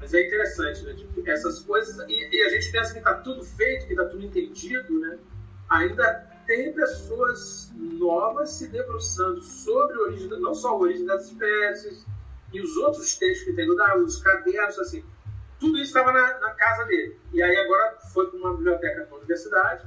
mas 0.00 0.12
é 0.12 0.26
interessante, 0.26 0.82
né? 0.82 0.94
Tipo, 0.94 1.30
essas 1.30 1.60
coisas. 1.60 1.96
E, 2.08 2.36
e 2.36 2.42
a 2.42 2.48
gente 2.48 2.72
pensa 2.72 2.92
que 2.92 3.00
tá 3.00 3.14
tudo 3.14 3.44
feito, 3.44 3.86
que 3.86 3.94
tá 3.94 4.04
tudo 4.06 4.24
entendido, 4.26 4.98
né? 4.98 5.16
Ainda 5.70 6.34
tem 6.46 6.72
pessoas 6.72 7.72
novas 7.74 8.50
se 8.50 8.68
debruçando 8.68 9.42
sobre 9.42 9.96
a 9.96 10.00
origem, 10.02 10.28
não 10.40 10.54
só 10.54 10.68
a 10.68 10.76
origem 10.76 11.06
das 11.06 11.26
espécies 11.26 12.04
e 12.52 12.60
os 12.60 12.76
outros 12.76 13.16
textos 13.16 13.44
que 13.44 13.52
tem 13.54 13.66
no 13.66 13.76
Darwin, 13.76 14.04
os 14.04 14.22
cadernos, 14.22 14.78
assim. 14.78 15.04
Tudo 15.58 15.78
isso 15.78 15.96
estava 15.96 16.12
na, 16.12 16.38
na 16.38 16.50
casa 16.50 16.84
dele. 16.84 17.18
E 17.32 17.42
aí 17.42 17.56
agora 17.56 17.98
foi 18.12 18.28
para 18.28 18.38
uma 18.38 18.54
biblioteca 18.56 19.06
da 19.06 19.16
universidade, 19.16 19.86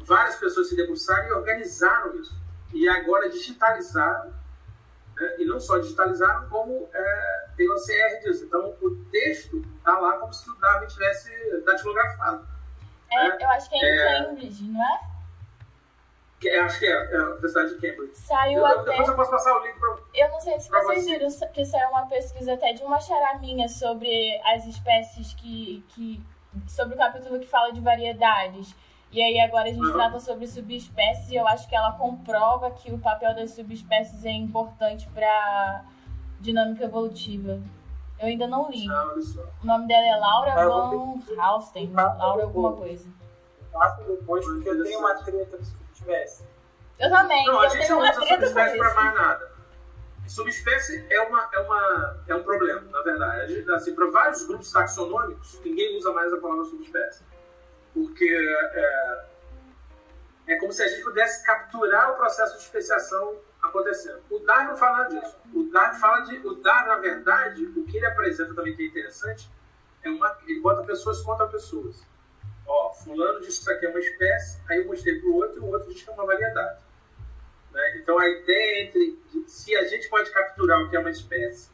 várias 0.00 0.36
pessoas 0.36 0.68
se 0.68 0.76
debruçaram 0.76 1.28
e 1.28 1.32
organizaram 1.32 2.16
isso. 2.16 2.34
E 2.72 2.88
agora 2.88 3.28
digitalizaram, 3.28 4.32
né? 5.16 5.36
e 5.38 5.44
não 5.44 5.60
só 5.60 5.78
digitalizaram, 5.78 6.48
como 6.48 6.88
é, 6.92 7.48
tem 7.56 7.70
o 7.70 7.74
CR 7.74 8.24
disso. 8.24 8.44
Então 8.44 8.76
o 8.80 8.96
texto 9.10 9.62
está 9.76 9.98
lá 9.98 10.18
como 10.18 10.32
se 10.32 10.48
o 10.48 10.54
Darwin 10.54 10.86
tivesse 10.86 11.30
datilografado. 11.64 12.46
É, 13.18 13.44
eu 13.44 13.50
acho 13.50 13.68
que 13.70 13.76
é 13.76 13.78
em 13.78 13.98
É. 13.98 14.24
Cambridge, 14.24 14.64
não 14.64 14.82
é? 14.84 15.00
É- 16.44 16.58
acho 16.60 16.78
que 16.80 16.86
é, 16.86 16.90
é 16.90 17.16
a 17.16 17.24
Universidade 17.30 17.68
de 17.68 17.74
Cambridge. 17.80 18.16
Saiu 18.16 18.58
Eu- 18.58 18.66
até. 18.66 18.90
depois 18.90 19.08
eu 19.08 19.14
posso 19.16 19.30
passar 19.30 19.54
o 19.56 19.64
link 19.64 19.78
para 19.78 19.96
Eu 20.14 20.28
não 20.30 20.40
sei 20.40 20.58
se 20.58 20.68
vocês 20.70 21.04
você. 21.04 21.18
viram 21.18 21.28
que 21.52 21.64
saiu 21.64 21.88
uma 21.90 22.06
pesquisa 22.06 22.54
até 22.54 22.72
de 22.72 22.82
uma 22.82 23.00
charaminha 23.00 23.68
sobre 23.68 24.40
as 24.44 24.66
espécies 24.66 25.34
que, 25.34 25.84
que. 25.90 26.20
sobre 26.66 26.94
o 26.94 26.98
capítulo 26.98 27.38
que 27.40 27.46
fala 27.46 27.72
de 27.72 27.80
variedades. 27.80 28.74
E 29.12 29.22
aí 29.22 29.38
agora 29.40 29.68
a 29.68 29.72
gente 29.72 29.86
Uhum. 29.86 29.92
trata 29.92 30.18
sobre 30.20 30.46
subespécies 30.46 31.30
e 31.30 31.36
eu 31.36 31.46
acho 31.46 31.68
que 31.68 31.76
ela 31.76 31.92
comprova 31.92 32.70
que 32.72 32.92
o 32.92 32.98
papel 32.98 33.34
das 33.34 33.52
subespécies 33.52 34.24
é 34.24 34.30
importante 34.32 35.06
para 35.10 35.84
dinâmica 36.40 36.84
evolutiva. 36.84 37.60
Eu 38.22 38.28
ainda 38.28 38.46
não 38.46 38.70
li. 38.70 38.86
Ah. 38.88 39.14
O 39.62 39.66
nome 39.66 39.88
dela 39.88 40.06
é 40.06 40.16
Laura 40.16 40.52
Ah, 40.52 40.64
Van 40.68 40.90
vou 40.90 41.22
Hausten. 41.38 41.92
Laura 41.92 42.44
alguma 42.44 42.76
coisa. 42.76 43.08
Faço 43.72 44.02
depois, 44.04 44.44
porque 44.44 44.68
eu 44.68 44.82
tenho 44.84 44.98
uma 45.00 45.14
treta 45.24 45.56
com 45.56 45.64
subespécie. 45.64 46.46
Eu 47.00 47.10
também. 47.10 47.44
Não, 47.46 47.58
a 47.60 47.64
eu 47.64 47.70
gente 47.70 47.86
tenho 47.86 47.98
não 47.98 48.02
usa 48.08 48.12
subespécie 48.14 48.52
para 48.54 48.76
isso. 48.88 48.94
mais 48.94 49.14
nada. 49.14 49.52
Subespécie 50.28 51.04
é, 51.10 51.20
uma, 51.22 51.50
é, 51.52 51.58
uma, 51.58 52.24
é 52.28 52.34
um 52.36 52.42
problema, 52.44 52.80
na 52.92 53.02
verdade. 53.02 53.40
A 53.40 53.46
gente, 53.48 53.70
Assim, 53.72 53.92
para 53.94 54.08
vários 54.10 54.46
grupos 54.46 54.70
taxonômicos, 54.70 55.60
ninguém 55.64 55.96
usa 55.98 56.12
mais 56.12 56.32
a 56.32 56.36
palavra 56.36 56.64
subespécie. 56.64 57.24
Porque 57.92 58.24
é, 58.24 59.24
é 60.46 60.56
como 60.56 60.72
se 60.72 60.80
a 60.82 60.86
gente 60.88 61.02
pudesse 61.02 61.44
capturar 61.44 62.12
o 62.12 62.14
processo 62.14 62.56
de 62.56 62.62
especiação 62.62 63.34
acontecendo. 63.62 64.20
O 64.30 64.40
Darwin 64.40 64.76
fala 64.76 65.04
disso. 65.04 65.36
O 65.54 65.64
Darwin 65.70 65.98
fala 65.98 66.20
de. 66.22 66.36
O 66.46 66.54
Darwin, 66.56 66.88
na 66.88 66.96
verdade, 66.96 67.64
o 67.64 67.84
que 67.84 67.96
ele 67.96 68.06
apresenta 68.06 68.54
também 68.54 68.74
que 68.74 68.82
é 68.82 68.86
interessante, 68.86 69.48
é 70.02 70.10
uma, 70.10 70.36
ele 70.46 70.60
bota 70.60 70.82
pessoas 70.82 71.20
contra 71.22 71.46
pessoas. 71.46 72.04
Ó, 72.66 72.92
fulano 72.92 73.40
disse 73.40 73.58
que 73.58 73.62
isso 73.62 73.70
aqui 73.70 73.86
é 73.86 73.88
uma 73.88 73.98
espécie, 73.98 74.60
aí 74.68 74.78
eu 74.78 74.86
mostrei 74.86 75.18
para 75.18 75.28
o 75.28 75.34
outro 75.34 75.56
e 75.56 75.60
o 75.60 75.66
outro 75.66 75.88
disse 75.92 76.04
que 76.04 76.10
é 76.10 76.12
uma 76.12 76.26
variedade. 76.26 76.80
Né? 77.72 77.96
Então 77.96 78.18
a 78.18 78.28
ideia 78.28 78.84
entre 78.84 79.18
de- 79.30 79.50
se 79.50 79.74
a 79.76 79.84
gente 79.84 80.08
pode 80.08 80.30
capturar 80.30 80.80
o 80.80 80.90
que 80.90 80.96
é 80.96 81.00
uma 81.00 81.10
espécie 81.10 81.70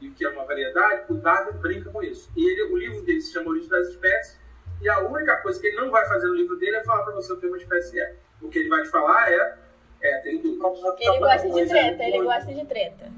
e 0.00 0.08
o 0.08 0.14
que 0.14 0.24
é 0.24 0.28
uma 0.28 0.44
variedade, 0.44 1.04
o 1.10 1.14
Darwin 1.14 1.56
brinca 1.58 1.90
com 1.90 2.02
isso. 2.02 2.30
E 2.36 2.46
ele, 2.48 2.62
o 2.64 2.76
livro 2.76 3.02
dele 3.02 3.20
se 3.20 3.32
chama 3.32 3.50
Origem 3.50 3.68
das 3.68 3.88
Espécies, 3.88 4.38
e 4.82 4.88
a 4.90 5.00
única 5.00 5.36
coisa 5.38 5.58
que 5.58 5.66
ele 5.68 5.76
não 5.76 5.90
vai 5.90 6.06
fazer 6.06 6.26
no 6.26 6.34
livro 6.34 6.56
dele 6.56 6.76
é 6.76 6.84
falar 6.84 7.02
para 7.04 7.14
você 7.14 7.32
o 7.32 7.38
que 7.38 7.46
uma 7.46 7.56
espécie 7.56 7.98
é. 7.98 8.16
O 8.42 8.48
que 8.50 8.58
ele 8.58 8.68
vai 8.68 8.82
te 8.82 8.88
falar 8.88 9.32
é, 9.32 9.58
é 10.00 10.18
tem. 10.20 10.38
Ele 10.38 10.56
gosta 10.56 11.50
de 11.50 11.66
treta, 11.66 12.02
ele 12.04 12.22
gosta 12.22 12.54
de 12.54 12.66
treta. 12.66 13.12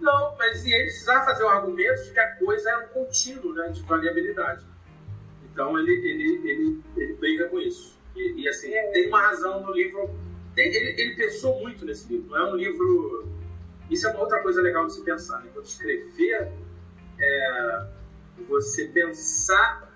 Não, 0.00 0.36
mas 0.36 0.64
e 0.66 0.72
ele 0.74 0.84
precisava 0.84 1.24
fazer 1.24 1.44
o 1.44 1.48
argumento 1.48 2.04
de 2.04 2.12
que 2.12 2.20
a 2.20 2.36
coisa 2.36 2.70
é 2.70 2.78
um 2.78 2.88
contínuo 2.88 3.54
né, 3.54 3.68
de 3.68 3.82
variabilidade. 3.82 4.64
Então 5.50 5.78
ele, 5.78 5.92
ele, 5.92 6.50
ele, 6.50 6.82
ele 6.96 7.14
briga 7.14 7.48
com 7.48 7.58
isso. 7.58 7.98
E, 8.14 8.42
e, 8.42 8.48
assim, 8.48 8.70
tem 8.92 9.08
uma 9.08 9.20
razão 9.22 9.62
no 9.62 9.72
livro. 9.72 10.10
tem- 10.54 10.66
ele, 10.74 11.00
ele 11.00 11.16
pensou 11.16 11.58
muito 11.60 11.84
nesse 11.84 12.12
livro. 12.12 12.30
Não 12.30 12.36
é 12.36 12.52
um 12.52 12.56
livro. 12.56 13.28
Isso 13.90 14.06
é 14.06 14.10
uma 14.10 14.20
outra 14.20 14.42
coisa 14.42 14.60
legal 14.60 14.86
de 14.86 14.94
se 14.94 15.02
pensar. 15.02 15.40
Né? 15.42 15.50
Quando 15.52 15.64
escrever, 15.64 16.52
é 17.18 17.86
você 18.48 18.86
pensar 18.88 19.90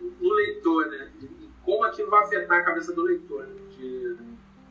no 0.00 0.32
leitor, 0.34 0.86
né? 0.86 1.10
E 1.22 1.50
como 1.64 1.84
aquilo 1.84 2.10
vai 2.10 2.24
afetar 2.24 2.58
a 2.58 2.62
cabeça 2.62 2.92
do 2.92 3.02
leitor. 3.02 3.46
Né? 3.46 3.54
De- 3.78 4.29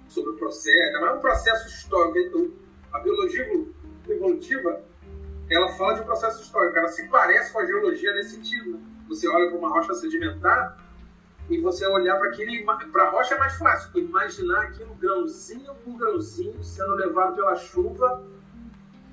sobre 0.09 0.31
o 0.31 0.35
processo. 0.35 0.97
É 0.97 1.13
um 1.13 1.19
processo 1.19 1.67
histórico. 1.67 2.53
A 2.91 2.99
biologia 2.99 3.47
evolutiva, 4.07 4.81
ela 5.49 5.69
fala 5.73 5.93
de 5.93 6.01
um 6.01 6.05
processo 6.05 6.41
histórico. 6.41 6.77
Ela 6.77 6.87
se 6.87 7.07
parece 7.07 7.53
com 7.53 7.59
a 7.59 7.65
geologia 7.65 8.13
nesse 8.13 8.35
sentido. 8.35 8.71
né? 8.71 8.79
Você 9.07 9.27
olha 9.27 9.49
para 9.49 9.57
uma 9.57 9.69
rocha 9.69 9.93
sedimentar 9.93 10.77
e 11.49 11.59
você 11.59 11.85
olhar 11.87 12.17
para 12.17 12.29
aquele. 12.29 12.63
Para 12.63 13.03
a 13.03 13.09
rocha 13.09 13.35
é 13.35 13.37
mais 13.37 13.55
fácil. 13.57 13.97
Imaginar 13.99 14.63
aquilo 14.63 14.93
grãozinho 14.95 15.73
por 15.75 15.97
grãozinho 15.97 16.63
sendo 16.63 16.95
levado 16.95 17.35
pela 17.35 17.55
chuva 17.55 18.23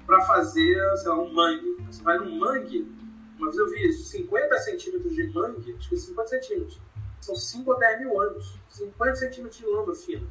para 0.07 0.21
fazer, 0.23 0.79
sei 0.97 1.09
lá, 1.09 1.19
um 1.19 1.33
mangue. 1.33 1.77
Você 1.91 2.03
vai 2.03 2.19
num 2.19 2.39
mangue, 2.39 2.91
uma 3.37 3.47
vez 3.49 3.59
eu 3.59 3.69
vi 3.69 3.89
isso, 3.89 4.05
50 4.05 4.59
centímetros 4.59 5.15
de 5.15 5.33
mangue, 5.33 5.75
acho 5.77 5.89
que 5.89 5.97
50 5.97 6.29
centímetros, 6.29 6.81
são 7.21 7.35
5 7.35 7.71
ou 7.71 7.79
10 7.79 8.01
mil 8.01 8.21
anos. 8.21 8.59
50 8.69 9.17
centímetros 9.17 9.59
de 9.59 9.67
lama 9.67 9.95
fina. 9.95 10.27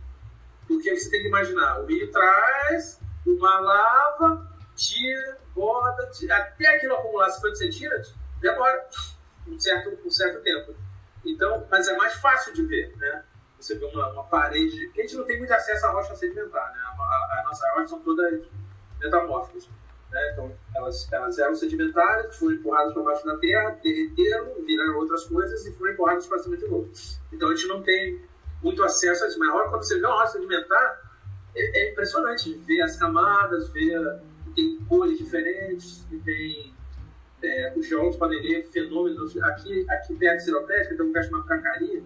Porque 0.68 0.95
você 0.95 1.09
tem 1.09 1.22
que 1.22 1.28
imaginar, 1.28 1.80
o 1.80 1.86
rio 1.86 2.11
traz 2.11 2.99
uma 3.26 3.59
lava, 3.59 4.47
tira, 4.76 5.38
borda, 5.53 6.07
tira, 6.07 6.38
até 6.38 6.76
aquilo 6.76 6.95
acumular 6.95 7.30
50 7.30 7.55
centímetros, 7.55 8.16
demora 8.39 8.88
um 9.47 9.59
certo, 9.59 9.97
um 10.05 10.11
certo 10.11 10.41
tempo. 10.41 10.76
Então, 11.26 11.66
mas 11.70 11.88
é 11.88 11.95
mais 11.95 12.13
fácil 12.16 12.53
de 12.53 12.63
ver, 12.66 12.95
né? 12.97 13.24
Você 13.59 13.76
vê 13.76 13.86
uma, 13.86 14.09
uma 14.09 14.24
parede. 14.26 14.91
A 14.95 15.01
gente 15.01 15.16
não 15.16 15.24
tem 15.24 15.39
muito 15.39 15.53
acesso 15.53 15.86
à 15.86 15.91
rocha 15.91 16.16
sedimentar, 16.16 16.72
né? 16.74 16.80
A, 16.84 16.89
a, 16.89 17.41
a 17.41 17.43
nossa 17.45 17.68
rocha 17.74 17.88
são 17.88 18.01
todas 18.01 18.43
metamórficas. 18.99 19.68
Né? 20.11 20.32
Então, 20.32 20.55
elas, 20.76 21.11
elas 21.11 21.39
eram 21.39 21.55
sedimentares, 21.55 22.36
foram 22.38 22.55
empurradas 22.55 22.93
para 22.93 23.03
baixo 23.03 23.26
da 23.26 23.38
terra, 23.38 23.78
derreteram, 23.84 24.53
viraram 24.66 24.97
outras 24.97 25.24
coisas 25.26 25.66
e 25.66 25.74
foram 25.74 25.93
empurradas 25.93 26.28
para 26.28 26.39
cima 26.39 26.57
de 26.57 26.68
novo. 26.68 26.91
Então, 27.32 27.49
a 27.49 27.55
gente 27.55 27.68
não 27.68 27.82
tem 27.82 28.24
muito 28.66 28.84
acesso 28.84 29.24
a 29.24 29.28
isso. 29.28 29.39
Mas 29.39 29.49
a 29.49 29.53
hora 29.53 29.70
quando 29.70 29.84
você 29.84 29.99
vê 29.99 30.05
uma 30.05 30.16
rocha 30.16 30.34
sedimentar, 30.34 31.01
é, 31.55 31.80
é 31.80 31.91
impressionante 31.91 32.53
ver 32.66 32.82
as 32.82 32.97
camadas, 32.97 33.70
ver 33.70 34.20
tem 34.55 34.78
cores 34.88 35.18
diferentes, 35.18 36.05
tem 36.24 36.74
é, 37.43 37.74
os 37.76 37.86
geólogos 37.86 38.18
podem 38.18 38.41
ver 38.41 38.63
fenômenos. 38.72 39.38
Aqui, 39.43 39.86
aqui 39.89 40.16
perto 40.16 40.38
de 40.38 40.45
Seropédica 40.45 40.95
tem 40.95 41.05
um 41.05 41.07
lugar 41.09 41.24
chamado 41.24 41.45
Cacaria. 41.45 42.03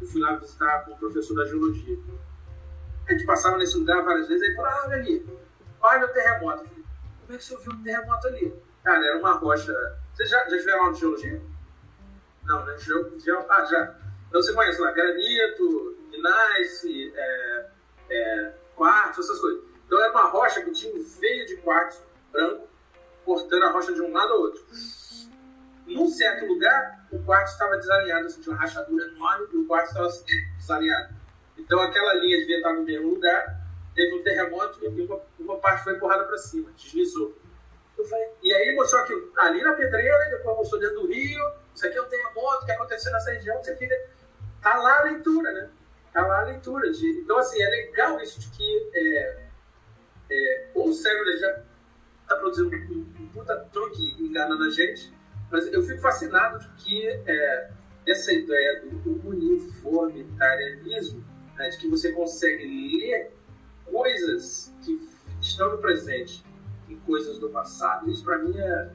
Eu 0.00 0.06
fui 0.06 0.20
lá 0.20 0.36
visitar 0.36 0.84
com 0.84 0.92
o 0.92 0.96
professor 0.96 1.34
da 1.34 1.44
geologia. 1.44 1.98
A 3.06 3.12
gente 3.12 3.26
passava 3.26 3.58
nesse 3.58 3.76
lugar 3.76 4.02
várias 4.02 4.28
vezes, 4.28 4.48
aí 4.48 4.54
falou, 4.54 4.70
ah, 4.70 4.82
olha 4.86 4.96
ali, 4.96 5.26
olha 5.80 6.06
o 6.06 6.08
terremoto. 6.08 6.62
Eu 6.62 6.68
falei, 6.68 6.84
como 7.20 7.34
é 7.34 7.36
que 7.36 7.44
você 7.44 7.54
ouviu 7.54 7.72
um 7.72 7.82
terremoto 7.82 8.26
ali? 8.28 8.54
Cara, 8.84 9.04
era 9.04 9.18
uma 9.18 9.32
rocha. 9.32 9.74
Vocês 10.14 10.30
já, 10.30 10.48
já 10.48 10.58
tiveram 10.58 10.84
aula 10.84 10.94
de 10.94 11.00
geologia? 11.00 11.42
Não, 12.44 12.64
né? 12.64 12.78
Geo, 12.78 13.46
ah, 13.50 13.64
já. 13.64 13.96
Então 14.28 14.40
você 14.40 14.52
conhece 14.52 14.80
lá, 14.80 14.92
granito, 14.92 15.89
gneiss, 16.20 16.84
é, 17.14 17.70
é, 18.10 18.52
quartzo, 18.76 19.20
essas 19.20 19.38
coisas. 19.40 19.62
Então 19.86 20.00
era 20.00 20.10
uma 20.12 20.28
rocha 20.28 20.62
que 20.62 20.70
tinha 20.72 20.94
um 20.94 21.02
veio 21.02 21.46
de 21.46 21.56
quartzo 21.58 22.02
branco 22.32 22.68
cortando 23.24 23.64
a 23.64 23.70
rocha 23.70 23.92
de 23.92 24.00
um 24.00 24.12
lado 24.12 24.32
ao 24.32 24.40
outro. 24.40 24.64
Num 25.86 26.08
certo 26.08 26.46
lugar, 26.46 27.06
o 27.10 27.18
quartzo 27.24 27.52
estava 27.52 27.76
desalinhado, 27.76 28.26
assim, 28.26 28.40
tinha 28.40 28.54
uma 28.54 28.60
rachadura 28.60 29.04
enorme 29.06 29.48
e 29.52 29.56
o 29.56 29.66
quartzo 29.66 29.90
estava 29.90 30.06
assim, 30.06 30.24
desalinhado. 30.56 31.14
Então 31.58 31.80
aquela 31.80 32.14
linha 32.14 32.38
devia 32.38 32.58
estar 32.58 32.72
no 32.72 32.82
mesmo 32.82 33.08
lugar, 33.08 33.60
teve 33.94 34.14
um 34.14 34.22
terremoto 34.22 34.78
e 34.82 35.02
uma, 35.02 35.20
uma 35.38 35.56
parte 35.58 35.84
foi 35.84 35.94
empurrada 35.94 36.24
para 36.24 36.38
cima, 36.38 36.70
deslizou. 36.76 37.36
E 38.42 38.52
aí 38.54 38.68
ele 38.68 38.76
mostrou 38.76 39.02
aqui, 39.02 39.12
ali 39.36 39.62
na 39.62 39.74
pedreira, 39.74 40.30
depois 40.30 40.56
mostrou 40.56 40.80
dentro 40.80 41.00
do 41.00 41.06
rio, 41.06 41.44
isso 41.74 41.86
aqui 41.86 41.98
é 41.98 42.02
um 42.02 42.08
terremoto 42.08 42.64
que 42.64 42.72
aconteceu 42.72 43.12
nessa 43.12 43.30
região, 43.30 43.62
você 43.62 43.76
fica. 43.76 43.94
Tá 44.62 44.76
lá 44.76 45.00
a 45.00 45.02
leitura, 45.04 45.52
né? 45.52 45.70
Tá 46.12 46.26
lá 46.26 46.40
a 46.40 46.44
leitura. 46.44 46.90
De, 46.90 47.20
então, 47.20 47.38
assim, 47.38 47.62
é 47.62 47.68
legal 47.68 48.20
isso 48.20 48.40
de 48.40 48.50
que 48.50 48.90
é, 48.94 49.46
é, 50.30 50.70
o 50.74 50.92
cérebro 50.92 51.38
já 51.38 51.62
está 52.22 52.36
produzindo 52.36 52.74
um, 52.76 53.06
um 53.20 53.28
puta 53.28 53.56
truque 53.72 54.16
enganando 54.22 54.64
a 54.64 54.70
gente, 54.70 55.12
mas 55.50 55.72
eu 55.72 55.82
fico 55.82 56.00
fascinado 56.00 56.58
de 56.58 56.68
que 56.82 57.08
é, 57.08 57.70
essa 58.06 58.32
ideia 58.32 58.82
do 58.82 59.28
uniformitarianismo, 59.28 61.24
né, 61.56 61.68
de 61.68 61.78
que 61.78 61.88
você 61.88 62.12
consegue 62.12 62.64
ler 62.66 63.32
coisas 63.84 64.74
que 64.82 65.08
estão 65.40 65.72
no 65.72 65.78
presente 65.78 66.44
em 66.88 66.96
coisas 67.00 67.38
do 67.38 67.50
passado. 67.50 68.10
Isso 68.10 68.24
para 68.24 68.38
mim 68.38 68.56
é 68.56 68.90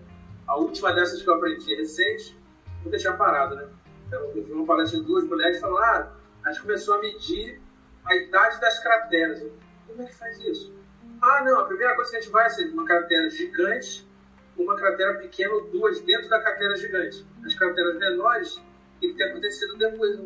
a 0.48 0.58
última 0.58 0.94
dessas 0.94 1.22
que 1.22 1.30
eu 1.30 1.36
aprendi 1.36 1.76
recente, 1.76 2.38
nunca 2.84 2.98
tinha 2.98 3.14
parado, 3.14 3.56
né? 3.56 3.68
Então, 4.08 4.20
eu 4.36 4.44
vi 4.44 4.52
uma 4.52 4.66
palestra 4.66 5.00
de 5.00 5.06
duas 5.06 5.24
mulheres 5.24 5.60
falando, 5.60 5.80
ah, 5.80 6.15
a 6.46 6.52
gente 6.52 6.62
começou 6.62 6.96
a 6.96 7.00
medir 7.00 7.60
a 8.06 8.16
idade 8.16 8.62
das 8.62 8.80
crateras. 8.80 9.44
Como 9.88 10.02
é 10.02 10.06
que 10.06 10.16
faz 10.16 10.38
isso? 10.40 10.74
Ah, 11.22 11.44
não, 11.44 11.60
a 11.60 11.66
primeira 11.66 11.96
coisa 11.96 12.12
que 12.12 12.18
a 12.18 12.22
gente 12.22 12.32
vai 12.32 12.46
é 12.46 12.50
ser 12.50 12.70
uma 12.70 12.86
cratera 12.86 13.30
gigante, 13.32 14.08
uma 14.56 14.76
cratera 14.76 15.16
pequena 15.16 15.54
ou 15.54 15.68
duas 15.70 16.00
dentro 16.02 16.30
da 16.30 16.40
cratera 16.40 16.76
gigante. 16.78 17.26
As 17.44 17.56
crateras 17.56 17.98
menores, 17.98 18.58
o 18.58 19.00
que 19.00 19.14
tem 19.14 19.28
acontecido 19.28 19.76
depois? 19.78 20.20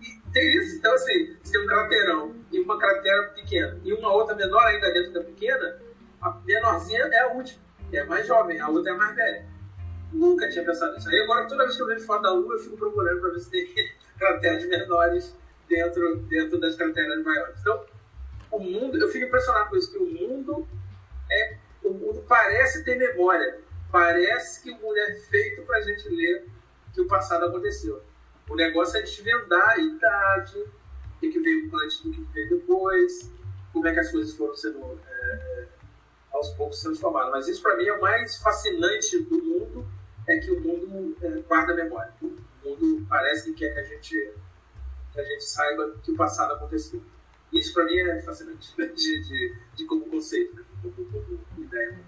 E 0.00 0.30
tem 0.32 0.56
isso. 0.56 0.76
Então, 0.76 0.94
assim, 0.94 1.36
se 1.42 1.52
tem 1.52 1.60
um 1.60 1.66
craterão 1.66 2.34
e 2.50 2.60
uma 2.60 2.78
cratera 2.78 3.28
pequena 3.34 3.78
e 3.84 3.92
uma 3.92 4.12
outra 4.12 4.34
menor 4.34 4.64
ainda 4.64 4.90
dentro 4.92 5.12
da 5.12 5.20
pequena, 5.24 5.78
a 6.22 6.40
menorzinha 6.44 7.02
é 7.04 7.20
a 7.20 7.28
última, 7.28 7.60
que 7.90 7.98
é 7.98 8.04
mais 8.04 8.26
jovem, 8.26 8.58
a 8.60 8.68
outra 8.68 8.92
é 8.92 8.96
mais 8.96 9.14
velha. 9.14 9.46
Nunca 10.12 10.48
tinha 10.48 10.64
pensado 10.64 10.94
nisso. 10.94 11.08
Aí 11.08 11.20
agora, 11.20 11.46
toda 11.46 11.64
vez 11.64 11.76
que 11.76 11.82
eu 11.82 11.86
vejo 11.86 12.06
foto 12.06 12.22
da 12.22 12.32
Lua, 12.32 12.54
eu 12.54 12.58
fico 12.60 12.76
procurando 12.76 13.20
para 13.20 13.30
ver 13.30 13.40
se 13.40 13.50
tem 13.50 13.66
crateras 14.18 14.64
menores 14.66 15.34
dentro, 15.68 16.16
dentro 16.22 16.60
das 16.60 16.76
crateras 16.76 17.22
maiores. 17.24 17.60
Então, 17.60 17.84
o 18.50 18.58
mundo, 18.58 18.98
eu 18.98 19.08
fico 19.08 19.26
impressionado 19.26 19.70
com 19.70 19.76
isso, 19.76 19.92
que 19.92 19.98
o 19.98 20.06
mundo 20.06 20.66
é. 21.30 21.56
O 21.84 21.90
mundo 21.90 22.24
parece 22.26 22.84
ter 22.84 22.96
memória. 22.96 23.60
Parece 23.92 24.62
que 24.62 24.70
o 24.70 24.76
mundo 24.80 24.96
é 24.98 25.14
feito 25.14 25.62
para 25.62 25.78
a 25.78 25.82
gente 25.82 26.08
ler 26.08 26.46
que 26.92 27.00
o 27.00 27.06
passado 27.06 27.44
aconteceu. 27.44 28.02
O 28.48 28.56
negócio 28.56 28.98
é 28.98 29.02
desvendar 29.02 29.70
a 29.70 29.78
idade, 29.78 30.58
o 30.58 31.20
que 31.20 31.38
veio 31.38 31.70
antes 31.76 32.00
do 32.00 32.10
que 32.10 32.22
veio 32.32 32.50
depois, 32.50 33.30
como 33.72 33.86
é 33.86 33.92
que 33.92 34.00
as 34.00 34.10
coisas 34.10 34.34
foram 34.34 34.54
sendo 34.56 35.00
é, 35.06 35.32
é, 35.32 35.66
aos 36.32 36.50
poucos 36.50 36.80
transformadas. 36.80 37.30
Mas 37.30 37.48
isso 37.48 37.62
para 37.62 37.76
mim 37.76 37.86
é 37.86 37.92
o 37.92 38.00
mais 38.00 38.36
fascinante 38.38 39.18
do 39.20 39.42
mundo, 39.42 39.86
é 40.26 40.38
que 40.38 40.50
o 40.50 40.60
mundo 40.60 41.16
é, 41.22 41.28
guarda 41.46 41.74
memória. 41.74 42.12
Mundo 42.66 43.06
parece 43.08 43.52
que 43.52 43.58
quer 43.58 43.72
que 43.72 43.80
a 43.80 43.84
gente 43.84 44.34
que 45.12 45.20
a 45.20 45.24
gente 45.24 45.44
saiba 45.44 45.94
que 46.02 46.12
o 46.12 46.16
passado 46.16 46.54
aconteceu. 46.54 47.02
Isso 47.52 47.72
para 47.72 47.84
mim 47.84 47.98
é 47.98 48.20
fascinante 48.22 48.74
de, 48.76 48.92
de, 48.94 49.58
de 49.74 49.86
como 49.86 50.04
conceito, 50.10 50.54
né? 50.56 50.64
como, 50.82 50.92
como 50.94 51.64
ideia. 51.64 51.98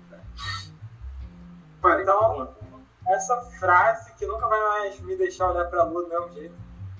Fale, 1.80 2.02
então, 2.02 2.54
essa 3.06 3.40
frase 3.58 4.12
que 4.14 4.26
nunca 4.26 4.46
vai 4.46 4.60
mais 4.60 5.00
me 5.00 5.16
deixar 5.16 5.50
olhar 5.50 5.64
para 5.66 5.80
a 5.80 5.84
lua 5.84 6.02
do 6.02 6.08
mesmo 6.08 6.32
jeito. 6.34 6.54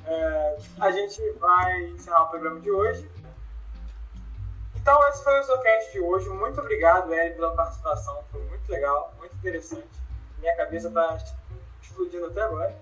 É, 0.06 0.58
a 0.80 0.90
gente 0.90 1.20
vai 1.32 1.88
encerrar 1.88 2.24
o 2.24 2.30
programa 2.30 2.60
de 2.60 2.70
hoje. 2.70 3.10
Então, 4.76 5.06
esse 5.08 5.22
foi 5.22 5.38
o 5.38 5.42
Zocast 5.42 5.92
de 5.92 6.00
hoje. 6.00 6.28
Muito 6.30 6.60
obrigado, 6.60 7.12
Eri, 7.12 7.34
pela 7.34 7.54
participação. 7.54 8.24
Foi 8.30 8.40
muito 8.44 8.66
legal, 8.70 9.12
muito 9.18 9.34
interessante. 9.36 9.88
Minha 10.38 10.56
cabeça 10.56 10.88
está 10.88 11.18
explodindo 11.82 12.26
até 12.26 12.40
agora. 12.40 12.74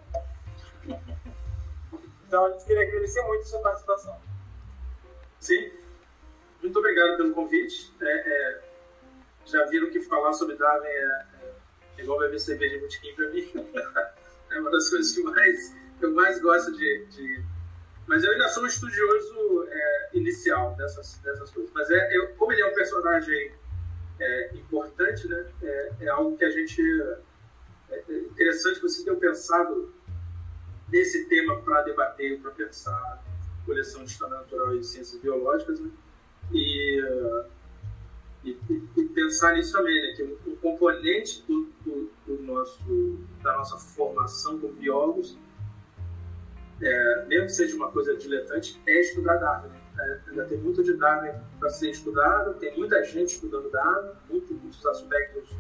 Então, 2.27 2.45
a 2.45 2.51
gente 2.51 2.65
queria 2.65 2.83
agradecer 2.83 3.23
muito 3.23 3.43
a 3.43 3.45
sua 3.45 3.61
participação. 3.61 4.21
Sim, 5.41 5.71
muito 6.63 6.79
obrigado 6.79 7.17
pelo 7.17 7.33
convite. 7.33 7.95
É, 8.01 8.07
é, 8.07 8.63
já 9.45 9.65
viram 9.67 9.91
que 9.91 10.01
falar 10.01 10.33
sobre 10.33 10.57
Darwin 10.57 10.87
é, 10.87 11.27
é 11.99 12.03
igual 12.03 12.19
beber 12.19 12.41
cerveja 12.41 12.81
botequim 12.81 13.15
para 13.15 13.29
mim. 13.31 13.53
é 14.51 14.61
uma 14.61 14.71
das 14.71 14.89
coisas 14.91 15.15
que 15.15 15.23
mais, 15.23 15.77
eu 16.01 16.13
mais 16.13 16.41
gosto 16.41 16.73
de, 16.73 17.07
de... 17.07 17.45
Mas 18.07 18.25
eu 18.25 18.33
ainda 18.33 18.49
sou 18.49 18.65
um 18.65 18.67
estudioso 18.67 19.69
é, 19.69 20.11
inicial 20.15 20.75
dessas, 20.75 21.19
dessas 21.19 21.51
coisas. 21.51 21.73
Mas 21.73 21.91
é, 21.91 22.17
eu, 22.17 22.35
como 22.35 22.53
ele 22.53 22.63
é 22.63 22.67
um 22.67 22.75
personagem 22.75 23.53
é, 24.19 24.55
importante, 24.55 25.29
né? 25.29 25.47
É, 25.63 25.91
é, 26.01 26.09
algo 26.09 26.37
que 26.37 26.45
a 26.45 26.51
gente. 26.51 26.83
É, 27.91 28.03
interessante 28.09 28.81
você 28.81 29.05
tenha 29.05 29.17
pensado 29.17 29.93
nesse 30.97 31.27
tema 31.27 31.61
para 31.61 31.83
debater, 31.83 32.41
para 32.41 32.51
pensar 32.53 33.23
coleção 33.67 34.05
de 34.05 34.11
história 34.11 34.37
natural 34.37 34.75
e 34.77 34.83
ciências 34.83 35.21
biológicas, 35.21 35.81
né? 35.81 35.91
E, 36.53 37.03
e, 38.45 38.59
e, 38.97 39.05
pensar 39.09 39.55
nisso 39.55 39.73
também, 39.73 39.95
né? 39.95 40.15
Que 40.17 40.23
um, 40.23 40.53
um 40.53 40.57
componente 40.57 41.45
do, 41.47 41.69
do, 41.85 42.11
do, 42.27 42.43
nosso, 42.45 43.19
da 43.43 43.57
nossa 43.57 43.77
formação 43.77 44.59
como 44.59 44.73
biólogos, 44.75 45.37
é, 46.81 47.25
mesmo 47.27 47.47
que 47.47 47.53
seja 47.53 47.77
uma 47.77 47.91
coisa 47.91 48.17
diletante, 48.17 48.81
é 48.87 49.01
estudar 49.01 49.37
Darwin. 49.37 49.69
Né? 49.69 49.81
É, 49.99 50.31
ainda 50.31 50.45
tem 50.45 50.59
muito 50.59 50.83
de 50.83 50.95
Darwin 50.95 51.33
para 51.59 51.69
ser 51.71 51.91
estudado, 51.91 52.55
tem 52.55 52.77
muita 52.79 53.03
gente 53.03 53.35
estudando 53.35 53.71
Darwin, 53.71 54.13
muito, 54.31 54.55
muitos 54.55 54.87
aspectos 54.87 55.51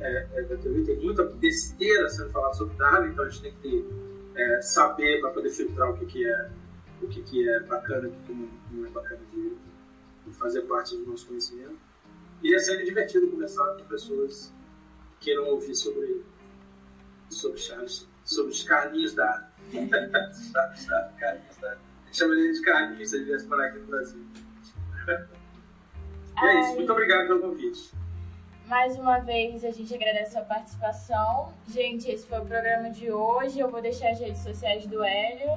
é, 0.00 0.26
é, 0.34 0.42
da 0.42 0.56
teoria, 0.56 0.84
tem 0.84 0.98
muita 0.98 1.24
besteira 1.24 2.08
sendo 2.10 2.30
falada 2.30 2.54
sobre 2.54 2.76
Darwin, 2.76 3.10
então 3.12 3.24
a 3.24 3.28
gente 3.28 3.42
tem 3.42 3.52
que 3.54 3.60
ter, 3.62 4.07
é, 4.38 4.62
saber 4.62 5.20
para 5.20 5.30
poder 5.30 5.50
filtrar 5.50 5.90
o 5.90 5.98
que, 5.98 6.06
que 6.06 6.28
é 6.28 6.50
o 7.02 7.08
que, 7.08 7.22
que 7.22 7.48
é 7.48 7.60
bacana, 7.60 8.08
o 8.08 8.12
que, 8.26 8.32
não, 8.72 8.86
é 8.86 8.90
bacana 8.90 9.20
de, 9.32 9.56
de, 10.26 10.34
fazer 10.34 10.62
parte 10.62 10.96
do 10.96 11.06
nosso 11.06 11.26
conhecimento. 11.26 11.78
E 12.42 12.54
é 12.54 12.58
sempre 12.58 12.84
divertido 12.84 13.28
conversar 13.28 13.76
com 13.76 13.84
pessoas 13.84 14.52
que 15.20 15.26
queiram 15.26 15.46
ouvir 15.46 15.74
sobre, 15.74 16.24
sobre 17.30 17.58
Charles, 17.58 18.08
sobre 18.24 18.52
os 18.52 18.62
carninhos 18.64 19.14
da 19.14 19.48
ele 22.38 22.52
de 22.52 22.62
carninhos 22.62 23.10
se 23.10 23.16
ele 23.16 23.26
viesse 23.26 23.46
parar 23.46 23.66
aqui 23.66 23.78
no 23.78 23.86
Brasil. 23.86 24.24
e 26.42 26.46
é 26.46 26.60
isso, 26.60 26.74
muito 26.74 26.92
obrigado 26.92 27.26
pelo 27.28 27.40
convite. 27.40 27.92
Mais 28.68 28.98
uma 28.98 29.18
vez 29.18 29.64
a 29.64 29.70
gente 29.70 29.94
agradece 29.94 30.36
a 30.36 30.42
participação. 30.42 31.54
Gente, 31.66 32.10
esse 32.10 32.26
foi 32.26 32.38
o 32.38 32.44
programa 32.44 32.90
de 32.90 33.10
hoje. 33.10 33.58
Eu 33.58 33.70
vou 33.70 33.80
deixar 33.80 34.10
as 34.10 34.20
redes 34.20 34.42
sociais 34.42 34.86
do 34.86 35.02
Hélio. 35.02 35.50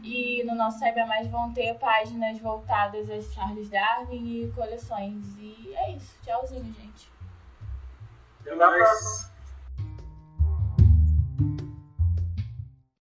E 0.00 0.44
no 0.44 0.54
nosso 0.54 0.78
Saiba 0.78 1.04
Mais 1.06 1.26
vão 1.26 1.52
ter 1.52 1.74
páginas 1.74 2.38
voltadas 2.38 3.10
a 3.10 3.20
Charles 3.20 3.68
Darwin 3.68 4.44
e 4.44 4.52
coleções. 4.52 5.26
E 5.40 5.74
é 5.74 5.90
isso. 5.90 6.16
Tchauzinho, 6.22 6.72
gente. 6.72 7.10
Até 8.42 8.54
mais. 8.54 9.32